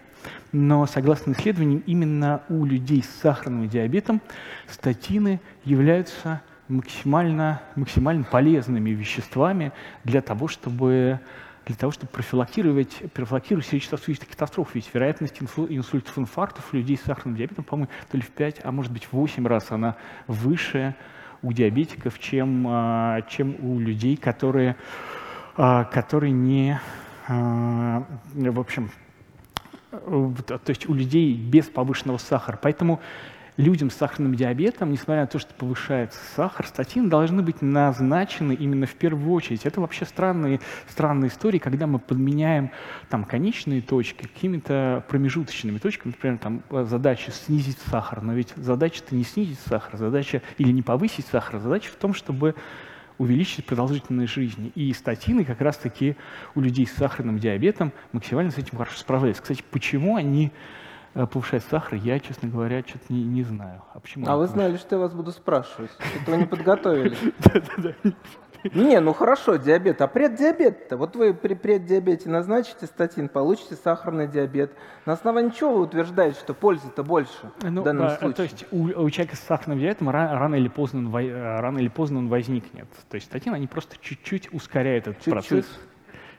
Но, 0.52 0.86
согласно 0.88 1.34
исследованиям, 1.34 1.84
именно 1.86 2.42
у 2.50 2.66
людей 2.66 3.02
с 3.04 3.22
сахарным 3.22 3.70
диабетом 3.70 4.22
статины 4.68 5.40
являются 5.64 6.42
максимально, 6.68 7.62
максимально 7.76 8.24
полезными 8.24 8.90
веществами 8.92 9.72
для 10.04 10.22
того, 10.22 10.48
чтобы 10.48 11.20
для 11.66 11.76
того, 11.76 11.92
чтобы 11.92 12.12
профилактировать, 12.12 13.12
профилактировать 13.12 13.66
сердечно-сосудистые 13.66 14.30
катастрофы. 14.30 14.74
Ведь 14.76 14.90
вероятность 14.94 15.42
инсультов, 15.42 16.18
инфарктов 16.20 16.72
у 16.72 16.78
людей 16.78 16.96
с 16.96 17.02
сахарным 17.02 17.36
диабетом, 17.36 17.64
по-моему, 17.64 17.90
то 18.12 18.18
ли 18.18 18.24
в 18.24 18.30
5, 18.30 18.62
а 18.64 18.72
может 18.72 18.92
быть 18.92 19.06
в 19.06 19.14
8 19.14 19.48
раз 19.48 19.72
она 19.72 19.96
выше 20.28 20.96
у 21.42 21.52
диабетиков, 21.52 22.20
чем, 22.20 22.66
а, 22.68 23.22
чем 23.24 23.56
у 23.66 23.80
людей, 23.80 24.16
которые, 24.16 24.76
а, 25.58 25.86
которые 25.86 26.34
не, 26.34 26.80
а, 27.28 28.04
в 28.34 28.60
общем, 28.60 28.92
то 29.92 30.62
есть 30.68 30.88
у 30.88 30.94
людей 30.94 31.36
без 31.36 31.66
повышенного 31.66 32.18
сахара. 32.18 32.60
Поэтому 32.62 33.00
людям 33.58 33.90
с 33.90 33.96
сахарным 33.96 34.36
диабетом, 34.36 34.92
несмотря 34.92 35.22
на 35.22 35.28
то, 35.28 35.40
что 35.40 35.54
повышается 35.54 36.20
сахар, 36.36 36.68
статины 36.68 37.10
должны 37.10 37.42
быть 37.42 37.62
назначены 37.62 38.54
именно 38.54 38.86
в 38.86 38.96
первую 38.96 39.32
очередь. 39.34 39.66
Это 39.66 39.82
вообще 39.82 40.06
странные, 40.06 40.60
странные 40.88 41.30
истории, 41.30 41.60
когда 41.60 41.88
мы 41.88 42.00
подменяем 42.00 42.72
там, 43.10 43.24
конечные 43.24 43.82
точки 43.82 44.24
какими-то 44.24 45.06
промежуточными 45.08 45.78
точками. 45.78 46.12
Например, 46.12 46.38
там, 46.38 46.64
задача 46.86 47.32
снизить 47.32 47.78
сахар, 47.90 48.22
но 48.22 48.34
ведь 48.34 48.54
задача-то 48.56 49.16
не 49.16 49.24
снизить 49.24 49.60
сахар, 49.60 49.98
задача 49.98 50.42
или 50.58 50.72
не 50.72 50.82
повысить 50.82 51.26
сахар, 51.28 51.60
задача 51.60 51.90
в 51.92 51.96
том, 51.96 52.14
чтобы 52.14 52.56
увеличить 53.18 53.66
продолжительность 53.66 54.34
жизни. 54.34 54.74
И 54.76 54.92
статины 54.92 55.46
как 55.46 55.62
раз-таки 55.62 56.18
у 56.54 56.60
людей 56.60 56.86
с 56.86 56.92
сахарным 56.92 57.40
диабетом 57.40 57.94
максимально 58.12 58.52
с 58.52 58.58
этим 58.58 58.78
хорошо 58.78 58.98
справляются. 58.98 59.42
Кстати, 59.42 59.64
почему 59.72 60.18
они 60.18 60.52
Э, 60.52 60.52
повышать 61.16 61.64
сахар, 61.64 61.96
я, 61.96 62.20
честно 62.20 62.50
говоря, 62.50 62.84
что-то 62.86 63.06
не, 63.10 63.24
не 63.24 63.44
знаю. 63.44 63.82
А 63.94 64.00
почему? 64.00 64.28
А 64.28 64.36
вы 64.36 64.48
знали, 64.48 64.78
что 64.78 64.96
я 64.96 65.02
вас 65.02 65.14
буду 65.14 65.32
спрашивать? 65.32 65.92
Этого 66.22 66.36
не 66.36 66.46
подготовили. 66.46 67.16
Не, 68.74 69.00
ну 69.00 69.14
хорошо, 69.14 69.58
диабет. 69.58 70.02
А 70.02 70.08
преддиабет-то? 70.08 70.98
Вот 70.98 71.16
вы 71.16 71.34
при 71.34 71.54
преддиабете 71.54 72.30
назначите 72.30 72.88
статин, 72.88 73.30
получите 73.30 73.76
сахарный 73.76 74.28
диабет. 74.28 74.74
На 75.06 75.14
основании 75.14 75.52
чего 75.52 75.76
вы 75.76 75.82
утверждаете, 75.82 76.40
что 76.40 76.54
пользы-то 76.54 77.04
больше 77.04 77.52
ну, 77.62 77.82
в 77.82 77.84
данном 77.84 78.08
да, 78.08 78.18
случае? 78.18 78.34
То 78.34 78.44
есть 78.44 78.66
у, 78.72 78.86
у 78.86 79.10
человека 79.10 79.36
с 79.36 79.40
сахарным 79.42 79.80
диабетом 79.80 80.10
рано 80.10 80.56
или, 80.56 80.68
поздно 80.68 81.00
он, 81.00 81.14
рано 81.14 81.78
или 81.78 81.90
поздно 81.90 82.20
он 82.20 82.28
возникнет. 82.28 82.88
То 83.10 83.16
есть 83.16 83.28
статин, 83.28 83.54
они 83.54 83.68
просто 83.68 83.98
чуть-чуть 84.02 84.52
ускоряют 84.52 85.08
этот 85.08 85.24
чуть-чуть. 85.24 85.34
процесс. 85.34 85.80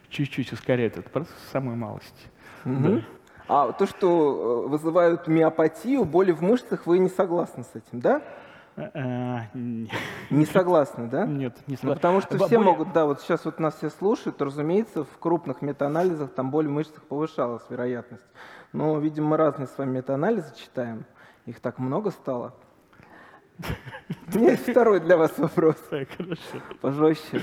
Чуть-чуть 0.09 0.51
ускоряют 0.53 0.97
этот 0.97 1.11
процесс, 1.11 1.35
самую 1.51 1.77
малость. 1.77 2.27
Угу. 2.65 2.75
Да. 2.75 3.01
А 3.47 3.71
то, 3.71 3.85
что 3.85 4.65
э, 4.65 4.69
вызывают 4.69 5.27
миопатию, 5.27 6.03
боли 6.03 6.31
в 6.31 6.41
мышцах, 6.41 6.85
вы 6.85 6.99
не 6.99 7.09
согласны 7.09 7.63
с 7.63 7.75
этим, 7.75 8.01
да? 8.01 8.21
Э, 8.75 9.39
не 10.29 10.45
согласны, 10.45 11.07
да? 11.07 11.25
Нет, 11.25 11.55
не 11.67 11.77
согласны. 11.77 11.89
Ну, 11.89 11.95
потому 11.95 12.21
что 12.21 12.45
все 12.45 12.59
могут, 12.59 12.91
да, 12.91 13.05
вот 13.05 13.21
сейчас 13.21 13.45
вот 13.45 13.59
нас 13.59 13.75
все 13.75 13.89
слушают, 13.89 14.41
разумеется, 14.41 15.03
в 15.05 15.17
крупных 15.19 15.61
метаанализах 15.61 16.31
там 16.31 16.51
боль 16.51 16.67
в 16.67 16.71
мышцах 16.71 17.03
повышалась, 17.03 17.63
вероятность. 17.69 18.25
Но, 18.73 18.99
видимо, 18.99 19.29
мы 19.29 19.37
разные 19.37 19.67
с 19.67 19.77
вами 19.77 19.97
метаанализы 19.97 20.53
читаем. 20.55 21.05
Их 21.45 21.61
так 21.61 21.79
много 21.79 22.11
стало. 22.11 22.53
У 24.33 24.37
меня 24.37 24.51
есть 24.51 24.69
второй 24.69 24.99
для 24.99 25.17
вас 25.17 25.37
вопрос. 25.37 25.77
Пожестче. 26.81 27.41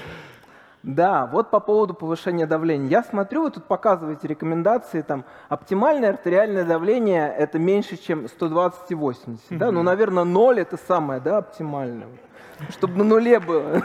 Да, 0.84 1.24
вот 1.24 1.50
по 1.50 1.60
поводу 1.60 1.94
повышения 1.94 2.46
давления. 2.46 2.88
Я 2.88 3.02
смотрю, 3.02 3.44
вы 3.44 3.50
тут 3.50 3.64
показываете 3.64 4.28
рекомендации, 4.28 5.00
там, 5.00 5.24
оптимальное 5.48 6.10
артериальное 6.10 6.66
давление– 6.66 7.34
это 7.38 7.58
меньше, 7.58 7.96
чем 7.96 8.28
120 8.28 8.90
и 8.90 8.94
80. 8.94 9.50
Mm-hmm. 9.50 9.56
Да? 9.56 9.72
Ну, 9.72 9.82
наверное, 9.82 10.24
0– 10.24 10.58
это 10.60 10.76
самое, 10.76 11.22
да, 11.22 11.38
оптимальное. 11.38 12.08
Чтобы 12.68 12.98
на 12.98 13.04
нуле 13.04 13.40
было. 13.40 13.82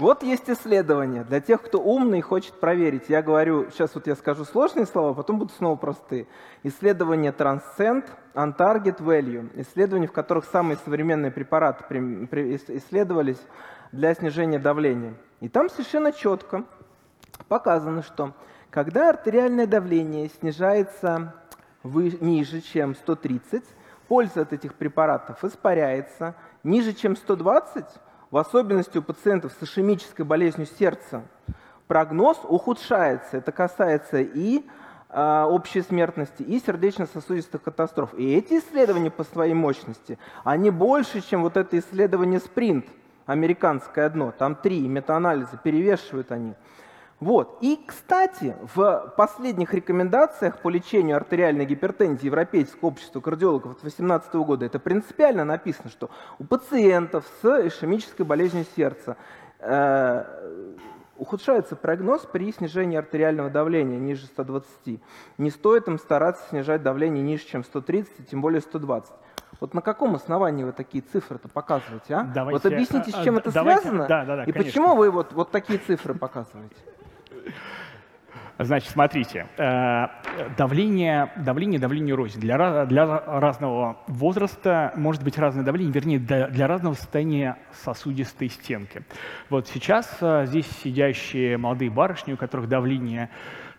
Вот 0.00 0.22
есть 0.22 0.48
исследование 0.48 1.24
для 1.24 1.42
тех, 1.42 1.60
кто 1.60 1.78
умный 1.78 2.20
и 2.20 2.22
хочет 2.22 2.54
проверить. 2.58 3.10
Я 3.10 3.20
говорю, 3.20 3.70
сейчас 3.70 3.94
вот 3.94 4.06
я 4.06 4.16
скажу 4.16 4.46
сложные 4.46 4.86
слова, 4.86 5.12
потом 5.12 5.38
будут 5.38 5.54
снова 5.58 5.76
простые. 5.76 6.26
Исследование 6.62 7.32
Transcend 7.32 8.06
on 8.32 8.56
Target 8.56 8.96
Value. 9.02 9.50
Исследования, 9.60 10.06
в 10.06 10.12
которых 10.12 10.46
самые 10.46 10.78
современные 10.86 11.30
препараты 11.30 11.84
исследовались 12.68 13.36
для 13.92 14.14
снижения 14.14 14.58
давления. 14.58 15.16
И 15.40 15.50
там 15.50 15.68
совершенно 15.68 16.12
четко 16.12 16.64
показано, 17.48 18.02
что 18.02 18.32
когда 18.70 19.10
артериальное 19.10 19.66
давление 19.66 20.30
снижается 20.30 21.34
ниже, 21.84 22.62
чем 22.62 22.94
130, 22.94 23.62
польза 24.08 24.40
от 24.40 24.54
этих 24.54 24.76
препаратов 24.76 25.44
испаряется. 25.44 26.36
Ниже, 26.62 26.94
чем 26.94 27.16
120, 27.16 27.84
в 28.30 28.36
особенности 28.36 28.98
у 28.98 29.02
пациентов 29.02 29.52
с 29.58 29.62
ишемической 29.62 30.24
болезнью 30.24 30.66
сердца, 30.78 31.22
прогноз 31.88 32.38
ухудшается. 32.44 33.38
Это 33.38 33.50
касается 33.50 34.20
и 34.20 34.64
э, 35.08 35.44
общей 35.48 35.82
смертности, 35.82 36.42
и 36.42 36.60
сердечно-сосудистых 36.60 37.62
катастроф. 37.62 38.14
И 38.14 38.32
эти 38.32 38.54
исследования 38.54 39.10
по 39.10 39.24
своей 39.24 39.54
мощности, 39.54 40.18
они 40.44 40.70
больше, 40.70 41.20
чем 41.20 41.42
вот 41.42 41.56
это 41.56 41.78
исследование 41.78 42.38
«Спринт», 42.38 42.86
американское 43.26 44.06
одно, 44.06 44.32
там 44.36 44.54
три 44.54 44.86
метаанализа, 44.86 45.56
перевешивают 45.62 46.32
они. 46.32 46.54
Вот. 47.20 47.58
И, 47.60 47.78
кстати, 47.86 48.56
в 48.74 49.12
последних 49.16 49.74
рекомендациях 49.74 50.58
по 50.60 50.70
лечению 50.70 51.16
артериальной 51.16 51.66
гипертензии 51.66 52.24
Европейского 52.24 52.88
общества 52.88 53.20
кардиологов 53.20 53.72
от 53.72 53.82
2018 53.82 54.34
года 54.36 54.64
это 54.64 54.78
принципиально 54.78 55.44
написано, 55.44 55.90
что 55.90 56.08
у 56.38 56.44
пациентов 56.44 57.26
с 57.42 57.66
ишемической 57.66 58.24
болезнью 58.24 58.64
сердца 58.74 59.18
э, 59.58 60.24
ухудшается 61.18 61.76
прогноз 61.76 62.22
при 62.22 62.50
снижении 62.52 62.96
артериального 62.96 63.50
давления 63.50 63.98
ниже 63.98 64.24
120. 64.24 65.00
Не 65.36 65.50
стоит 65.50 65.88
им 65.88 65.98
стараться 65.98 66.48
снижать 66.48 66.82
давление 66.82 67.22
ниже, 67.22 67.44
чем 67.44 67.64
130, 67.64 68.30
тем 68.30 68.40
более 68.40 68.62
120. 68.62 69.12
Вот 69.60 69.74
на 69.74 69.82
каком 69.82 70.14
основании 70.14 70.64
вы 70.64 70.72
такие 70.72 71.04
цифры-то 71.04 71.50
показываете, 71.50 72.14
а? 72.14 72.22
Давайте, 72.22 72.56
вот 72.56 72.72
объясните, 72.72 73.10
с 73.10 73.14
а, 73.14 73.24
чем 73.24 73.36
а, 73.36 73.40
это 73.40 73.52
давайте, 73.52 73.82
связано, 73.82 74.08
да, 74.08 74.24
да, 74.24 74.36
да, 74.36 74.42
и 74.44 74.52
конечно. 74.52 74.64
почему 74.64 74.96
вы 74.96 75.10
вот, 75.10 75.34
вот 75.34 75.50
такие 75.50 75.78
цифры 75.78 76.14
показываете? 76.14 76.76
Значит, 78.62 78.90
смотрите, 78.90 79.46
э, 79.56 80.06
давление, 80.58 81.32
давление, 81.36 81.80
давление 81.80 82.14
рознь. 82.14 82.40
Для, 82.40 82.84
для 82.84 83.06
разного 83.06 83.96
возраста 84.06 84.92
может 84.96 85.24
быть 85.24 85.38
разное 85.38 85.64
давление, 85.64 85.94
вернее, 85.94 86.18
для, 86.18 86.66
разного 86.66 86.92
состояния 86.92 87.56
сосудистой 87.72 88.50
стенки. 88.50 89.02
Вот 89.48 89.66
сейчас 89.68 90.14
э, 90.20 90.44
здесь 90.44 90.66
сидящие 90.84 91.56
молодые 91.56 91.90
барышни, 91.90 92.34
у 92.34 92.36
которых 92.36 92.68
давление 92.68 93.30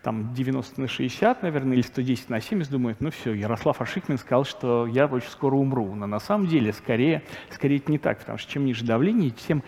там 0.02 0.34
90 0.34 0.80
на 0.80 0.88
60, 0.88 1.44
наверное, 1.44 1.74
или 1.74 1.82
110 1.82 2.28
на 2.28 2.40
70, 2.40 2.72
думают, 2.72 3.00
ну 3.00 3.12
все, 3.12 3.32
Ярослав 3.34 3.80
Ашикмин 3.80 4.18
сказал, 4.18 4.44
что 4.44 4.88
я 4.88 5.06
очень 5.06 5.30
скоро 5.30 5.54
умру. 5.54 5.94
Но 5.94 6.08
на 6.08 6.18
самом 6.18 6.48
деле 6.48 6.72
скорее, 6.72 7.22
скорее 7.50 7.76
это 7.76 7.92
не 7.92 7.98
так, 7.98 8.18
потому 8.18 8.36
что 8.36 8.50
чем 8.50 8.64
ниже 8.64 8.84
давление, 8.84 9.30
тем 9.30 9.62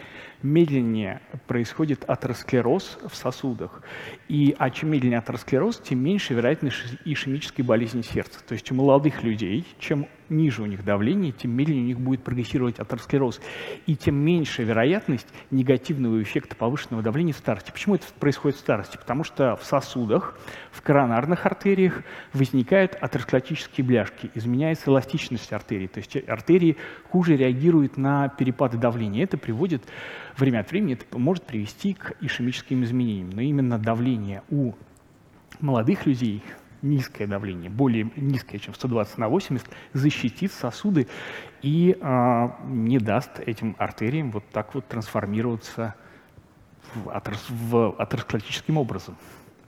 медленнее 0.45 1.21
происходит 1.47 2.05
атеросклероз 2.07 2.99
в 3.09 3.17
сосудах. 3.17 3.83
И, 4.29 4.55
а 4.59 4.71
чем 4.71 4.91
медленнее 4.91 5.19
атеросклероз, 5.19 5.79
тем 5.79 5.99
меньше 5.99 6.35
вероятность 6.35 6.79
ишемической 7.05 7.65
болезни 7.65 8.03
сердца. 8.03 8.41
То 8.47 8.53
есть 8.53 8.71
у 8.71 8.75
молодых 8.75 9.23
людей, 9.25 9.65
чем 9.79 10.07
ниже 10.37 10.63
у 10.63 10.67
них 10.67 10.85
давление, 10.85 11.33
тем 11.33 11.53
медленнее 11.53 11.85
у 11.85 11.87
них 11.87 12.01
будет 12.01 12.23
прогрессировать 12.23 12.79
атеросклероз. 12.79 13.41
И 13.87 13.97
тем 13.97 14.17
меньше 14.17 14.63
вероятность 14.65 15.27
негативного 15.51 16.23
эффекта 16.23 16.57
повышенного 16.57 17.03
давления 17.03 17.33
в 17.33 17.39
старости. 17.39 17.71
Почему 17.71 17.95
это 17.95 18.07
происходит 18.19 18.59
в 18.59 18.61
старости? 18.61 18.97
Потому 18.97 19.25
что 19.25 19.57
в 19.57 19.65
сосудах, 19.65 20.39
в 20.73 20.83
коронарных 20.83 21.47
артериях 21.47 22.03
возникают 22.33 22.97
атеросклеротические 23.01 23.87
бляшки, 23.87 24.31
изменяется 24.35 24.91
эластичность 24.91 25.53
артерий. 25.53 25.89
То 25.89 25.99
есть 25.99 26.17
артерии 26.29 26.77
хуже 27.11 27.37
реагируют 27.37 27.97
на 27.97 28.29
перепады 28.29 28.77
давления. 28.77 29.25
Это 29.25 29.39
приводит 29.39 29.83
время 30.37 30.61
от 30.61 30.71
времени, 30.71 30.95
это 30.95 31.19
может 31.19 31.45
привести 31.45 31.95
к 31.95 32.13
ишемическим 32.21 32.83
изменениям. 32.85 33.31
Но 33.31 33.41
именно 33.41 33.79
давление 33.79 34.43
у 34.51 34.73
молодых 35.61 36.07
людей 36.07 36.43
низкое 36.85 37.27
давление, 37.27 37.71
более 37.71 38.11
низкое, 38.15 38.61
чем 38.61 38.75
120 38.75 39.19
на 39.19 39.29
80, 39.29 39.67
защитит 39.93 40.53
сосуды 40.53 41.09
и 41.63 41.97
э, 42.01 42.49
не 42.67 42.99
даст 42.99 43.41
этим 43.41 43.75
артериям 43.79 44.31
вот 44.31 44.45
так 44.53 44.75
вот 44.75 44.87
трансформироваться 44.87 45.95
в, 46.95 47.11
атерос, 47.11 47.47
в 47.49 47.95
атеросклеротическим 47.99 48.77
образом. 48.77 49.17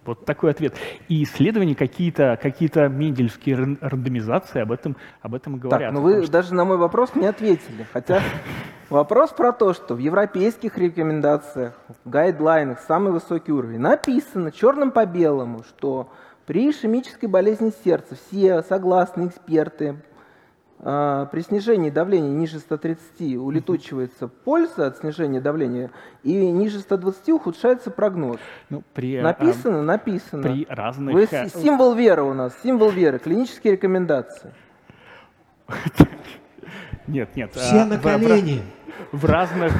Вот 0.05 0.25
такой 0.25 0.53
ответ. 0.53 0.77
И 1.09 1.25
исследования 1.25 1.75
какие-то, 1.75 2.39
какие-то 2.41 2.89
мендельские 2.89 3.57
рандомизации 3.81 4.61
об 4.61 4.71
этом, 4.71 4.97
об 5.21 5.35
этом 5.35 5.57
говорят. 5.57 5.81
Так, 5.81 5.93
но 5.93 6.01
вы 6.01 6.23
что... 6.23 6.31
даже 6.31 6.55
на 6.55 6.65
мой 6.65 6.77
вопрос 6.77 7.17
не 7.17 7.27
ответили. 7.27 7.85
Хотя 7.93 8.21
вопрос 8.89 9.31
про 9.31 9.53
то, 9.53 9.75
что 9.75 9.95
в 9.97 9.99
европейских 9.99 10.79
рекомендациях, 10.79 11.75
в 12.05 12.09
гайдлайнах 12.09 12.81
самый 12.87 13.13
высокий 13.13 13.51
уровень 13.51 13.81
написано 13.81 14.53
черным 14.53 14.93
по 14.93 15.05
белому, 15.07 15.65
что 15.65 16.13
при 16.47 16.71
ишемической 16.71 17.29
болезни 17.29 17.73
сердца 17.85 18.15
все 18.15 18.63
согласны 18.63 19.27
эксперты, 19.27 19.97
а, 20.79 21.27
при 21.27 21.41
снижении 21.41 21.91
давления 21.91 22.31
ниже 22.31 22.59
130 22.59 23.37
улетучивается 23.37 24.29
польза 24.29 24.87
от 24.87 24.99
снижения 24.99 25.41
давления, 25.41 25.91
и 26.23 26.33
ниже 26.33 26.81
120 26.81 27.31
ухудшается 27.31 27.91
прогноз. 27.91 28.39
Ну, 28.69 28.83
при, 28.95 29.21
написано, 29.21 29.81
а, 29.81 29.83
написано. 29.83 30.43
При 30.43 30.67
разных... 30.69 31.15
Вы, 31.15 31.29
э, 31.31 31.49
символ 31.49 31.95
веры 31.95 32.23
у 32.23 32.35
нас, 32.35 32.53
символ 32.63 32.91
веры, 32.91 33.19
клинические 33.19 33.73
рекомендации. 33.73 34.53
Нет, 37.09 37.37
нет. 37.37 37.55
Все 37.55 37.83
а, 37.83 37.85
на 37.85 37.99
колени. 37.99 38.63
В, 39.13 39.21
в 39.21 39.25
разных... 39.27 39.73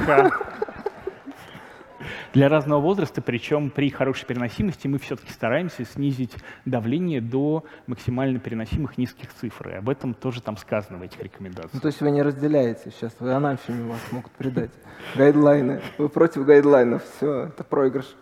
для 2.37 2.49
разного 2.49 2.79
возраста, 2.79 3.19
причем 3.19 3.71
при 3.71 3.89
хорошей 3.89 4.27
переносимости 4.27 4.87
мы 4.87 4.99
все-таки 4.99 5.31
стараемся 5.31 5.83
снизить 5.85 6.35
давление 6.65 7.19
до 7.19 7.63
максимально 7.87 8.37
переносимых 8.37 8.99
низких 8.99 9.33
цифр. 9.33 9.69
И 9.69 9.73
об 9.73 9.89
этом 9.89 10.13
тоже 10.13 10.43
там 10.43 10.55
сказано 10.55 10.99
в 10.99 11.01
этих 11.01 11.19
рекомендациях. 11.19 11.73
Ну, 11.73 11.79
то 11.79 11.87
есть 11.87 11.99
вы 11.99 12.11
не 12.11 12.21
разделяете 12.21 12.91
сейчас, 12.91 13.15
вы 13.19 13.33
анафеме 13.33 13.89
вас 13.89 14.01
могут 14.11 14.31
придать. 14.33 14.69
Гайдлайны. 15.15 15.81
Вы 15.97 16.09
против 16.09 16.45
гайдлайнов. 16.45 17.01
Все, 17.17 17.45
это 17.45 17.63
проигрыш. 17.63 18.15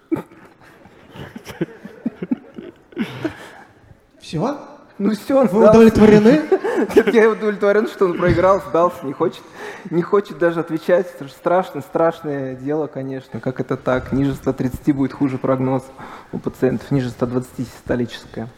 Все? 4.22 4.58
Ну 4.98 5.12
все, 5.12 5.46
Вы 5.46 5.70
удовлетворены? 5.70 6.42
Я 7.14 7.30
удовлетворен, 7.30 7.88
что 7.88 8.06
он 8.06 8.18
проиграл, 8.18 8.62
сдался, 8.62 9.06
не 9.06 9.14
хочет, 9.14 9.44
не 9.90 10.02
хочет 10.02 10.38
даже 10.38 10.60
отвечать. 10.60 11.08
Это 11.14 11.26
же 11.26 11.32
страшное, 11.32 11.82
страшное 11.82 12.56
дело, 12.56 12.88
конечно. 12.88 13.40
Как 13.40 13.60
это 13.60 13.78
так? 13.78 14.12
Ниже 14.12 14.34
130 14.34 14.96
будет 14.96 15.14
хуже 15.14 15.38
прогноз 15.38 15.84
у 16.32 16.40
пациентов, 16.40 16.92
ниже 16.92 17.10
120 17.10 17.68
систолическое. 17.68 18.50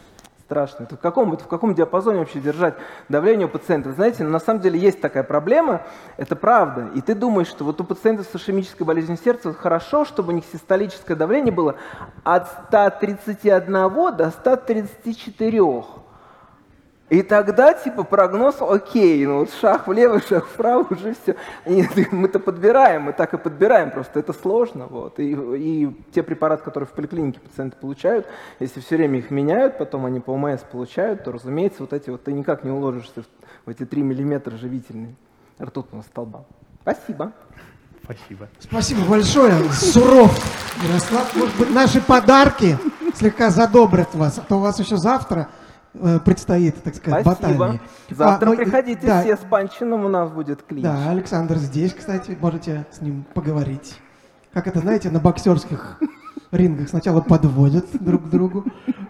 Страшно. 0.45 0.83
Это 0.83 0.95
в 0.95 0.99
каком, 0.99 1.33
это 1.33 1.43
в 1.43 1.47
каком 1.47 1.75
диапазоне 1.75 2.19
вообще 2.19 2.39
держать 2.39 2.75
давление 3.09 3.47
у 3.47 3.49
пациента? 3.49 3.91
Знаете, 3.91 4.23
на 4.23 4.39
самом 4.39 4.61
деле 4.61 4.79
есть 4.79 5.01
такая 5.01 5.23
проблема, 5.23 5.81
это 6.15 6.37
правда. 6.37 6.87
И 6.95 7.01
ты 7.01 7.15
думаешь, 7.15 7.47
что 7.47 7.65
вот 7.65 7.81
у 7.81 7.83
пациентов 7.83 8.27
с 8.31 8.35
ишемической 8.35 8.87
болезнью 8.87 9.19
сердца 9.21 9.53
хорошо, 9.53 10.05
чтобы 10.05 10.31
у 10.31 10.35
них 10.35 10.45
систолическое 10.51 11.17
давление 11.17 11.51
было 11.51 11.75
от 12.23 12.47
131 12.69 13.71
до 14.15 14.31
134. 14.31 16.06
И 17.09 17.21
тогда, 17.21 17.73
типа, 17.73 18.03
прогноз 18.03 18.57
окей, 18.59 19.25
ну 19.25 19.39
вот 19.39 19.53
шаг 19.53 19.87
влево, 19.87 20.21
шаг 20.29 20.45
вправо, 20.45 20.85
уже 20.89 21.15
все. 21.21 21.35
Мы-то 22.11 22.39
подбираем, 22.39 23.03
мы 23.03 23.13
так 23.13 23.33
и 23.33 23.37
подбираем, 23.37 23.91
просто 23.91 24.19
это 24.19 24.33
сложно. 24.33 24.87
Вот. 24.87 25.19
И, 25.19 25.31
и 25.31 25.97
те 26.13 26.21
препараты, 26.21 26.63
которые 26.63 26.87
в 26.87 26.91
поликлинике 26.91 27.39
пациенты 27.39 27.77
получают, 27.77 28.27
если 28.59 28.81
все 28.81 28.97
время 28.97 29.19
их 29.19 29.31
меняют, 29.31 29.77
потом 29.77 30.05
они 30.05 30.19
по 30.19 30.31
ОМС 30.31 30.61
получают, 30.69 31.23
то, 31.23 31.31
разумеется, 31.31 31.81
вот 31.81 31.93
эти 31.93 32.09
вот 32.09 32.23
ты 32.23 32.33
никак 32.33 32.65
не 32.65 32.71
уложишься 32.71 33.23
в 33.65 33.69
эти 33.69 33.85
3 33.85 34.01
миллиметра 34.01 34.57
живительные 34.57 35.15
ртутного 35.61 36.01
столба. 36.01 36.43
Спасибо. 36.81 37.31
Спасибо. 38.03 38.47
Спасибо 38.59 39.01
большое. 39.09 39.53
Суров, 39.71 40.31
Ярослав. 40.81 41.35
Может 41.35 41.57
быть, 41.57 41.73
наши 41.73 42.01
подарки 42.01 42.77
слегка 43.15 43.49
задобрят 43.49 44.13
вас, 44.13 44.37
а 44.37 44.41
то 44.41 44.57
у 44.57 44.59
вас 44.59 44.79
еще 44.79 44.97
завтра 44.97 45.49
предстоит, 46.25 46.81
так 46.83 46.95
сказать, 46.95 47.21
Спасибо. 47.21 47.57
баталии. 47.57 47.81
Завтра 48.09 48.51
а, 48.51 48.55
приходите 48.55 49.07
да, 49.07 49.21
все 49.21 49.35
с 49.35 49.39
Панчином, 49.39 50.05
у 50.05 50.09
нас 50.09 50.29
будет 50.29 50.63
клинч. 50.63 50.83
Да, 50.83 51.09
Александр 51.09 51.57
здесь, 51.57 51.93
кстати, 51.93 52.37
можете 52.39 52.85
с 52.91 53.01
ним 53.01 53.25
поговорить. 53.33 53.97
Как 54.53 54.67
это, 54.67 54.79
знаете, 54.79 55.09
на 55.09 55.19
боксерских 55.19 55.99
рингах 56.51 56.89
сначала 56.89 57.21
подводят 57.21 57.85
друг 57.99 58.25
к 58.25 58.29
другу. 58.29 58.65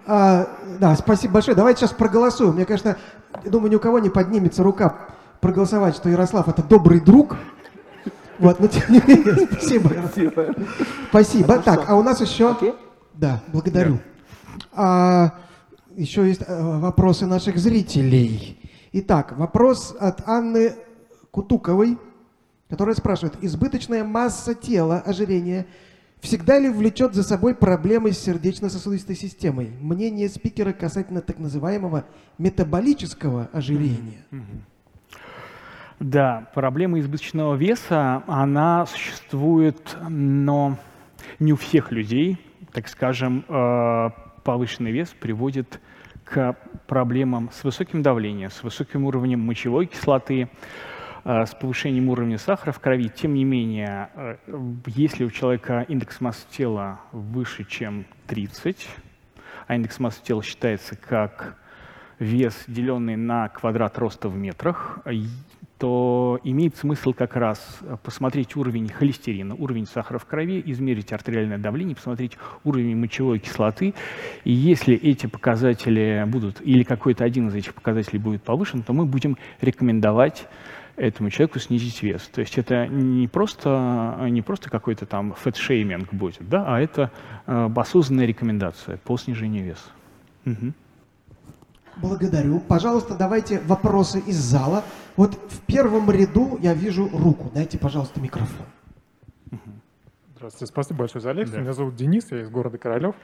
А, 0.05 0.47
да, 0.79 0.95
спасибо 0.95 1.35
большое. 1.35 1.55
Давайте 1.55 1.81
сейчас 1.81 1.91
проголосуем. 1.91 2.53
Мне, 2.53 2.65
конечно, 2.65 2.97
я 3.43 3.51
думаю, 3.51 3.71
ни 3.71 3.75
у 3.75 3.79
кого 3.79 3.99
не 3.99 4.09
поднимется 4.09 4.63
рука 4.63 4.95
проголосовать, 5.41 5.95
что 5.95 6.09
Ярослав 6.09 6.47
это 6.47 6.63
добрый 6.63 6.99
друг. 6.99 7.37
Вот, 8.39 8.59
но 8.59 8.67
тем 8.67 8.83
не 8.89 9.01
менее, 9.05 9.47
спасибо. 9.51 9.89
Спасибо. 9.89 10.55
Спасибо. 11.09 11.59
Так, 11.59 11.89
а 11.89 11.95
у 11.95 12.03
нас 12.03 12.21
еще... 12.21 12.55
Да, 13.13 13.41
благодарю. 13.47 13.99
А, 14.73 15.33
еще 15.97 16.27
есть 16.27 16.43
э, 16.45 16.79
вопросы 16.79 17.25
наших 17.25 17.57
зрителей. 17.57 18.59
Итак, 18.93 19.37
вопрос 19.37 19.95
от 19.99 20.27
Анны 20.27 20.73
Кутуковой, 21.31 21.97
которая 22.69 22.95
спрашивает, 22.95 23.35
избыточная 23.41 24.03
масса 24.03 24.53
тела, 24.53 24.99
ожирение, 24.99 25.65
всегда 26.19 26.59
ли 26.59 26.69
влечет 26.69 27.15
за 27.15 27.23
собой 27.23 27.55
проблемы 27.55 28.11
с 28.11 28.19
сердечно-сосудистой 28.19 29.15
системой? 29.15 29.71
Мнение 29.81 30.29
спикера 30.29 30.71
касательно 30.71 31.21
так 31.21 31.39
называемого 31.39 32.05
метаболического 32.37 33.49
ожирения. 33.51 34.23
Да, 35.99 36.47
проблема 36.53 36.99
избыточного 36.99 37.55
веса, 37.55 38.21
она 38.27 38.85
существует, 38.85 39.97
но 40.07 40.77
не 41.39 41.53
у 41.53 41.55
всех 41.55 41.91
людей. 41.91 42.37
Так 42.71 42.87
скажем, 42.87 43.43
э, 43.49 44.09
повышенный 44.47 44.93
вес 44.93 45.09
приводит 45.09 45.81
к 46.23 46.55
проблемам 46.87 47.49
с 47.51 47.65
высоким 47.65 48.01
давлением, 48.01 48.49
с 48.49 48.63
высоким 48.63 49.03
уровнем 49.03 49.41
мочевой 49.41 49.87
кислоты, 49.87 50.47
э, 51.25 51.45
с 51.45 51.53
повышением 51.53 52.07
уровня 52.07 52.37
сахара 52.37 52.71
в 52.71 52.79
крови. 52.79 53.09
Тем 53.09 53.33
не 53.33 53.43
менее, 53.43 54.09
э, 54.15 54.37
если 54.85 55.25
у 55.25 55.31
человека 55.31 55.85
индекс 55.89 56.21
массы 56.21 56.45
тела 56.49 57.01
выше, 57.11 57.65
чем 57.65 58.05
30, 58.27 58.87
а 59.67 59.75
индекс 59.75 59.99
массы 59.99 60.23
тела 60.23 60.41
считается 60.41 60.95
как 60.95 61.57
вес, 62.17 62.55
деленный 62.67 63.17
на 63.17 63.49
квадрат 63.49 63.97
роста 63.97 64.29
в 64.29 64.37
метрах, 64.37 64.99
то 65.77 66.39
имеет 66.43 66.75
смысл 66.75 67.13
как 67.13 67.35
раз 67.35 67.79
посмотреть 68.03 68.55
уровень 68.55 68.89
холестерина, 68.89 69.55
уровень 69.55 69.85
сахара 69.85 70.17
в 70.17 70.25
крови, 70.25 70.61
измерить 70.65 71.13
артериальное 71.13 71.57
давление, 71.57 71.95
посмотреть 71.95 72.37
уровень 72.63 72.95
мочевой 72.97 73.39
кислоты. 73.39 73.93
И 74.43 74.51
если 74.51 74.95
эти 74.95 75.27
показатели 75.27 76.25
будут, 76.27 76.61
или 76.61 76.83
какой-то 76.83 77.23
один 77.23 77.49
из 77.49 77.55
этих 77.55 77.73
показателей 77.73 78.19
будет 78.19 78.43
повышен, 78.43 78.81
то 78.81 78.93
мы 78.93 79.05
будем 79.05 79.37
рекомендовать 79.61 80.47
этому 80.95 81.29
человеку 81.29 81.59
снизить 81.59 82.01
вес. 82.01 82.27
То 82.33 82.41
есть 82.41 82.57
это 82.57 82.87
не 82.87 83.27
просто, 83.27 84.17
не 84.29 84.41
просто 84.41 84.69
какой-то 84.69 85.05
там 85.05 85.33
фэтшейминг 85.33 86.11
будет, 86.13 86.49
да, 86.49 86.65
а 86.67 86.81
это 86.81 87.11
э, 87.45 87.69
осознанная 87.75 88.25
рекомендация 88.25 88.97
по 88.97 89.15
снижению 89.17 89.63
веса. 89.63 89.89
Угу. 90.45 90.73
Благодарю. 92.01 92.59
Пожалуйста, 92.59 93.15
давайте 93.15 93.59
вопросы 93.61 94.19
из 94.19 94.37
зала. 94.37 94.83
Вот 95.15 95.33
в 95.33 95.61
первом 95.61 96.11
ряду 96.11 96.57
я 96.61 96.73
вижу 96.73 97.09
руку. 97.09 97.51
Дайте, 97.53 97.77
пожалуйста, 97.77 98.19
микрофон. 98.19 98.65
Здравствуйте, 100.35 100.71
спасибо 100.71 100.99
большое 100.99 101.21
за 101.21 101.31
лекцию. 101.31 101.57
Да. 101.57 101.61
Меня 101.61 101.73
зовут 101.73 101.95
Денис, 101.95 102.31
я 102.31 102.41
из 102.41 102.49
города 102.49 102.77
Королев. 102.77 103.15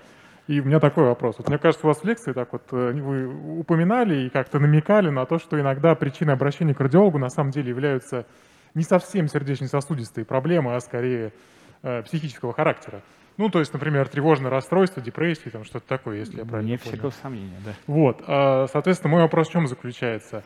И 0.48 0.60
у 0.60 0.66
меня 0.66 0.80
такой 0.80 1.06
вопрос. 1.06 1.36
Вот 1.38 1.48
мне 1.48 1.58
кажется, 1.58 1.86
у 1.86 1.90
вас 1.90 2.00
в 2.00 2.04
лекции 2.04 2.34
так 2.34 2.52
вот 2.52 2.64
э, 2.72 2.92
вы 2.92 3.60
упоминали 3.60 4.26
и 4.26 4.30
как-то 4.30 4.60
намекали 4.60 5.10
на 5.10 5.26
то, 5.26 5.38
что 5.38 5.60
иногда 5.60 5.96
причиной 5.96 6.34
обращения 6.34 6.74
к 6.74 6.80
кардиологу 6.80 7.18
на 7.18 7.30
самом 7.30 7.52
деле 7.52 7.70
являются 7.70 8.26
не 8.74 8.84
совсем 8.84 9.28
сердечно-сосудистые 9.28 10.26
проблемы, 10.26 10.76
а 10.76 10.80
скорее 10.82 11.32
э, 11.84 12.02
психического 12.02 12.52
характера. 12.52 13.02
Ну, 13.38 13.50
то 13.50 13.60
есть, 13.60 13.74
например, 13.74 14.08
тревожное 14.08 14.52
расстройство, 14.52 15.02
депрессия, 15.02 15.50
там 15.50 15.64
что-то 15.64 15.88
такое, 15.88 16.20
если 16.20 16.38
я 16.38 16.46
правильно 16.46 16.72
Нет 16.72 16.82
понял. 16.82 16.94
всякого 16.94 17.12
сомнения, 17.12 17.60
да. 17.66 17.74
Вот, 17.88 18.24
а, 18.28 18.68
соответственно, 18.72 19.12
мой 19.12 19.22
вопрос 19.22 19.50
в 19.50 19.52
чем 19.52 19.68
заключается? 19.68 20.44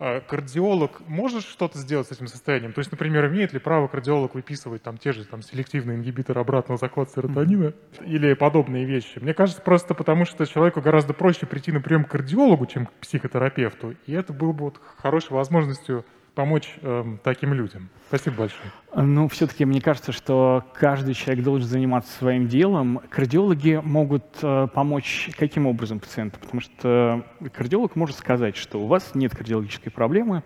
А 0.00 0.20
кардиолог 0.20 1.00
может 1.08 1.42
что-то 1.42 1.76
сделать 1.78 2.06
с 2.06 2.12
этим 2.12 2.28
состоянием? 2.28 2.72
То 2.72 2.78
есть, 2.78 2.92
например, 2.92 3.26
имеет 3.26 3.52
ли 3.52 3.58
право 3.58 3.88
кардиолог 3.88 4.34
выписывать 4.36 4.80
там 4.80 4.96
те 4.96 5.10
же 5.10 5.24
там 5.24 5.42
селективные 5.42 5.98
ингибиторы 5.98 6.40
обратного 6.40 6.78
захвата 6.78 7.10
серотонина 7.10 7.72
или 8.06 8.34
подобные 8.34 8.84
вещи? 8.84 9.18
Мне 9.18 9.34
кажется, 9.34 9.60
просто 9.60 9.94
потому 9.94 10.24
что 10.24 10.46
человеку 10.46 10.80
гораздо 10.80 11.14
проще 11.14 11.46
прийти 11.46 11.72
на 11.72 11.80
прием 11.80 12.04
к 12.04 12.10
кардиологу, 12.10 12.66
чем 12.66 12.86
к 12.86 12.92
психотерапевту, 12.92 13.96
и 14.06 14.12
это 14.12 14.32
было 14.32 14.52
бы 14.52 14.66
вот 14.66 14.80
хорошей 14.98 15.32
возможностью 15.32 16.04
помочь 16.38 16.72
эм, 16.82 17.18
таким 17.24 17.52
людям. 17.52 17.88
Спасибо 18.06 18.36
большое. 18.36 18.70
Ну, 18.94 19.26
все-таки 19.26 19.64
мне 19.64 19.80
кажется, 19.80 20.12
что 20.12 20.62
каждый 20.72 21.14
человек 21.14 21.42
должен 21.42 21.66
заниматься 21.66 22.16
своим 22.16 22.46
делом. 22.46 23.00
Кардиологи 23.10 23.80
могут 23.82 24.22
э, 24.40 24.68
помочь 24.72 25.30
каким 25.36 25.66
образом 25.66 25.98
пациенту? 25.98 26.38
Потому 26.38 26.60
что 26.60 27.24
кардиолог 27.52 27.96
может 27.96 28.16
сказать, 28.16 28.56
что 28.56 28.78
у 28.78 28.86
вас 28.86 29.16
нет 29.16 29.34
кардиологической 29.34 29.90
проблемы. 29.90 30.44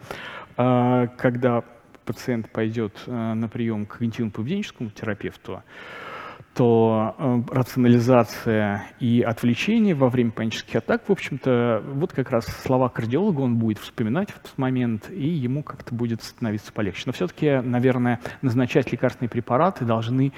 Э, 0.56 1.08
когда 1.18 1.62
пациент 2.06 2.48
пойдет 2.48 2.98
э, 3.06 3.34
на 3.34 3.48
прием 3.48 3.84
к 3.84 4.00
когнитивно-поведенческому 4.00 4.92
терапевту, 4.92 5.62
то 6.54 7.14
э, 7.18 7.42
рационализация 7.50 8.90
и 9.00 9.22
отвлечение 9.22 9.94
во 9.94 10.10
время 10.10 10.32
панических 10.32 10.76
атак, 10.76 11.08
в 11.08 11.12
общем-то, 11.12 11.82
вот 11.94 12.12
как 12.12 12.30
раз 12.30 12.46
слова 12.46 12.88
кардиолога 12.90 13.40
он 13.40 13.56
будет 13.56 13.78
вспоминать 13.78 14.30
в 14.30 14.36
этот 14.36 14.58
момент, 14.58 15.10
и 15.10 15.28
ему 15.28 15.62
как-то 15.62 15.94
будет 15.94 16.22
становиться 16.22 16.72
полегче. 16.72 17.04
Но 17.06 17.12
все-таки, 17.12 17.60
наверное, 17.62 18.20
назначать 18.42 18.92
лекарственные 18.92 19.30
препараты 19.30 19.84
должны 19.84 20.32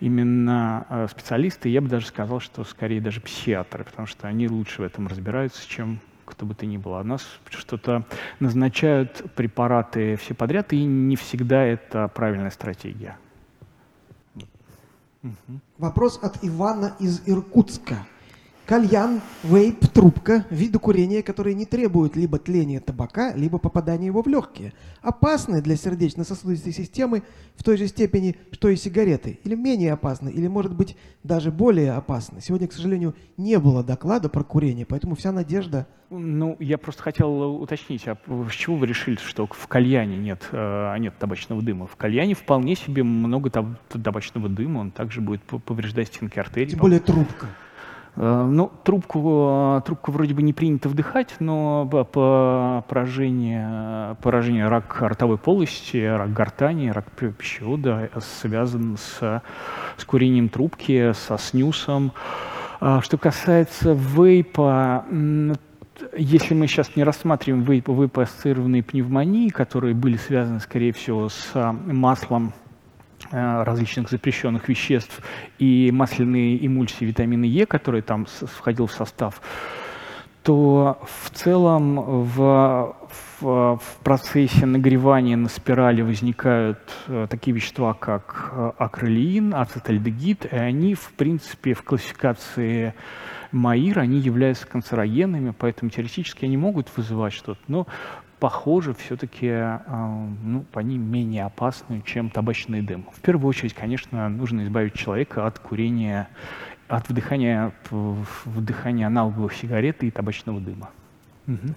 именно 0.00 0.86
э, 0.88 1.06
специалисты, 1.10 1.68
я 1.68 1.82
бы 1.82 1.88
даже 1.88 2.06
сказал, 2.06 2.40
что 2.40 2.64
скорее 2.64 3.00
даже 3.00 3.20
психиатры, 3.20 3.84
потому 3.84 4.06
что 4.06 4.28
они 4.28 4.48
лучше 4.48 4.80
в 4.80 4.84
этом 4.84 5.08
разбираются, 5.08 5.68
чем 5.68 6.00
кто 6.24 6.46
бы 6.46 6.54
то 6.54 6.64
ни 6.64 6.78
было. 6.78 7.00
У 7.00 7.04
нас 7.04 7.26
что-то 7.50 8.06
назначают 8.38 9.22
препараты 9.34 10.16
все 10.16 10.32
подряд, 10.32 10.72
и 10.72 10.82
не 10.84 11.16
всегда 11.16 11.64
это 11.64 12.08
правильная 12.08 12.50
стратегия. 12.50 13.18
Вопрос 15.78 16.18
от 16.22 16.38
Ивана 16.42 16.96
из 16.98 17.20
Иркутска. 17.26 18.06
Кальян, 18.70 19.20
вейп, 19.42 19.88
трубка– 19.88 20.46
виды 20.50 20.78
курения, 20.78 21.24
которые 21.24 21.56
не 21.56 21.66
требуют 21.66 22.14
либо 22.14 22.38
тления 22.38 22.78
табака, 22.78 23.34
либо 23.34 23.58
попадания 23.58 24.06
его 24.06 24.22
в 24.22 24.28
легкие. 24.28 24.74
Опасны 25.02 25.60
для 25.60 25.74
сердечно-сосудистой 25.74 26.72
системы 26.72 27.24
в 27.56 27.64
той 27.64 27.76
же 27.76 27.88
степени, 27.88 28.36
что 28.52 28.68
и 28.68 28.76
сигареты. 28.76 29.40
Или 29.42 29.56
менее 29.56 29.94
опасны, 29.94 30.28
или, 30.28 30.46
может 30.46 30.72
быть, 30.72 30.96
даже 31.24 31.50
более 31.50 31.94
опасны. 31.94 32.40
Сегодня, 32.40 32.68
к 32.68 32.72
сожалению, 32.72 33.16
не 33.36 33.58
было 33.58 33.82
доклада 33.82 34.28
про 34.28 34.44
курение, 34.44 34.86
поэтому 34.86 35.16
вся 35.16 35.32
надежда... 35.32 35.88
Ну, 36.08 36.56
я 36.60 36.78
просто 36.78 37.02
хотел 37.02 37.60
уточнить, 37.60 38.06
а 38.06 38.16
с 38.48 38.52
чего 38.52 38.76
вы 38.76 38.86
решили, 38.86 39.16
что 39.16 39.48
в 39.50 39.66
кальяне 39.66 40.16
нет, 40.16 40.48
э, 40.52 40.96
нет 41.00 41.14
табачного 41.18 41.60
дыма? 41.60 41.88
В 41.88 41.96
кальяне 41.96 42.34
вполне 42.34 42.76
себе 42.76 43.02
много 43.02 43.50
табачного 43.50 44.48
дыма, 44.48 44.78
он 44.78 44.92
также 44.92 45.20
будет 45.20 45.42
повреждать 45.42 46.06
стенки 46.06 46.38
артерий. 46.38 46.70
Тем 46.70 46.78
более 46.78 47.00
трубка. 47.00 47.48
Э, 48.16 48.46
ну, 48.48 48.70
трубку, 48.84 49.78
э, 49.78 49.86
трубку 49.86 50.12
вроде 50.12 50.34
бы 50.34 50.42
не 50.42 50.52
принято 50.52 50.88
вдыхать, 50.88 51.36
но 51.38 51.86
по 51.86 52.84
поражение, 52.88 54.16
поражение 54.22 54.68
рак 54.68 55.00
ротовой 55.00 55.38
полости, 55.38 56.04
рак 56.04 56.32
гортани, 56.32 56.88
рак 56.88 57.06
пищевода 57.10 58.10
связан 58.20 58.96
с, 58.96 59.42
с 59.96 60.04
курением 60.04 60.48
трубки, 60.48 61.12
со 61.12 61.38
снюсом. 61.38 62.12
А 62.80 63.00
что 63.02 63.18
касается 63.18 63.92
вейпа, 63.92 65.04
если 66.16 66.54
мы 66.54 66.66
сейчас 66.66 66.96
не 66.96 67.04
рассматриваем 67.04 67.62
вейп, 67.62 67.88
вейп-ассоциированные 67.88 68.82
пневмонии, 68.82 69.50
которые 69.50 69.94
были 69.94 70.16
связаны, 70.16 70.60
скорее 70.60 70.92
всего, 70.92 71.28
с 71.28 71.52
маслом 71.54 72.54
различных 73.30 74.10
запрещенных 74.10 74.68
веществ 74.68 75.20
и 75.58 75.90
масляные 75.92 76.64
эмульсии 76.66 77.04
витамина 77.04 77.44
Е, 77.44 77.66
которые 77.66 78.02
там 78.02 78.26
входил 78.26 78.86
в 78.86 78.92
состав, 78.92 79.40
то 80.42 80.98
в 81.04 81.30
целом 81.30 82.00
в, 82.00 82.96
в, 83.40 83.76
в 83.76 83.96
процессе 84.02 84.64
нагревания 84.64 85.36
на 85.36 85.48
спирали 85.48 86.00
возникают 86.02 86.78
э, 87.08 87.26
такие 87.28 87.54
вещества, 87.54 87.92
как 87.92 88.50
э, 88.52 88.72
акролеин, 88.78 89.54
ацетальдегид, 89.54 90.46
и 90.46 90.56
они, 90.56 90.94
в 90.94 91.12
принципе, 91.12 91.74
в 91.74 91.82
классификации 91.82 92.94
МАИР, 93.52 93.98
они 93.98 94.18
являются 94.18 94.66
канцерогенами, 94.66 95.52
поэтому 95.56 95.90
теоретически 95.90 96.46
они 96.46 96.56
могут 96.56 96.88
вызывать 96.96 97.34
что-то. 97.34 97.60
Но 97.68 97.86
похоже, 98.40 98.94
все-таки 98.94 99.48
а, 99.48 100.26
ну, 100.42 100.64
они 100.72 100.98
менее 100.98 101.44
опасны, 101.44 102.02
чем 102.04 102.30
табачный 102.30 102.80
дым. 102.80 103.06
В 103.12 103.20
первую 103.20 103.48
очередь, 103.48 103.74
конечно, 103.74 104.28
нужно 104.28 104.64
избавить 104.64 104.94
человека 104.94 105.46
от 105.46 105.58
курения, 105.58 106.28
от 106.88 107.08
вдыхания, 107.08 107.72
вдыхания 107.90 109.06
аналоговых 109.06 109.54
сигарет 109.54 110.02
и 110.02 110.10
табачного 110.10 110.60
дыма. 110.60 110.90
Угу. 111.46 111.74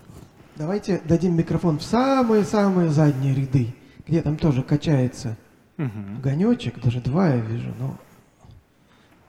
Давайте 0.55 1.01
дадим 1.05 1.35
микрофон 1.35 1.79
в 1.79 1.83
самые-самые 1.83 2.89
задние 2.89 3.35
ряды, 3.35 3.75
где 4.07 4.21
там 4.21 4.37
тоже 4.37 4.63
качается 4.63 5.37
угу. 5.77 6.17
огонечек, 6.17 6.79
даже 6.79 7.01
два 7.01 7.29
я 7.29 7.37
вижу, 7.37 7.73
но 7.79 7.97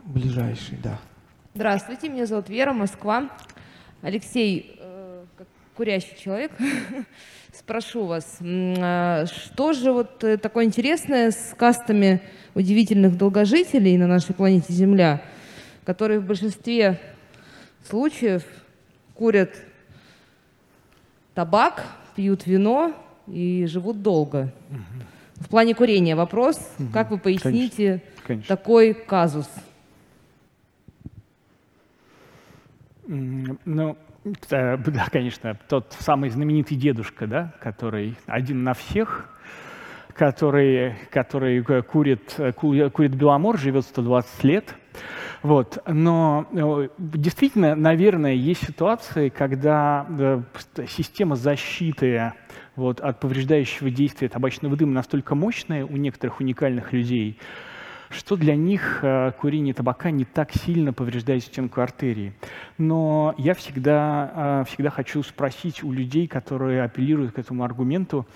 ближайший, 0.04 0.78
да. 0.82 0.98
Здравствуйте, 1.54 2.08
меня 2.08 2.26
зовут 2.26 2.48
Вера, 2.48 2.72
Москва. 2.72 3.30
Алексей, 4.02 4.78
курящий 5.76 6.16
человек, 6.18 6.52
спрошу 7.52 8.06
вас, 8.06 8.38
а, 8.40 9.26
что 9.26 9.72
же 9.72 9.92
вот 9.92 10.22
э, 10.24 10.36
такое 10.36 10.64
интересное 10.64 11.30
с 11.30 11.54
кастами 11.56 12.20
удивительных 12.54 13.16
долгожителей 13.16 13.96
на 13.96 14.06
нашей 14.06 14.34
планете 14.34 14.72
Земля, 14.72 15.22
которые 15.84 16.20
в 16.20 16.26
большинстве 16.26 17.00
случаев 17.88 18.44
курят 19.14 19.50
табак, 21.34 21.84
пьют 22.14 22.46
вино 22.46 22.94
и 23.26 23.66
живут 23.66 24.02
долго. 24.02 24.52
В 25.36 25.48
плане 25.48 25.74
курения 25.74 26.14
вопрос, 26.14 26.58
как 26.92 27.10
вы 27.10 27.18
поясните 27.18 28.00
Конечно. 28.00 28.24
Конечно. 28.26 28.56
такой 28.56 28.94
казус? 28.94 29.48
Ну, 33.06 33.96
да, 34.24 35.06
конечно, 35.12 35.58
тот 35.68 35.94
самый 35.98 36.30
знаменитый 36.30 36.76
дедушка, 36.76 37.26
да, 37.26 37.54
который 37.60 38.16
один 38.26 38.64
на 38.64 38.72
всех, 38.72 39.28
который, 40.14 40.94
который 41.10 41.62
курит, 41.82 42.38
курит 42.56 43.14
Беломор, 43.14 43.58
живет 43.58 43.84
120 43.84 44.44
лет. 44.44 44.74
Вот. 45.42 45.78
Но 45.86 46.46
э, 46.52 46.88
действительно, 46.98 47.74
наверное, 47.74 48.32
есть 48.32 48.66
ситуации, 48.66 49.28
когда 49.28 50.06
э, 50.08 50.40
система 50.88 51.36
защиты 51.36 52.32
вот, 52.76 53.00
от 53.00 53.20
повреждающего 53.20 53.90
действия 53.90 54.28
табачного 54.28 54.74
дыма 54.76 54.92
настолько 54.92 55.34
мощная 55.34 55.84
у 55.84 55.96
некоторых 55.96 56.40
уникальных 56.40 56.94
людей, 56.94 57.38
что 58.14 58.36
для 58.36 58.54
них 58.54 59.00
э, 59.02 59.32
курение 59.38 59.74
табака 59.74 60.10
не 60.10 60.24
так 60.24 60.52
сильно 60.52 60.92
повреждает 60.92 61.42
стенку 61.42 61.80
артерии. 61.80 62.32
Но 62.78 63.34
я 63.38 63.54
всегда, 63.54 64.62
э, 64.62 64.64
всегда 64.68 64.90
хочу 64.90 65.22
спросить 65.22 65.82
у 65.82 65.92
людей, 65.92 66.26
которые 66.26 66.82
апеллируют 66.84 67.32
к 67.32 67.38
этому 67.38 67.64
аргументу, 67.64 68.26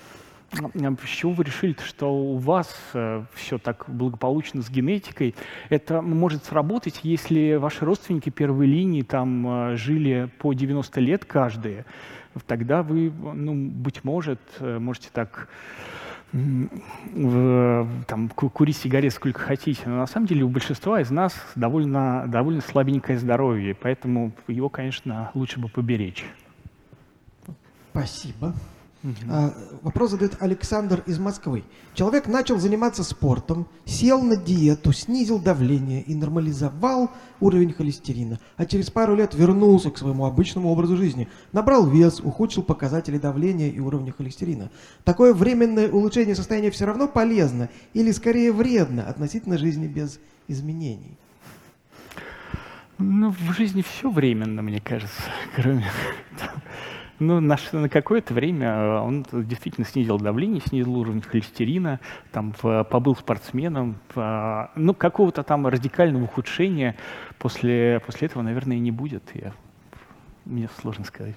чего 1.04 1.32
вы 1.32 1.44
решили, 1.44 1.76
что 1.84 2.10
у 2.10 2.38
вас 2.38 2.74
э, 2.94 3.22
все 3.34 3.58
так 3.58 3.84
благополучно 3.86 4.62
с 4.62 4.70
генетикой? 4.70 5.34
Это 5.68 6.00
может 6.00 6.44
сработать, 6.44 7.00
если 7.02 7.54
ваши 7.54 7.84
родственники 7.84 8.30
первой 8.30 8.66
линии 8.66 9.02
там 9.02 9.76
жили 9.76 10.30
по 10.38 10.54
90 10.54 11.00
лет 11.00 11.24
каждые. 11.24 11.84
Тогда 12.46 12.82
вы, 12.82 13.10
ну, 13.10 13.54
быть 13.54 14.04
может, 14.04 14.40
можете 14.60 15.08
так 15.12 15.48
там, 16.32 18.28
курить 18.28 18.76
сигарет 18.76 19.14
сколько 19.14 19.40
хотите, 19.40 19.82
но 19.86 19.96
на 19.96 20.06
самом 20.06 20.26
деле 20.26 20.44
у 20.44 20.48
большинства 20.48 21.00
из 21.00 21.10
нас 21.10 21.34
довольно, 21.54 22.26
довольно 22.28 22.60
слабенькое 22.60 23.18
здоровье, 23.18 23.74
поэтому 23.74 24.32
его, 24.46 24.68
конечно, 24.68 25.30
лучше 25.34 25.58
бы 25.58 25.68
поберечь. 25.68 26.24
Спасибо. 27.92 28.54
А, 29.28 29.54
вопрос 29.82 30.10
задает 30.10 30.36
Александр 30.40 31.04
из 31.06 31.18
Москвы. 31.18 31.62
Человек 31.94 32.26
начал 32.26 32.58
заниматься 32.58 33.04
спортом, 33.04 33.68
сел 33.84 34.20
на 34.22 34.36
диету, 34.36 34.92
снизил 34.92 35.38
давление 35.38 36.02
и 36.02 36.14
нормализовал 36.14 37.10
уровень 37.40 37.72
холестерина, 37.72 38.40
а 38.56 38.66
через 38.66 38.90
пару 38.90 39.14
лет 39.14 39.34
вернулся 39.34 39.90
к 39.90 39.98
своему 39.98 40.26
обычному 40.26 40.70
образу 40.70 40.96
жизни, 40.96 41.28
набрал 41.52 41.86
вес, 41.86 42.20
ухудшил 42.20 42.64
показатели 42.64 43.18
давления 43.18 43.70
и 43.70 43.78
уровня 43.78 44.12
холестерина. 44.12 44.70
Такое 45.04 45.32
временное 45.32 45.88
улучшение 45.88 46.34
состояния 46.34 46.70
все 46.72 46.86
равно 46.86 47.06
полезно 47.06 47.68
или 47.94 48.10
скорее 48.10 48.52
вредно 48.52 49.06
относительно 49.06 49.58
жизни 49.58 49.86
без 49.86 50.18
изменений? 50.48 51.16
Ну, 52.98 53.30
в 53.30 53.52
жизни 53.52 53.82
все 53.82 54.10
временно, 54.10 54.60
мне 54.60 54.80
кажется, 54.80 55.22
кроме 55.54 55.88
ну, 57.18 57.40
на, 57.40 57.56
на 57.72 57.88
какое-то 57.88 58.34
время 58.34 58.66
э, 58.68 59.00
он 59.00 59.26
действительно 59.32 59.86
снизил 59.86 60.18
давление, 60.18 60.60
снизил 60.60 60.96
уровень 60.96 61.22
холестерина, 61.22 62.00
там, 62.32 62.52
побыл 62.52 63.16
спортсменом. 63.16 63.96
В, 64.14 64.70
ну, 64.76 64.94
какого-то 64.94 65.42
там 65.42 65.66
радикального 65.66 66.24
ухудшения 66.24 66.96
после, 67.38 68.00
после 68.04 68.26
этого, 68.26 68.42
наверное, 68.42 68.78
не 68.78 68.90
будет. 68.90 69.22
Я, 69.34 69.52
мне 70.44 70.68
сложно 70.80 71.04
сказать. 71.04 71.36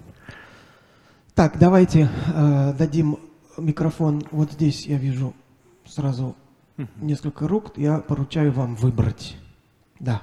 Так, 1.34 1.58
давайте 1.58 2.10
э, 2.36 2.74
дадим 2.78 3.18
микрофон. 3.58 4.24
Вот 4.32 4.52
здесь 4.52 4.86
я 4.86 4.98
вижу 4.98 5.34
сразу 5.86 6.36
несколько 6.98 7.48
рук. 7.48 7.78
Я 7.78 8.00
поручаю 8.00 8.52
вам 8.52 8.76
выбрать. 8.76 9.38
Да. 10.00 10.22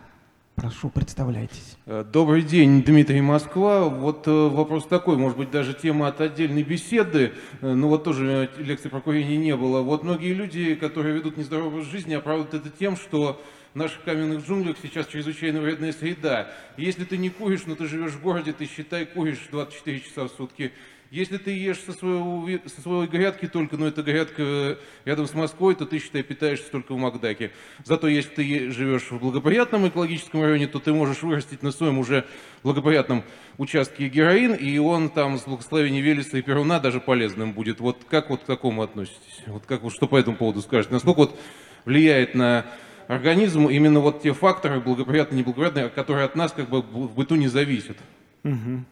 Прошу, 0.61 0.91
представляйтесь. 0.91 1.77
Э, 1.87 2.05
добрый 2.05 2.43
день, 2.43 2.83
Дмитрий 2.83 3.21
Москва. 3.21 3.85
Вот 3.85 4.27
э, 4.27 4.31
вопрос 4.31 4.87
такой, 4.89 5.17
может 5.17 5.39
быть, 5.39 5.53
даже 5.53 5.73
тема 5.73 6.09
от 6.09 6.21
отдельной 6.21 6.65
беседы, 6.65 7.33
э, 7.61 7.75
но 7.75 7.89
вот 7.89 8.03
тоже 8.03 8.51
лекции 8.59 8.89
про 8.89 9.01
курение 9.01 9.37
не 9.37 9.55
было. 9.55 9.83
Вот 9.83 10.03
многие 10.03 10.35
люди, 10.35 10.75
которые 10.75 11.15
ведут 11.15 11.37
нездоровый 11.37 11.75
образ 11.75 11.87
жизни, 11.87 12.15
оправдывают 12.15 12.55
это 12.55 12.77
тем, 12.77 12.97
что 12.97 13.41
в 13.73 13.79
наших 13.79 14.03
каменных 14.03 14.45
джунглях 14.45 14.79
сейчас 14.83 15.07
чрезвычайно 15.07 15.61
вредная 15.61 15.93
среда. 15.93 16.51
Если 16.77 17.05
ты 17.05 17.19
не 17.19 17.31
куришь, 17.31 17.67
но 17.67 17.77
ты 17.77 17.87
живешь 17.87 18.13
в 18.13 18.21
городе, 18.21 18.53
ты 18.53 18.67
считай, 18.67 19.07
куришь 19.07 19.47
24 19.53 20.01
часа 20.01 20.25
в 20.25 20.31
сутки. 20.31 20.73
Если 21.11 21.39
ты 21.39 21.53
ешь 21.53 21.81
со, 21.81 21.93
своего, 21.93 22.47
со 22.67 22.83
своей 22.83 23.09
грядки 23.09 23.47
только, 23.49 23.79
но 23.79 23.87
это 23.87 24.03
грядка 24.03 24.79
рядом 25.07 25.27
с 25.27 25.33
Москвой, 25.33 25.75
то 25.75 25.87
ты, 25.87 25.99
считай, 26.01 26.23
питаешься 26.23 26.71
только 26.71 26.93
в 26.93 26.99
Макдаке. 26.99 27.51
Зато 27.85 28.09
если 28.09 28.29
ты 28.29 28.71
живешь 28.71 29.11
в 29.11 29.19
благоприятном 29.19 29.89
экологическом 29.89 30.43
районе, 30.43 30.67
то 30.67 30.81
ты 30.81 30.93
можешь 30.93 31.23
вырастить 31.23 31.63
на 31.63 31.71
своем 31.71 31.99
уже 31.99 32.27
благоприятном 32.63 33.25
участке 33.57 34.09
героин, 34.09 34.53
и 34.53 34.77
он 34.77 35.09
там 35.09 35.39
с 35.39 35.45
благословения 35.45 36.03
Велеса 36.03 36.37
и 36.37 36.43
Перуна 36.43 36.79
даже 36.79 37.01
полезным 37.01 37.55
будет. 37.55 37.81
Вот 37.81 38.05
как 38.11 38.29
вот 38.29 38.43
к 38.43 38.45
такому 38.45 38.83
относитесь? 38.83 39.43
Вот 39.47 39.65
как 39.65 39.83
вот 39.83 39.95
что 39.95 40.09
по 40.09 40.19
этому 40.19 40.37
поводу 40.37 40.61
скажете? 40.61 40.93
Насколько 40.93 41.19
вот 41.21 41.41
влияет 41.87 42.35
на 42.35 42.67
организм 43.07 43.69
именно 43.69 44.01
вот 44.01 44.21
те 44.21 44.35
факторы, 44.35 44.79
благоприятные, 44.79 45.39
неблагоприятные, 45.39 45.89
которые 45.89 46.27
от 46.27 46.37
нас 46.37 46.53
как 46.53 46.69
бы 46.69 46.83
в 46.83 47.15
быту 47.15 47.37
не 47.37 47.49
зависят? 47.49 47.97
Угу. 48.45 48.85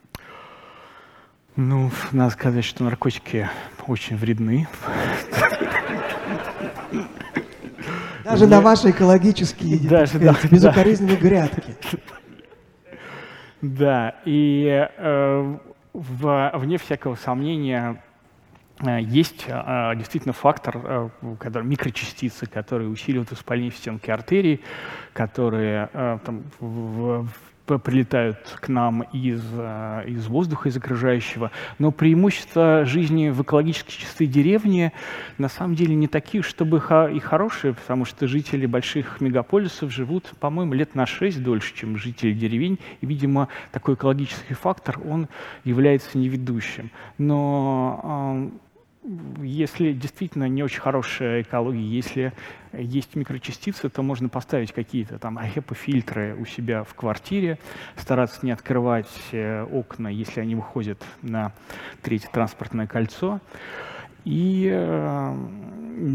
Ну, 1.57 1.91
надо 2.13 2.31
сказать, 2.33 2.65
что 2.67 2.85
наркотики 2.85 3.49
очень 3.87 4.17
вредны. 4.17 4.69
Даже 8.25 8.47
на 8.47 8.61
ваши 8.61 8.91
экологические, 8.91 9.79
Даже, 9.89 10.19
да, 10.19 10.37
безукоризненные 10.51 11.17
да. 11.17 11.23
грядки. 11.23 11.77
Да, 13.63 14.15
и 14.27 14.87
э, 14.97 15.57
в, 15.95 16.51
вне 16.55 16.77
всякого 16.77 17.15
сомнения 17.15 18.03
э, 18.81 19.01
есть 19.01 19.47
э, 19.49 19.93
действительно 19.97 20.35
фактор, 20.35 20.77
э, 20.85 21.09
который, 21.41 21.65
микрочастицы, 21.65 22.47
которые 22.47 22.91
усиливают 22.91 23.31
воспаление 23.31 23.71
в 23.71 23.77
стенке 23.77 24.13
артерии, 24.13 24.61
которые 25.15 25.89
э, 25.93 26.19
там, 26.25 26.43
в, 26.61 27.27
прилетают 27.67 28.39
к 28.61 28.69
нам 28.69 29.03
из, 29.13 29.43
э, 29.53 30.05
из 30.07 30.27
воздуха, 30.27 30.69
из 30.69 30.77
окружающего. 30.77 31.51
Но 31.79 31.91
преимущества 31.91 32.85
жизни 32.85 33.29
в 33.29 33.43
экологически 33.43 33.91
чистой 33.91 34.27
деревне 34.27 34.93
на 35.39 35.49
самом 35.49 35.75
деле 35.75 35.95
не 35.95 36.07
такие, 36.09 36.43
чтобы 36.43 36.79
и 36.79 37.19
хорошие, 37.19 37.75
потому 37.75 38.05
что 38.05 38.27
жители 38.27 38.67
больших 38.67 39.21
мегаполисов 39.21 39.93
живут, 39.93 40.33
по-моему, 40.41 40.75
лет 40.75 40.95
на 40.95 41.07
6 41.07 41.43
дольше, 41.43 41.75
чем 41.75 41.97
жители 41.97 42.33
деревень. 42.33 42.79
И, 43.01 43.07
видимо, 43.07 43.49
такой 43.73 43.95
экологический 43.95 44.55
фактор, 44.55 45.01
он 45.05 45.29
является 45.65 46.17
неведущим. 46.19 46.91
Но 47.19 48.51
если 49.41 49.93
действительно 49.93 50.49
не 50.49 50.63
очень 50.63 50.81
хорошая 50.81 51.43
экология, 51.43 51.85
если 51.85 52.33
есть 52.73 53.15
микрочастицы, 53.15 53.89
то 53.89 54.03
можно 54.03 54.29
поставить 54.29 54.73
какие-то 54.73 55.19
там 55.19 55.39
HEPA-фильтры 55.39 56.37
у 56.39 56.45
себя 56.45 56.83
в 56.85 56.95
квартире, 56.95 57.59
стараться 57.97 58.41
не 58.43 58.51
открывать 58.51 59.11
э, 59.33 59.63
окна, 59.65 60.09
если 60.09 60.41
они 60.41 60.55
выходят 60.55 61.03
на 61.23 61.53
третье 62.03 62.29
транспортное 62.33 62.87
кольцо. 62.87 63.41
И, 64.25 64.69
э, 64.73 65.37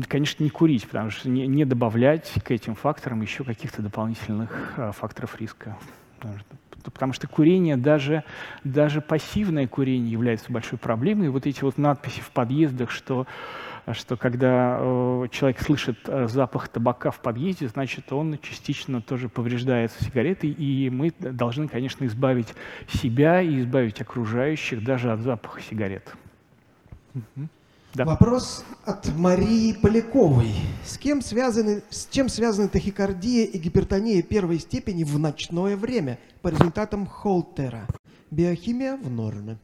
конечно, 0.08 0.44
не 0.44 0.50
курить, 0.50 0.86
потому 0.86 1.12
что 1.12 1.30
не 1.30 1.66
добавлять 1.66 2.32
к 2.44 2.52
этим 2.52 2.76
факторам 2.76 3.22
еще 3.22 3.44
каких-то 3.44 3.82
дополнительных 3.82 4.74
э, 4.78 4.92
факторов 4.92 5.40
риска 5.40 5.78
потому 6.90 7.14
что 7.14 7.28
курение, 7.28 7.78
даже, 7.78 8.24
даже 8.64 9.02
пассивное 9.02 9.68
курение 9.68 10.12
является 10.12 10.52
большой 10.52 10.80
проблемой. 10.80 11.28
И 11.28 11.30
вот 11.30 11.46
эти 11.46 11.62
вот 11.64 11.78
надписи 11.78 12.22
в 12.22 12.32
подъездах, 12.32 12.90
что, 12.90 13.28
что 13.92 14.18
когда 14.18 14.78
э, 14.80 15.28
человек 15.32 15.62
слышит 15.62 16.00
э, 16.08 16.28
запах 16.28 16.70
табака 16.70 17.12
в 17.12 17.20
подъезде, 17.20 17.68
значит, 17.68 18.12
он 18.12 18.40
частично 18.42 19.02
тоже 19.02 19.30
повреждается 19.30 20.04
сигаретой, 20.04 20.50
и 20.52 20.90
мы 20.90 21.12
должны, 21.20 21.68
конечно, 21.68 22.06
избавить 22.06 22.54
себя 22.88 23.42
и 23.42 23.60
избавить 23.60 24.02
окружающих 24.02 24.84
даже 24.84 25.12
от 25.12 25.20
запаха 25.20 25.62
сигарет. 25.62 26.16
Угу. 27.14 27.50
Да. 27.94 28.06
Вопрос 28.06 28.64
от 28.86 29.14
Марии 29.18 29.74
Поляковой. 29.74 30.54
С, 30.86 30.98
кем 30.98 31.22
связаны, 31.22 31.84
с 31.90 32.08
чем 32.10 32.30
связаны 32.30 32.70
тахикардия 32.70 33.44
и 33.46 33.58
гипертония 33.58 34.22
первой 34.22 34.60
степени 34.60 35.04
в 35.04 35.20
ночное 35.20 35.76
время 35.76 36.18
по 36.42 36.48
результатам 36.48 37.06
Холтера? 37.06 37.88
Биохимия 38.30 38.96
в 38.96 39.10
норме. 39.10 39.58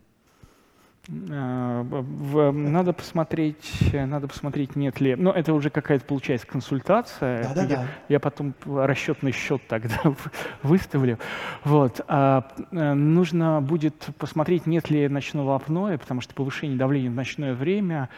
А, 1.10 2.52
надо 2.52 2.94
посмотреть, 2.94 3.94
надо 3.94 4.28
посмотреть, 4.28 4.76
нет 4.76 5.00
ли. 5.00 5.16
Но 5.16 5.32
это 5.32 5.54
уже 5.54 5.70
какая-то 5.70 6.06
получается 6.06 6.46
консультация. 6.48 7.44
Да, 7.44 7.54
да, 7.54 7.62
я, 7.62 7.68
да. 7.68 7.88
я 8.10 8.20
потом 8.20 8.54
расчетный 8.66 9.32
счет 9.32 9.62
тогда 9.68 10.00
выставлю. 10.64 11.18
Вот. 11.64 12.02
А, 12.08 12.48
э, 12.72 12.94
нужно 12.94 13.62
будет 13.62 14.10
посмотреть, 14.18 14.66
нет 14.66 14.90
ли 14.90 15.08
ночного 15.08 15.56
апноэ, 15.56 15.98
потому 15.98 16.22
что 16.22 16.34
повышение 16.34 16.78
давления 16.78 17.10
в 17.10 17.16
ночное 17.16 17.54
время 17.54 18.10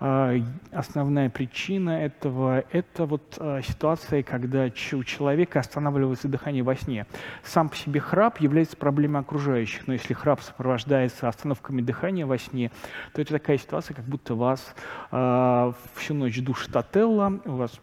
основная 0.00 1.28
причина 1.28 2.04
этого– 2.04 2.64
это 2.72 3.04
вот 3.06 3.36
а, 3.38 3.62
ситуация, 3.62 4.22
когда 4.22 4.64
у 4.66 5.04
человека 5.04 5.60
останавливается 5.60 6.28
дыхание 6.28 6.62
во 6.62 6.76
сне. 6.76 7.06
Сам 7.42 7.68
по 7.68 7.76
себе 7.76 8.00
храп 8.00 8.40
является 8.40 8.76
проблемой 8.76 9.22
окружающих, 9.22 9.86
но 9.86 9.94
если 9.94 10.14
храп 10.14 10.40
сопровождается 10.40 11.28
остановками 11.28 11.82
дыхания 11.82 12.26
во 12.26 12.38
сне, 12.38 12.70
то 13.12 13.20
это 13.20 13.34
такая 13.34 13.58
ситуация, 13.58 13.94
как 13.94 14.04
будто 14.04 14.34
вас 14.34 14.74
э, 15.10 15.72
всю 15.96 16.14
ночь 16.14 16.40
душит 16.40 16.74
отелло, 16.76 17.40
у 17.44 17.56
вас 17.56 17.80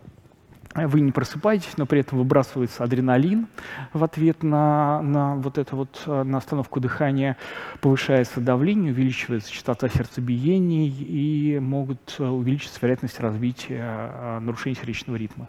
вы 0.76 1.02
не 1.02 1.12
просыпаетесь, 1.12 1.78
но 1.78 1.86
при 1.86 2.02
этом 2.02 2.18
выбрасывается 2.18 2.84
адреналин 2.84 3.48
в 3.94 4.04
ответ 4.04 4.44
на, 4.44 5.02
на 5.02 5.36
вот 5.36 5.58
это 5.58 5.76
вот, 5.76 6.02
э, 6.06 6.24
на 6.24 6.38
остановку 6.38 6.80
дыхания, 6.80 7.38
повышается 7.80 8.42
давление, 8.42 8.92
увеличивается 8.92 9.52
частота 9.52 9.88
сердцебиений 9.88 10.90
и 10.90 11.60
могут 11.60 12.16
э, 12.20 12.26
увеличиться 12.26 12.80
вероятность 12.82 13.20
развития 13.22 14.12
э, 14.14 14.40
нарушений 14.40 14.76
сердечного 14.76 15.16
ритма. 15.16 15.48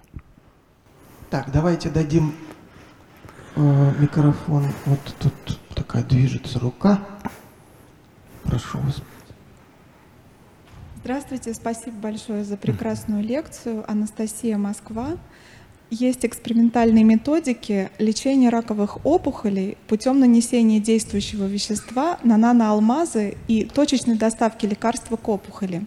Так, 1.28 1.50
давайте 1.52 1.90
дадим 1.90 2.32
э, 3.56 3.92
микрофон. 3.98 4.64
Вот 4.84 5.16
тут 5.18 5.58
такая 5.74 6.04
движется 6.04 6.60
рука. 6.60 7.00
Прошу 8.44 8.78
вас. 8.78 9.02
Здравствуйте, 10.98 11.54
спасибо 11.54 11.96
большое 11.96 12.42
за 12.44 12.56
прекрасную 12.58 13.22
лекцию. 13.22 13.84
Анастасия 13.90 14.56
Москва. 14.56 15.16
Есть 15.88 16.26
экспериментальные 16.26 17.04
методики 17.04 17.90
лечения 17.98 18.48
раковых 18.48 19.04
опухолей 19.06 19.78
путем 19.86 20.18
нанесения 20.18 20.80
действующего 20.80 21.44
вещества 21.44 22.18
на 22.24 22.36
наноалмазы 22.36 23.36
и 23.46 23.64
точечной 23.64 24.16
доставки 24.16 24.66
лекарства 24.66 25.16
к 25.16 25.28
опухоли. 25.28 25.86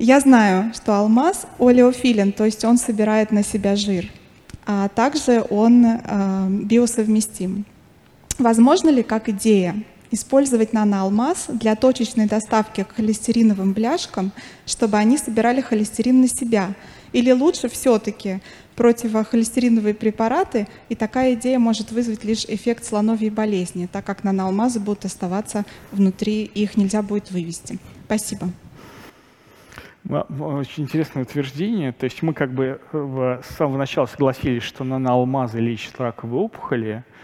Я 0.00 0.18
знаю, 0.18 0.72
что 0.74 0.94
алмаз 0.94 1.46
олеофилен, 1.60 2.32
то 2.32 2.44
есть 2.44 2.64
он 2.64 2.78
собирает 2.78 3.30
на 3.30 3.44
себя 3.44 3.76
жир, 3.76 4.10
а 4.66 4.88
также 4.88 5.44
он 5.50 5.84
э, 5.84 6.48
биосовместим. 6.64 7.64
Возможно 8.38 8.88
ли, 8.88 9.02
как 9.02 9.28
идея, 9.28 9.82
использовать 10.10 10.72
наноалмаз 10.72 11.46
для 11.48 11.76
точечной 11.76 12.26
доставки 12.26 12.84
к 12.84 12.94
холестериновым 12.94 13.72
бляшкам, 13.72 14.32
чтобы 14.66 14.96
они 14.96 15.18
собирали 15.18 15.60
холестерин 15.60 16.20
на 16.20 16.28
себя? 16.28 16.74
Или 17.12 17.32
лучше 17.32 17.68
все-таки 17.68 18.40
противохолестериновые 18.76 19.94
препараты, 19.94 20.68
и 20.88 20.94
такая 20.94 21.34
идея 21.34 21.58
может 21.58 21.90
вызвать 21.90 22.22
лишь 22.22 22.44
эффект 22.44 22.84
слоновьей 22.84 23.30
болезни, 23.30 23.88
так 23.90 24.04
как 24.04 24.24
наноалмазы 24.24 24.78
будут 24.78 25.04
оставаться 25.04 25.64
внутри, 25.90 26.44
и 26.44 26.62
их 26.62 26.76
нельзя 26.76 27.02
будет 27.02 27.30
вывести. 27.30 27.78
Спасибо. 28.06 28.50
Очень 30.08 30.84
интересное 30.84 31.24
утверждение. 31.24 31.92
То 31.92 32.04
есть 32.04 32.22
мы 32.22 32.32
как 32.32 32.52
бы 32.52 32.80
с 32.92 33.56
самого 33.56 33.78
начала 33.78 34.06
согласились, 34.06 34.62
что 34.62 34.84
наноалмазы 34.84 35.58
лечат 35.58 35.98
раковые 35.98 36.40
опухоли, 36.40 37.04
Э, 37.08 37.17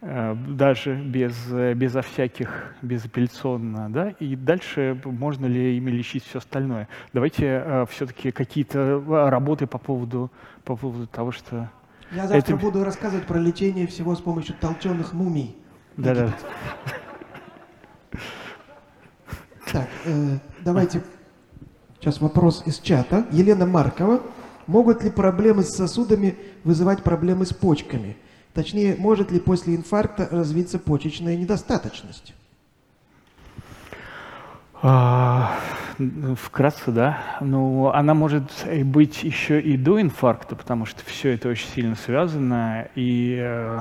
даже 0.00 0.94
без, 0.94 1.34
безо 1.74 2.02
всяких, 2.02 2.74
безапелляционно, 2.82 3.90
да, 3.90 4.10
и 4.20 4.36
дальше 4.36 5.00
можно 5.04 5.46
ли 5.46 5.76
ими 5.78 5.90
лечить 5.90 6.24
все 6.24 6.38
остальное. 6.38 6.86
Давайте 7.12 7.62
э, 7.64 7.86
все-таки 7.90 8.30
какие-то 8.30 8.78
э, 8.78 9.28
работы 9.28 9.66
по 9.66 9.78
поводу, 9.78 10.30
по 10.64 10.76
поводу 10.76 11.06
того, 11.06 11.32
что... 11.32 11.70
Я 12.12 12.28
завтра 12.28 12.54
это... 12.54 12.56
буду 12.56 12.84
рассказывать 12.84 13.26
про 13.26 13.38
лечение 13.38 13.86
всего 13.86 14.14
с 14.14 14.20
помощью 14.20 14.54
толченых 14.60 15.12
мумий. 15.12 15.56
Да-да. 15.96 16.32
Так, 19.72 19.88
э, 20.04 20.38
давайте 20.60 21.02
сейчас 21.98 22.20
вопрос 22.20 22.62
из 22.66 22.78
чата. 22.78 23.26
Елена 23.32 23.66
Маркова. 23.66 24.20
Могут 24.66 25.02
ли 25.02 25.10
проблемы 25.10 25.62
с 25.62 25.74
сосудами 25.74 26.36
вызывать 26.64 27.02
проблемы 27.02 27.46
с 27.46 27.54
почками? 27.54 28.16
Точнее, 28.56 28.96
может 28.98 29.30
ли 29.30 29.38
после 29.38 29.76
инфаркта 29.76 30.28
развиться 30.30 30.78
почечная 30.78 31.36
недостаточность? 31.36 32.32
А, 34.80 35.58
вкратце, 36.40 36.90
да. 36.90 37.18
Ну, 37.42 37.88
она 37.88 38.14
может 38.14 38.50
быть 38.84 39.22
еще 39.24 39.60
и 39.60 39.76
до 39.76 40.00
инфаркта, 40.00 40.56
потому 40.56 40.86
что 40.86 41.04
все 41.04 41.34
это 41.34 41.50
очень 41.50 41.68
сильно 41.68 41.96
связано. 41.96 42.88
И 42.94 43.36
э, 43.38 43.80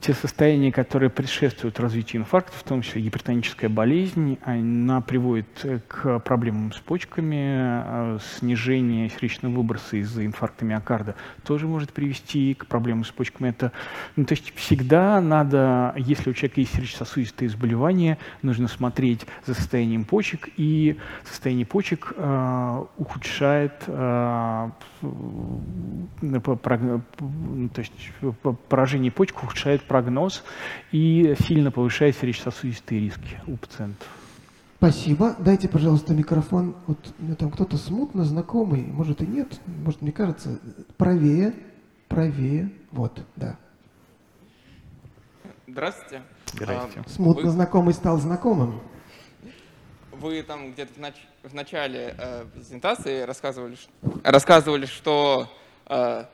те 0.00 0.12
состояния, 0.12 0.72
которые 0.72 1.10
предшествуют 1.10 1.78
развитию 1.78 2.22
инфаркта, 2.22 2.56
в 2.56 2.62
том 2.62 2.82
числе 2.82 3.02
гипертоническая 3.02 3.70
болезнь, 3.70 4.38
она 4.42 5.00
приводит 5.00 5.64
к 5.88 6.18
проблемам 6.20 6.72
с 6.72 6.78
почками, 6.78 8.14
э, 8.14 8.18
снижение 8.38 9.08
сердечного 9.08 9.54
выброса 9.54 9.96
из-за 9.96 10.26
инфаркта 10.26 10.64
миокарда 10.64 11.14
тоже 11.44 11.66
может 11.66 11.92
привести 11.92 12.54
к 12.54 12.66
проблемам 12.66 13.04
с 13.04 13.10
почками. 13.10 13.50
Это, 13.50 13.72
ну, 14.16 14.24
то 14.24 14.32
есть 14.32 14.52
всегда 14.56 15.20
надо, 15.20 15.94
если 15.96 16.30
у 16.30 16.32
человека 16.34 16.60
есть 16.60 16.74
сердечно-сосудистые 16.74 17.48
заболевания, 17.48 18.18
нужно 18.42 18.68
смотреть 18.68 19.26
за 19.46 19.54
состоянием 19.54 20.04
почек, 20.04 20.48
и 20.56 20.98
состояние 21.24 21.66
почек 21.66 22.12
э, 22.16 22.84
ухудшает 22.96 23.74
э, 23.86 24.70
то 27.74 27.80
есть 27.80 27.92
поражение 28.68 29.10
почек 29.12 29.42
ухудшает 29.42 29.83
прогноз 29.84 30.42
и 30.92 31.34
сильно 31.46 31.70
повышает 31.70 32.16
сердечно-сосудистые 32.16 33.00
риски 33.00 33.40
у 33.46 33.56
пациентов. 33.56 34.08
Спасибо. 34.78 35.34
Дайте, 35.38 35.66
пожалуйста, 35.66 36.12
микрофон. 36.12 36.76
Вот 36.86 36.98
мне 37.18 37.34
там 37.36 37.50
кто-то 37.50 37.78
смутно 37.78 38.24
знакомый, 38.24 38.82
может 38.82 39.22
и 39.22 39.26
нет, 39.26 39.60
может 39.66 40.02
мне 40.02 40.12
кажется, 40.12 40.58
правее, 40.98 41.54
правее. 42.08 42.70
Вот, 42.90 43.18
да. 43.36 43.56
Здравствуйте. 45.66 46.22
Здравствуйте. 46.52 47.02
А, 47.06 47.08
смутно 47.08 47.44
вы... 47.44 47.50
знакомый 47.50 47.94
стал 47.94 48.18
знакомым. 48.18 48.80
Вы 50.12 50.42
там 50.42 50.72
где-то 50.72 50.92
в, 50.92 50.98
нач... 50.98 51.14
в 51.42 51.54
начале 51.54 52.14
э, 52.18 52.44
презентации 52.54 53.22
рассказывали, 53.22 53.76
рассказывали 54.22 54.84
что 54.86 55.48
э, 55.86 56.24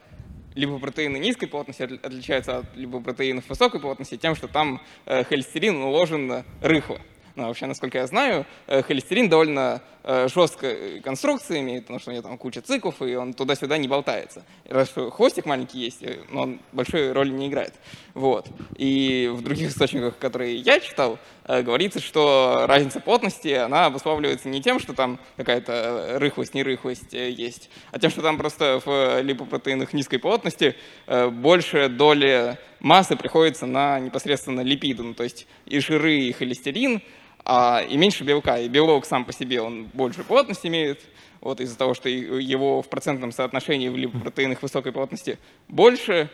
липопротеины 0.55 1.19
низкой 1.19 1.47
плотности 1.47 1.83
отличаются 1.83 2.59
от 2.59 2.77
липопротеинов 2.77 3.49
высокой 3.49 3.81
плотности 3.81 4.17
тем, 4.17 4.35
что 4.35 4.49
там 4.49 4.81
э, 5.07 5.25
холестерин 5.25 5.77
уложен 5.77 6.45
рыхло. 6.61 7.01
Ну, 7.37 7.47
вообще, 7.47 7.67
насколько 7.67 7.99
я 7.99 8.07
знаю, 8.07 8.45
э, 8.67 8.83
холестерин 8.83 9.29
довольно 9.29 9.83
э, 10.03 10.27
жесткой 10.29 11.01
конструкции 11.01 11.61
имеет, 11.61 11.85
потому 11.85 12.01
что 12.01 12.11
у 12.11 12.13
него 12.13 12.23
там 12.23 12.37
куча 12.37 12.61
циклов, 12.61 13.01
и 13.03 13.15
он 13.15 13.35
туда-сюда 13.35 13.79
не 13.79 13.87
болтается. 13.87 14.45
Раз 14.69 14.91
хвостик 14.91 15.47
маленький 15.47 15.79
есть, 15.79 16.03
э, 16.03 16.19
но 16.31 16.43
он 16.43 16.61
большой 16.73 17.13
роли 17.13 17.31
не 17.31 17.49
играет. 17.49 17.75
Вот. 18.15 18.49
И 18.77 19.31
в 19.33 19.43
других 19.43 19.71
источниках, 19.71 20.19
которые 20.19 20.57
я 20.57 20.81
читал, 20.81 21.19
говорится, 21.47 22.01
что 22.01 22.65
разница 22.67 23.01
плотности, 23.01 23.49
она 23.49 23.87
обуславливается 23.87 24.49
не 24.49 24.61
тем, 24.61 24.81
что 24.81 24.93
там 24.93 25.19
какая-то 25.37 26.17
рыхлость, 26.19 26.55
нерыхлость 26.55 27.13
есть, 27.13 27.71
а 27.93 27.99
тем, 27.99 28.11
что 28.11 28.23
там 28.23 28.39
просто 28.39 28.81
в 28.85 29.21
липопротеинах 29.21 29.93
низкой 29.93 30.19
плотности 30.19 30.77
больше 31.07 31.89
доли 31.89 32.59
массы 32.81 33.17
приходится 33.17 33.67
на 33.67 33.99
непосредственно 34.01 34.63
липиды, 34.63 35.03
ну, 35.03 35.15
то 35.15 35.23
есть 35.23 35.47
и 35.67 35.79
жиры, 35.81 36.19
и 36.19 36.33
холестерин, 36.33 37.03
а, 37.45 37.83
и 37.87 37.97
меньше 37.97 38.25
белка. 38.25 38.59
И 38.59 38.69
белок 38.69 39.07
сам 39.07 39.25
по 39.25 39.33
себе, 39.33 39.61
он 39.61 39.85
больше 39.93 40.25
плотность 40.25 40.67
имеет, 40.67 41.01
вот 41.41 41.61
из-за 41.61 41.79
того, 41.79 41.95
что 41.95 42.09
его 42.09 42.83
в 42.83 42.89
процентном 42.89 43.33
соотношении 43.33 43.89
в 43.89 43.97
липопротеинах 43.97 44.63
высокой 44.63 44.93
плотности 44.93 45.39
больше, 45.69 46.31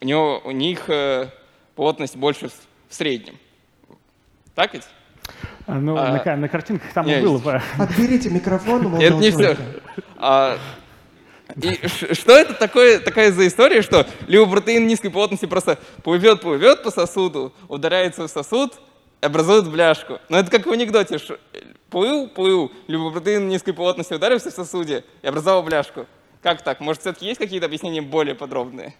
у, 0.00 0.04
него, 0.04 0.40
у 0.44 0.50
них 0.50 0.88
э, 0.88 1.30
плотность 1.74 2.16
больше 2.16 2.48
в 2.88 2.94
среднем. 2.94 3.36
Так 4.54 4.74
ведь? 4.74 4.84
А, 5.66 5.74
ну, 5.80 5.96
а, 5.96 6.22
на, 6.24 6.36
на 6.36 6.48
картинках 6.48 6.92
там 6.92 7.08
и 7.08 7.20
было. 7.20 7.62
Отберите 7.78 8.30
микрофон 8.30 8.86
у 8.86 8.96
Это 9.00 9.14
не 9.16 9.30
все. 9.30 9.56
А, 10.16 10.58
и 11.56 11.86
что 12.14 12.32
это 12.32 12.54
такое, 12.54 13.00
такая 13.00 13.30
за 13.30 13.46
история, 13.46 13.82
что 13.82 14.06
либо 14.26 14.46
низкой 14.72 15.10
плотности 15.10 15.46
просто 15.46 15.78
плывет, 16.02 16.40
плывет 16.40 16.82
по 16.82 16.90
сосуду, 16.90 17.52
ударяется 17.68 18.26
в 18.26 18.28
сосуд, 18.28 18.74
образует 19.20 19.70
бляшку. 19.70 20.18
Но 20.28 20.38
это 20.38 20.50
как 20.50 20.66
в 20.66 20.70
анекдоте. 20.70 21.18
Плыл, 21.90 22.28
плыл, 22.28 22.72
либо 22.88 23.10
протеин 23.10 23.48
низкой 23.48 23.72
плотности 23.72 24.14
ударился 24.14 24.50
в 24.50 24.54
сосуде 24.54 25.04
и 25.22 25.26
образовал 25.26 25.62
бляшку. 25.62 26.06
Как 26.42 26.62
так? 26.62 26.80
Может, 26.80 27.02
все-таки 27.02 27.26
есть 27.26 27.38
какие-то 27.38 27.66
объяснения 27.66 28.02
более 28.02 28.34
подробные? 28.34 28.94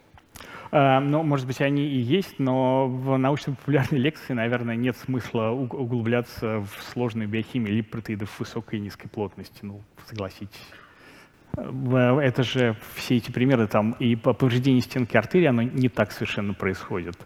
А, 0.70 1.00
ну, 1.00 1.22
может 1.22 1.46
быть, 1.46 1.60
они 1.60 1.82
и 1.82 1.98
есть, 1.98 2.38
но 2.38 2.88
в 2.88 3.16
научно-популярной 3.16 3.98
лекции, 3.98 4.32
наверное, 4.32 4.76
нет 4.76 4.96
смысла 4.96 5.50
углубляться 5.50 6.60
в 6.60 6.92
сложную 6.92 7.28
биохимию 7.28 7.74
липопротеидов 7.74 8.38
высокой 8.38 8.78
и 8.78 8.82
низкой 8.82 9.08
плотности. 9.08 9.58
Ну, 9.62 9.82
согласитесь. 10.08 10.60
Это 11.56 12.42
же 12.42 12.76
все 12.94 13.16
эти 13.16 13.30
примеры, 13.30 13.66
там 13.66 13.92
и 13.92 14.16
повреждение 14.16 14.82
стенки 14.82 15.16
артерии, 15.16 15.46
оно 15.46 15.62
не 15.62 15.88
так 15.88 16.12
совершенно 16.12 16.54
происходит 16.54 17.16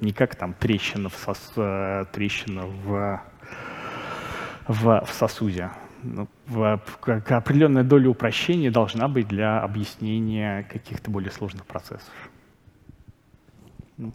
не 0.00 0.12
как 0.12 0.36
там 0.36 0.54
трещина 0.54 1.08
в, 1.08 1.16
сос, 1.16 1.52
э, 1.56 2.04
трещина 2.12 2.66
в, 2.66 3.20
в, 4.66 5.04
в 5.04 5.12
сосуде. 5.12 5.70
Ну, 6.02 6.28
в, 6.46 6.80
определенная 7.02 7.82
доля 7.82 8.08
упрощения 8.08 8.70
должна 8.70 9.08
быть 9.08 9.26
для 9.26 9.60
объяснения 9.60 10.62
каких-то 10.70 11.10
более 11.10 11.32
сложных 11.32 11.66
процессов. 11.66 12.12
Ну. 13.96 14.12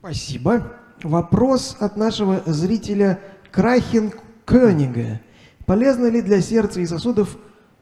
Спасибо. 0.00 0.74
Вопрос 1.02 1.76
от 1.80 1.96
нашего 1.96 2.42
зрителя 2.44 3.18
Крахин 3.50 4.12
Königa. 4.44 5.20
Полезно 5.64 6.10
ли 6.10 6.20
для 6.20 6.42
сердца 6.42 6.80
и 6.80 6.86
сосудов 6.86 7.38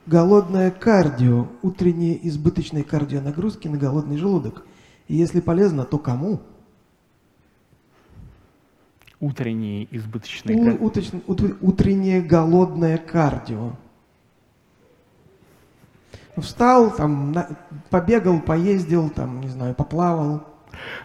голодное 0.07 0.71
кардио, 0.71 1.49
утренние 1.63 2.27
избыточные 2.29 2.85
кардионагрузки 2.85 3.69
на 3.69 3.77
голодный 3.77 4.17
желудок? 4.17 4.65
И 5.09 5.17
если 5.17 5.41
полезно, 5.41 5.85
то 5.85 5.99
кому? 5.99 6.41
Утренние 9.21 9.89
избыточные... 9.97 10.79
У, 10.79 10.87
уточ, 10.87 11.11
утреннее 11.61 12.21
голодное 12.21 12.99
кардио. 12.99 13.73
Встал, 16.37 16.91
там, 16.95 17.33
на, 17.33 17.49
побегал, 17.89 18.41
поездил, 18.41 19.09
там, 19.09 19.41
не 19.41 19.49
знаю, 19.49 19.75
поплавал. 19.75 20.56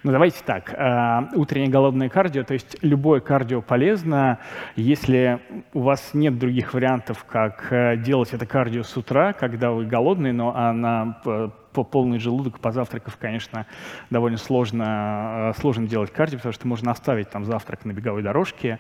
Ну 0.04 0.12
давайте 0.12 0.44
так, 0.46 0.74
э, 0.74 1.36
утреннее 1.36 1.70
голодное 1.70 2.10
кардио, 2.10 2.44
то 2.44 2.54
есть 2.54 2.78
любое 2.82 3.20
кардио 3.20 3.62
полезно, 3.62 4.40
если 4.76 5.40
у 5.74 5.82
вас 5.82 6.12
нет 6.14 6.38
других 6.38 6.74
вариантов, 6.74 7.26
как 7.26 7.72
э, 7.72 7.98
делать 7.98 8.34
это 8.34 8.46
кардио 8.46 8.84
с 8.84 8.96
утра, 8.98 9.34
когда 9.34 9.72
вы 9.72 9.86
голодный, 9.86 10.32
но 10.32 10.56
она 10.56 11.22
по 11.74 11.84
полный 11.84 12.20
желудок, 12.20 12.60
позавтракав, 12.60 13.18
конечно, 13.18 13.66
довольно 14.10 14.38
сложно, 14.38 15.52
э, 15.56 15.60
сложно 15.60 15.88
делать 15.88 16.12
кардио, 16.12 16.38
потому 16.38 16.54
что 16.54 16.68
можно 16.68 16.92
оставить 16.92 17.30
там 17.30 17.46
завтрак 17.46 17.86
на 17.86 17.94
беговой 17.94 18.24
дорожке. 18.24 18.80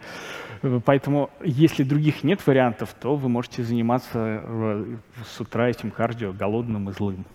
Поэтому, 0.86 1.30
если 1.44 1.84
других 1.84 2.24
нет 2.24 2.46
вариантов, 2.46 2.94
то 3.00 3.16
вы 3.16 3.30
можете 3.30 3.64
заниматься 3.64 4.42
э, 4.44 4.96
с 5.26 5.39
утра 5.39 5.70
этим 5.70 5.92
кардио 5.92 6.34
голодным 6.34 6.89
и 6.89 6.94
злым. 6.94 7.26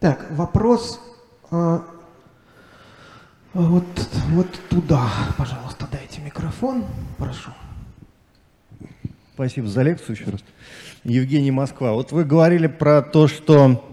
Так, 0.00 0.26
вопрос. 0.30 1.11
Э, 1.52 1.80
Вот, 3.52 3.84
вот 4.30 4.46
туда, 4.70 5.06
пожалуйста, 5.36 5.86
дайте 5.92 6.22
микрофон, 6.22 6.86
прошу. 7.18 7.50
Спасибо 9.34 9.68
за 9.68 9.82
лекцию 9.82 10.16
еще 10.16 10.30
раз. 10.30 10.40
Евгений 11.04 11.50
Москва. 11.50 11.92
Вот 11.92 12.12
вы 12.12 12.24
говорили 12.24 12.66
про 12.66 13.02
то, 13.02 13.28
что 13.28 13.84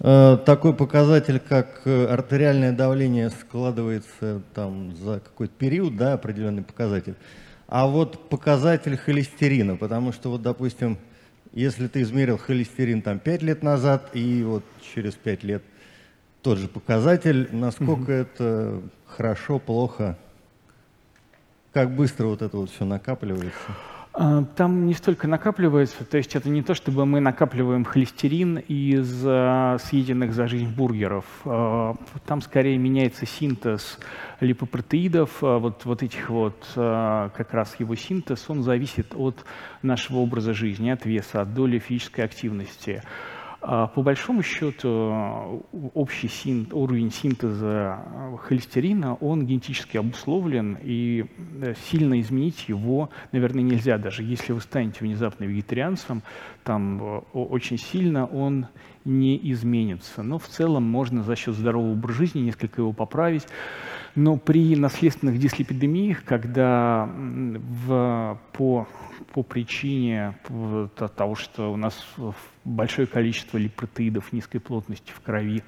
э, 0.00 0.38
такой 0.44 0.74
показатель, 0.74 1.38
как 1.40 1.80
э, 1.86 2.04
артериальное 2.04 2.72
давление, 2.72 3.30
складывается 3.30 4.42
там 4.52 4.94
за 4.96 5.20
какой-то 5.20 5.54
период, 5.56 5.96
да, 5.96 6.12
определенный 6.12 6.62
показатель. 6.62 7.14
А 7.68 7.86
вот 7.86 8.28
показатель 8.28 8.98
холестерина, 8.98 9.76
потому 9.76 10.12
что 10.12 10.30
вот, 10.30 10.42
допустим, 10.42 10.98
если 11.54 11.86
ты 11.86 12.02
измерил 12.02 12.36
холестерин 12.36 13.00
там 13.00 13.18
5 13.18 13.42
лет 13.42 13.62
назад 13.62 14.10
и 14.12 14.42
вот 14.42 14.64
через 14.94 15.14
5 15.14 15.44
лет 15.44 15.62
тот 16.46 16.58
же 16.58 16.68
показатель, 16.68 17.48
насколько 17.50 18.02
угу. 18.02 18.12
это 18.12 18.80
хорошо, 19.04 19.58
плохо, 19.58 20.16
как 21.72 21.90
быстро 21.90 22.26
вот 22.26 22.40
это 22.40 22.56
вот 22.56 22.70
все 22.70 22.84
накапливается? 22.84 23.72
А, 24.12 24.44
там 24.54 24.86
не 24.86 24.94
столько 24.94 25.26
накапливается, 25.26 26.04
то 26.04 26.16
есть 26.16 26.36
это 26.36 26.48
не 26.48 26.62
то, 26.62 26.74
чтобы 26.74 27.04
мы 27.04 27.18
накапливаем 27.18 27.84
холестерин 27.84 28.58
из 28.58 29.24
а, 29.26 29.76
съеденных 29.80 30.32
за 30.34 30.46
жизнь 30.46 30.72
бургеров. 30.72 31.24
А, 31.44 31.96
там 32.26 32.40
скорее 32.40 32.78
меняется 32.78 33.26
синтез 33.26 33.98
липопротеидов, 34.38 35.42
вот, 35.42 35.84
вот 35.84 36.04
этих 36.04 36.30
вот, 36.30 36.64
как 36.76 37.48
раз 37.50 37.74
его 37.80 37.96
синтез, 37.96 38.44
он 38.46 38.62
зависит 38.62 39.16
от 39.16 39.44
нашего 39.82 40.18
образа 40.18 40.54
жизни, 40.54 40.90
от 40.90 41.06
веса, 41.06 41.40
от 41.40 41.54
доли 41.54 41.80
физической 41.80 42.20
активности. 42.20 43.02
А 43.68 43.88
по 43.88 44.00
большому 44.00 44.44
счету 44.44 45.64
общий 45.92 46.28
син, 46.28 46.68
уровень 46.70 47.10
синтеза 47.10 47.98
холестерина, 48.38 49.14
он 49.14 49.44
генетически 49.44 49.96
обусловлен, 49.96 50.78
и 50.80 51.26
э, 51.60 51.74
сильно 51.90 52.20
изменить 52.20 52.68
его, 52.68 53.10
наверное, 53.32 53.64
нельзя. 53.64 53.98
Даже 53.98 54.22
если 54.22 54.52
вы 54.52 54.60
станете 54.60 55.00
внезапно 55.00 55.42
вегетарианцем, 55.46 56.22
там 56.62 57.02
э, 57.02 57.20
очень 57.32 57.76
сильно 57.76 58.26
он 58.26 58.68
не 59.04 59.36
изменится. 59.50 60.22
Но 60.22 60.38
в 60.38 60.46
целом 60.46 60.84
можно 60.84 61.24
за 61.24 61.34
счет 61.34 61.56
здорового 61.56 61.94
образа 61.94 62.18
жизни 62.18 62.42
несколько 62.42 62.82
его 62.82 62.92
поправить. 62.92 63.48
Но 64.16 64.36
при 64.36 64.74
наследственных 64.74 65.38
дислепидемиях, 65.38 66.24
когда 66.24 67.08
в, 67.86 68.38
по 68.52 68.88
по 69.32 69.42
причине 69.42 70.34
того, 71.16 71.34
что 71.34 71.70
у 71.72 71.76
нас 71.76 71.94
большое 72.64 73.06
количество 73.06 73.58
липротеидов 73.58 74.32
низкой 74.32 74.58
плотности 74.60 75.12
в 75.14 75.20
крови, 75.20 75.62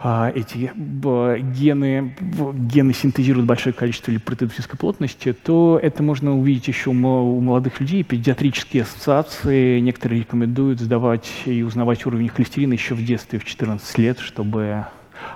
а, 0.00 0.30
эти 0.32 0.72
гены, 0.76 2.16
гены 2.20 2.92
синтезируют 2.92 3.46
большое 3.46 3.72
количество 3.72 4.12
липротеидов 4.12 4.56
низкой 4.56 4.76
плотности, 4.76 5.32
то 5.32 5.78
это 5.82 6.04
можно 6.04 6.38
увидеть 6.38 6.68
еще 6.68 6.90
у 6.90 6.92
молодых 7.40 7.80
людей. 7.80 8.04
Педиатрические 8.04 8.84
ассоциации 8.84 9.80
некоторые 9.80 10.20
рекомендуют 10.20 10.80
сдавать 10.80 11.28
и 11.46 11.62
узнавать 11.62 12.06
уровень 12.06 12.28
холестерина 12.28 12.74
еще 12.74 12.94
в 12.94 13.04
детстве, 13.04 13.40
в 13.40 13.44
14 13.44 13.98
лет, 13.98 14.20
чтобы 14.20 14.86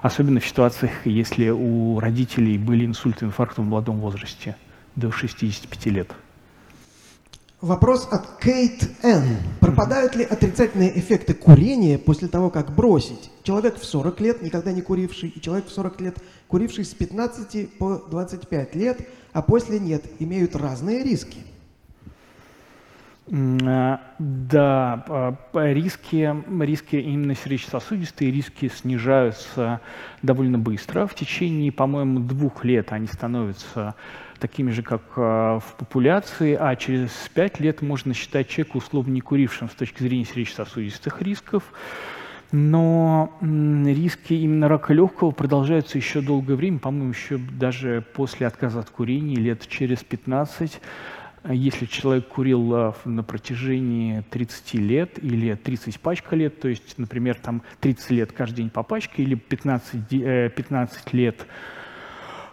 особенно 0.00 0.40
в 0.40 0.46
ситуациях, 0.46 0.92
если 1.04 1.50
у 1.50 2.00
родителей 2.00 2.58
были 2.58 2.86
инсульты, 2.86 3.26
инфаркты 3.26 3.62
в 3.62 3.66
молодом 3.66 4.00
возрасте, 4.00 4.56
до 4.96 5.10
65 5.10 5.86
лет. 5.86 6.10
Вопрос 7.62 8.08
от 8.10 8.40
Кейт 8.40 8.90
Н. 9.04 9.36
Пропадают 9.60 10.16
ли 10.16 10.24
отрицательные 10.24 10.98
эффекты 10.98 11.32
курения 11.32 11.96
после 11.96 12.26
того, 12.26 12.50
как 12.50 12.74
бросить? 12.74 13.30
Человек 13.44 13.78
в 13.78 13.84
40 13.84 14.20
лет, 14.20 14.42
никогда 14.42 14.72
не 14.72 14.82
куривший, 14.82 15.28
и 15.28 15.40
человек 15.40 15.68
в 15.68 15.70
40 15.70 16.00
лет, 16.00 16.16
куривший 16.48 16.84
с 16.84 16.92
15 16.92 17.78
по 17.78 18.02
25 18.10 18.74
лет, 18.74 19.08
а 19.32 19.42
после 19.42 19.78
нет, 19.78 20.04
имеют 20.18 20.56
разные 20.56 21.04
риски. 21.04 21.38
А, 23.30 24.00
да, 24.18 25.36
риски, 25.54 26.34
риски 26.64 26.96
именно 26.96 27.34
сердечно-сосудистые, 27.34 28.32
риски 28.32 28.68
снижаются 28.68 29.80
довольно 30.22 30.58
быстро. 30.58 31.06
В 31.06 31.14
течение, 31.14 31.70
по-моему, 31.70 32.20
двух 32.20 32.64
лет 32.64 32.92
они 32.92 33.06
становятся 33.06 33.94
такими 34.40 34.72
же, 34.72 34.82
как 34.82 35.02
а, 35.16 35.60
в 35.60 35.76
популяции, 35.76 36.56
а 36.58 36.74
через 36.74 37.10
пять 37.32 37.60
лет 37.60 37.80
можно 37.80 38.12
считать 38.12 38.48
человека 38.48 38.76
условно 38.78 39.12
не 39.12 39.20
курившим 39.20 39.70
с 39.70 39.74
точки 39.74 40.02
зрения 40.02 40.24
сердечно-сосудистых 40.24 41.22
рисков. 41.22 41.62
Но 42.50 43.38
риски 43.40 44.34
именно 44.34 44.68
рака 44.68 44.92
легкого 44.92 45.30
продолжаются 45.30 45.96
еще 45.96 46.20
долгое 46.20 46.54
время, 46.54 46.80
по-моему, 46.80 47.12
еще 47.12 47.38
даже 47.38 48.04
после 48.12 48.46
отказа 48.46 48.80
от 48.80 48.90
курения, 48.90 49.36
лет 49.36 49.66
через 49.66 50.04
15. 50.04 50.80
Если 51.48 51.86
человек 51.86 52.28
курил 52.28 52.74
а, 52.74 52.94
на 53.04 53.24
протяжении 53.24 54.20
30 54.30 54.74
лет 54.74 55.18
или 55.22 55.54
30 55.54 55.98
пачка 56.00 56.36
лет, 56.36 56.60
то 56.60 56.68
есть, 56.68 56.98
например, 56.98 57.36
там 57.36 57.62
30 57.80 58.10
лет 58.10 58.32
каждый 58.32 58.56
день 58.56 58.70
по 58.70 58.82
пачке 58.82 59.22
или 59.22 59.34
15, 59.34 60.08
15 60.54 61.12
лет 61.14 61.46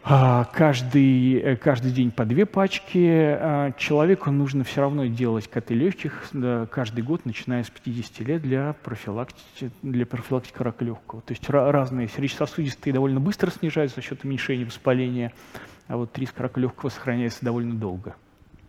а, 0.01 0.45
каждый, 0.45 1.39
э, 1.39 1.55
каждый 1.55 1.91
день 1.91 2.09
по 2.09 2.25
две 2.25 2.47
пачки. 2.47 3.05
А, 3.05 3.73
человеку 3.73 4.31
нужно 4.31 4.63
все 4.63 4.81
равно 4.81 5.05
делать 5.05 5.47
коты 5.47 5.75
легких 5.75 6.31
каждый 6.71 7.03
год, 7.03 7.25
начиная 7.25 7.63
с 7.63 7.69
50 7.69 8.19
лет, 8.21 8.41
для 8.41 8.73
профилактики, 8.73 9.69
для 9.83 10.05
профилактики 10.07 10.63
рака 10.63 10.83
легкого. 10.83 11.21
То 11.21 11.33
есть 11.33 11.47
разные 11.49 12.07
сердечно-сосудистые 12.07 12.93
довольно 12.93 13.19
быстро 13.19 13.51
снижаются 13.51 13.97
за 13.97 14.01
счет 14.01 14.23
уменьшения 14.23 14.65
воспаления, 14.65 15.31
а 15.87 15.97
вот 15.97 16.17
риск 16.17 16.39
рака 16.39 16.59
легкого 16.59 16.89
сохраняется 16.89 17.45
довольно 17.45 17.75
долго. 17.75 18.15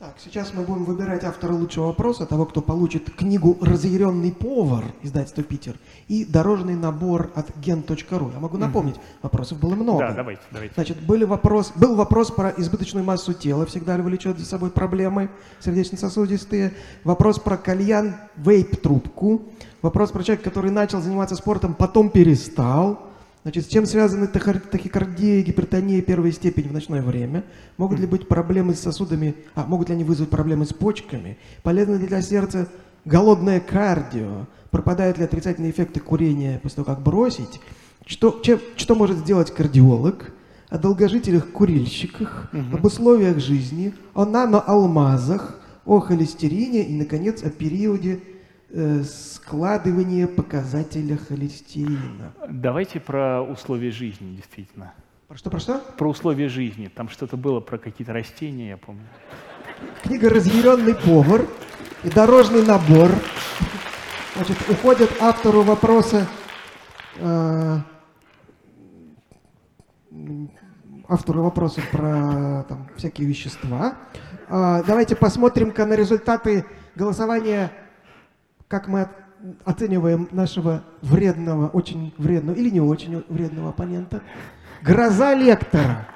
Так, 0.00 0.14
сейчас 0.16 0.54
мы 0.54 0.62
будем 0.62 0.84
выбирать 0.84 1.24
автора 1.24 1.52
лучшего 1.52 1.88
вопроса, 1.88 2.24
того, 2.24 2.46
кто 2.46 2.62
получит 2.62 3.10
книгу 3.10 3.58
«Разъяренный 3.60 4.32
повар» 4.32 4.86
издательства 5.02 5.42
«Питер» 5.42 5.76
и 6.08 6.24
дорожный 6.24 6.74
набор 6.74 7.30
от 7.34 7.50
gen.ru. 7.58 8.32
Я 8.32 8.40
могу 8.40 8.56
напомнить, 8.56 8.94
вопросов 9.20 9.60
было 9.60 9.74
много. 9.74 9.98
Да, 9.98 10.14
давайте, 10.14 10.40
давайте. 10.50 10.72
Значит, 10.74 11.02
были 11.02 11.24
вопрос, 11.24 11.72
был 11.76 11.96
вопрос 11.96 12.30
про 12.30 12.48
избыточную 12.48 13.04
массу 13.04 13.34
тела, 13.34 13.66
всегда 13.66 13.98
ли 13.98 14.02
влечет 14.02 14.38
за 14.38 14.46
собой 14.46 14.70
проблемы 14.70 15.28
сердечно-сосудистые. 15.58 16.72
Вопрос 17.04 17.38
про 17.38 17.58
кальян, 17.58 18.14
вейп-трубку. 18.38 19.42
Вопрос 19.82 20.12
про 20.12 20.22
человека, 20.22 20.48
который 20.48 20.70
начал 20.70 21.02
заниматься 21.02 21.36
спортом, 21.36 21.74
потом 21.74 22.08
перестал. 22.08 23.09
Значит, 23.42 23.64
с 23.64 23.68
чем 23.68 23.86
связаны 23.86 24.26
тахикардия 24.26 25.40
и 25.40 25.42
гипертония 25.42 26.02
первой 26.02 26.32
степени 26.32 26.68
в 26.68 26.72
ночное 26.72 27.00
время? 27.00 27.42
Могут 27.78 27.98
ли 27.98 28.06
быть 28.06 28.28
проблемы 28.28 28.74
с 28.74 28.80
сосудами, 28.80 29.34
а 29.54 29.64
могут 29.64 29.88
ли 29.88 29.94
они 29.94 30.04
вызвать 30.04 30.28
проблемы 30.28 30.66
с 30.66 30.74
почками? 30.74 31.38
Полезно 31.62 31.94
ли 31.94 32.06
для 32.06 32.20
сердца 32.20 32.68
голодное 33.06 33.60
кардио? 33.60 34.46
Пропадают 34.70 35.16
ли 35.16 35.24
отрицательные 35.24 35.70
эффекты 35.70 36.00
курения 36.00 36.60
после 36.62 36.76
того, 36.76 36.94
как 36.94 37.02
бросить? 37.02 37.60
Что, 38.04 38.40
чем, 38.42 38.60
что 38.76 38.94
может 38.94 39.18
сделать 39.18 39.50
кардиолог? 39.52 40.32
О 40.68 40.78
долгожителях-курильщиках, 40.78 42.48
угу. 42.52 42.76
об 42.76 42.84
условиях 42.84 43.40
жизни, 43.40 43.92
о 44.14 44.24
наноалмазах, 44.24 45.58
о 45.84 45.98
холестерине 45.98 46.84
и, 46.84 46.94
наконец, 46.94 47.42
о 47.42 47.50
периоде 47.50 48.20
складывание 49.04 50.28
показателя 50.28 51.16
холестерина. 51.16 52.32
Давайте 52.48 53.00
про 53.00 53.42
условия 53.42 53.90
жизни, 53.90 54.36
действительно. 54.36 54.94
Про 55.26 55.36
что, 55.36 55.50
про 55.50 55.60
что? 55.60 55.78
Про 55.96 56.10
условия 56.10 56.48
жизни. 56.48 56.88
Там 56.88 57.08
что-то 57.08 57.36
было 57.36 57.60
про 57.60 57.78
какие-то 57.78 58.12
растения, 58.12 58.70
я 58.70 58.76
помню. 58.76 59.06
Книга 60.02 60.28
«Разъяренный 60.28 60.94
повар» 60.94 61.46
и 62.04 62.10
дорожный 62.10 62.64
набор. 62.64 63.10
Значит, 64.36 64.56
уходят 64.68 65.10
автору 65.20 65.62
вопроса, 65.62 66.26
э, 67.16 67.78
автору 71.08 71.42
вопроса 71.42 71.80
про 71.90 72.64
там, 72.68 72.88
всякие 72.96 73.26
вещества. 73.26 73.94
Э, 74.48 74.82
давайте 74.86 75.16
посмотрим-ка 75.16 75.86
на 75.86 75.94
результаты 75.94 76.64
голосования 76.94 77.72
как 78.70 78.86
мы 78.86 79.08
оцениваем 79.64 80.28
нашего 80.30 80.84
вредного, 81.02 81.66
очень 81.68 82.14
вредного 82.18 82.56
или 82.56 82.70
не 82.70 82.80
очень 82.80 83.24
вредного 83.28 83.70
оппонента. 83.70 84.22
Гроза 84.80 85.34
лектора. 85.34 86.06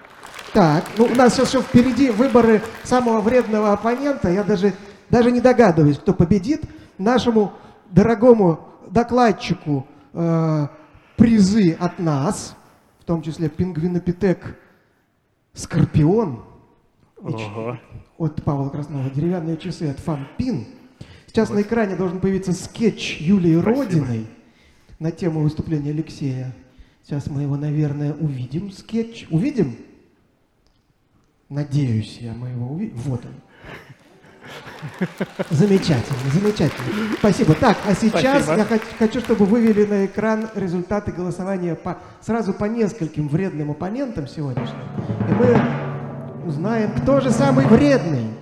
Так, 0.53 0.85
ну 0.97 1.07
у 1.07 1.15
нас 1.17 1.35
сейчас 1.35 1.49
все 1.49 1.61
впереди 1.61 2.11
выборы 2.11 2.63
самого 2.85 3.21
вредного 3.21 3.73
оппонента. 3.73 4.31
Я 4.31 4.45
даже, 4.45 4.73
даже 5.11 5.33
не 5.33 5.41
догадываюсь, 5.41 5.99
кто 5.99 6.15
победит. 6.15 6.63
Нашему 6.97 7.55
дорогому 7.91 8.61
докладчику 8.89 9.85
э, 10.13 10.69
призы 11.17 11.77
от 11.81 11.99
нас, 11.99 12.55
в 13.01 13.05
том 13.05 13.21
числе 13.21 13.49
пингвинопитек 13.49 14.57
Скорпион 15.55 16.45
Ого. 17.21 17.79
от 18.17 18.45
Павла 18.45 18.69
Краснова, 18.69 19.11
деревянные 19.11 19.57
часы 19.57 19.91
от 19.91 19.99
Фанпин. 19.99 20.84
Сейчас 21.35 21.51
на 21.51 21.63
экране 21.63 21.97
должен 21.97 22.21
появиться 22.21 22.53
скетч 22.53 23.17
Юлии 23.21 23.61
Спасибо. 23.61 23.83
Родиной 23.83 24.27
на 25.01 25.11
тему 25.11 25.41
выступления 25.41 25.91
Алексея. 25.91 26.55
Сейчас 27.03 27.27
мы 27.27 27.43
его, 27.43 27.57
наверное, 27.57 28.15
увидим. 28.15 28.71
Скетч. 28.71 29.27
Увидим? 29.31 29.75
Надеюсь, 31.49 32.19
я 32.21 32.35
мы 32.35 32.51
его 32.51 32.69
увидим. 32.69 32.97
Вот 32.99 33.25
он. 33.25 33.33
Замечательно, 35.51 36.31
замечательно. 36.33 37.17
Спасибо. 37.19 37.55
Так, 37.55 37.79
а 37.85 37.95
сейчас 37.95 38.45
Спасибо. 38.45 38.57
я 38.59 38.65
хочу, 38.65 38.87
хочу, 38.97 39.21
чтобы 39.21 39.45
вывели 39.45 39.87
на 39.87 40.07
экран 40.07 40.51
результаты 40.55 41.11
голосования 41.11 41.75
по, 41.75 41.99
сразу 42.21 42.53
по 42.53 42.67
нескольким 42.67 43.27
вредным 43.27 43.73
оппонентам 43.73 44.29
сегодняшним. 44.29 44.79
И 45.29 45.33
мы 45.33 46.47
узнаем, 46.47 46.93
кто 46.93 47.21
же 47.21 47.33
самый 47.33 47.67
вредный. 47.67 48.34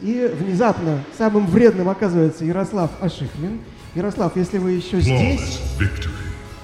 И 0.00 0.30
внезапно 0.32 1.02
самым 1.16 1.46
вредным 1.46 1.88
оказывается 1.88 2.44
Ярослав 2.44 2.90
Ашихмин. 3.00 3.60
Ярослав, 3.94 4.36
если 4.36 4.58
вы 4.58 4.72
еще 4.72 5.00
здесь... 5.00 5.60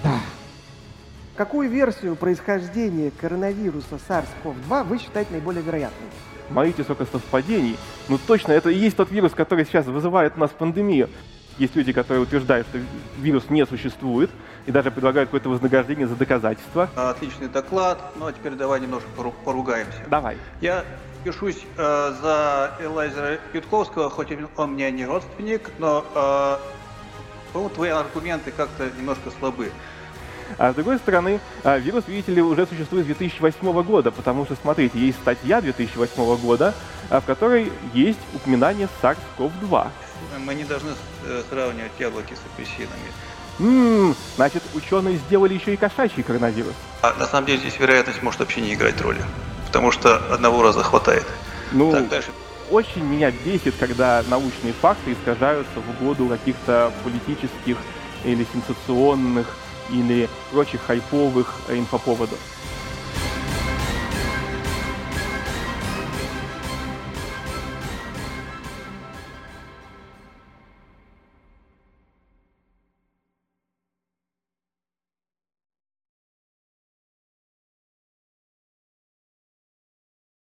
Да. 0.05 0.21
Какую 1.37 1.69
версию 1.69 2.15
происхождения 2.15 3.11
коронавируса 3.21 3.99
SARS-CoV-2 4.09 4.85
вы 4.85 4.99
считаете 4.99 5.33
наиболее 5.33 5.63
вероятной? 5.63 6.07
Смотрите, 6.49 6.85
сколько 6.85 7.07
совпадений. 7.07 7.77
Ну 8.09 8.19
точно, 8.25 8.53
это 8.53 8.71
и 8.71 8.79
есть 8.79 8.97
тот 8.97 9.11
вирус, 9.11 9.33
который 9.33 9.65
сейчас 9.65 9.87
вызывает 9.87 10.35
у 10.37 10.41
нас 10.41 10.51
пандемию. 10.51 11.09
Есть 11.59 11.75
люди, 11.75 11.93
которые 11.93 12.23
утверждают, 12.23 12.67
что 12.69 12.79
вирус 13.19 13.45
не 13.49 13.65
существует, 13.67 14.31
и 14.67 14.71
даже 14.73 14.91
предлагают 14.91 15.29
какое-то 15.29 15.49
вознаграждение 15.49 16.07
за 16.07 16.15
доказательства. 16.17 16.89
Отличный 16.95 17.49
доклад. 17.49 18.13
Ну 18.17 18.27
а 18.27 18.33
теперь 18.33 18.53
давай 18.53 18.81
немножко 18.81 19.09
пору- 19.17 19.35
поругаемся. 19.45 19.99
Давай. 20.09 20.37
Я 20.61 20.85
пишусь 21.25 21.63
э, 21.77 22.15
за 22.23 22.75
Элайзера 22.81 23.39
Ютковского, 23.53 24.11
хоть 24.11 24.31
и 24.31 24.39
он 24.57 24.73
мне 24.73 24.91
не 24.91 25.07
родственник, 25.07 25.71
но, 25.79 26.05
э, 26.15 26.57
по-моему, 27.53 27.75
твои 27.75 27.91
аргументы 27.91 28.53
как-то 28.53 28.91
немножко 28.97 29.31
слабы. 29.39 29.73
А 30.59 30.73
с 30.73 30.75
другой 30.75 30.99
стороны, 30.99 31.41
а, 31.65 31.79
вирус, 31.79 32.05
видите 32.07 32.33
ли, 32.33 32.43
уже 32.43 32.67
существует 32.67 33.05
с 33.05 33.07
2008 33.07 33.83
года, 33.83 34.11
потому 34.11 34.45
что, 34.45 34.55
смотрите, 34.61 34.99
есть 34.99 35.19
статья 35.19 35.61
2008 35.61 36.37
года, 36.37 36.75
а, 37.11 37.21
в 37.21 37.25
которой 37.25 37.73
есть 37.95 38.19
упоминание 38.35 38.89
SARS-CoV-2. 39.03 39.89
Мы 40.45 40.55
не 40.55 40.65
должны 40.65 40.91
э, 41.27 41.43
сравнивать 41.49 41.93
яблоки 41.99 42.35
с 42.35 42.41
апельсинами. 42.53 43.11
М, 43.61 44.15
значит, 44.37 44.63
ученые 44.75 45.17
сделали 45.17 45.55
еще 45.55 45.75
и 45.75 45.77
кошачий 45.77 46.23
коронавирус. 46.23 46.75
А 47.03 47.15
на 47.15 47.27
самом 47.27 47.47
деле 47.47 47.59
здесь 47.59 47.79
вероятность 47.79 48.23
может 48.23 48.41
вообще 48.41 48.61
не 48.61 48.75
играть 48.75 49.01
роли, 49.01 49.23
потому 49.75 49.91
что 49.91 50.19
одного 50.33 50.63
раза 50.63 50.85
хватает. 50.85 51.25
Ну, 51.73 51.91
Так, 51.91 52.09
дальше. 52.09 52.31
очень 52.71 53.03
меня 53.03 53.33
бесит, 53.33 53.75
когда 53.81 54.23
научные 54.29 54.73
факты 54.73 55.13
искажаются 55.13 55.81
в 55.81 55.91
угоду 56.01 56.29
каких-то 56.29 56.93
политических 57.03 57.77
или 58.23 58.47
сенсационных 58.53 59.49
или 59.91 60.29
прочих 60.53 60.81
хайповых 60.83 61.53
э, 61.67 61.77
инфоповодов. 61.77 62.39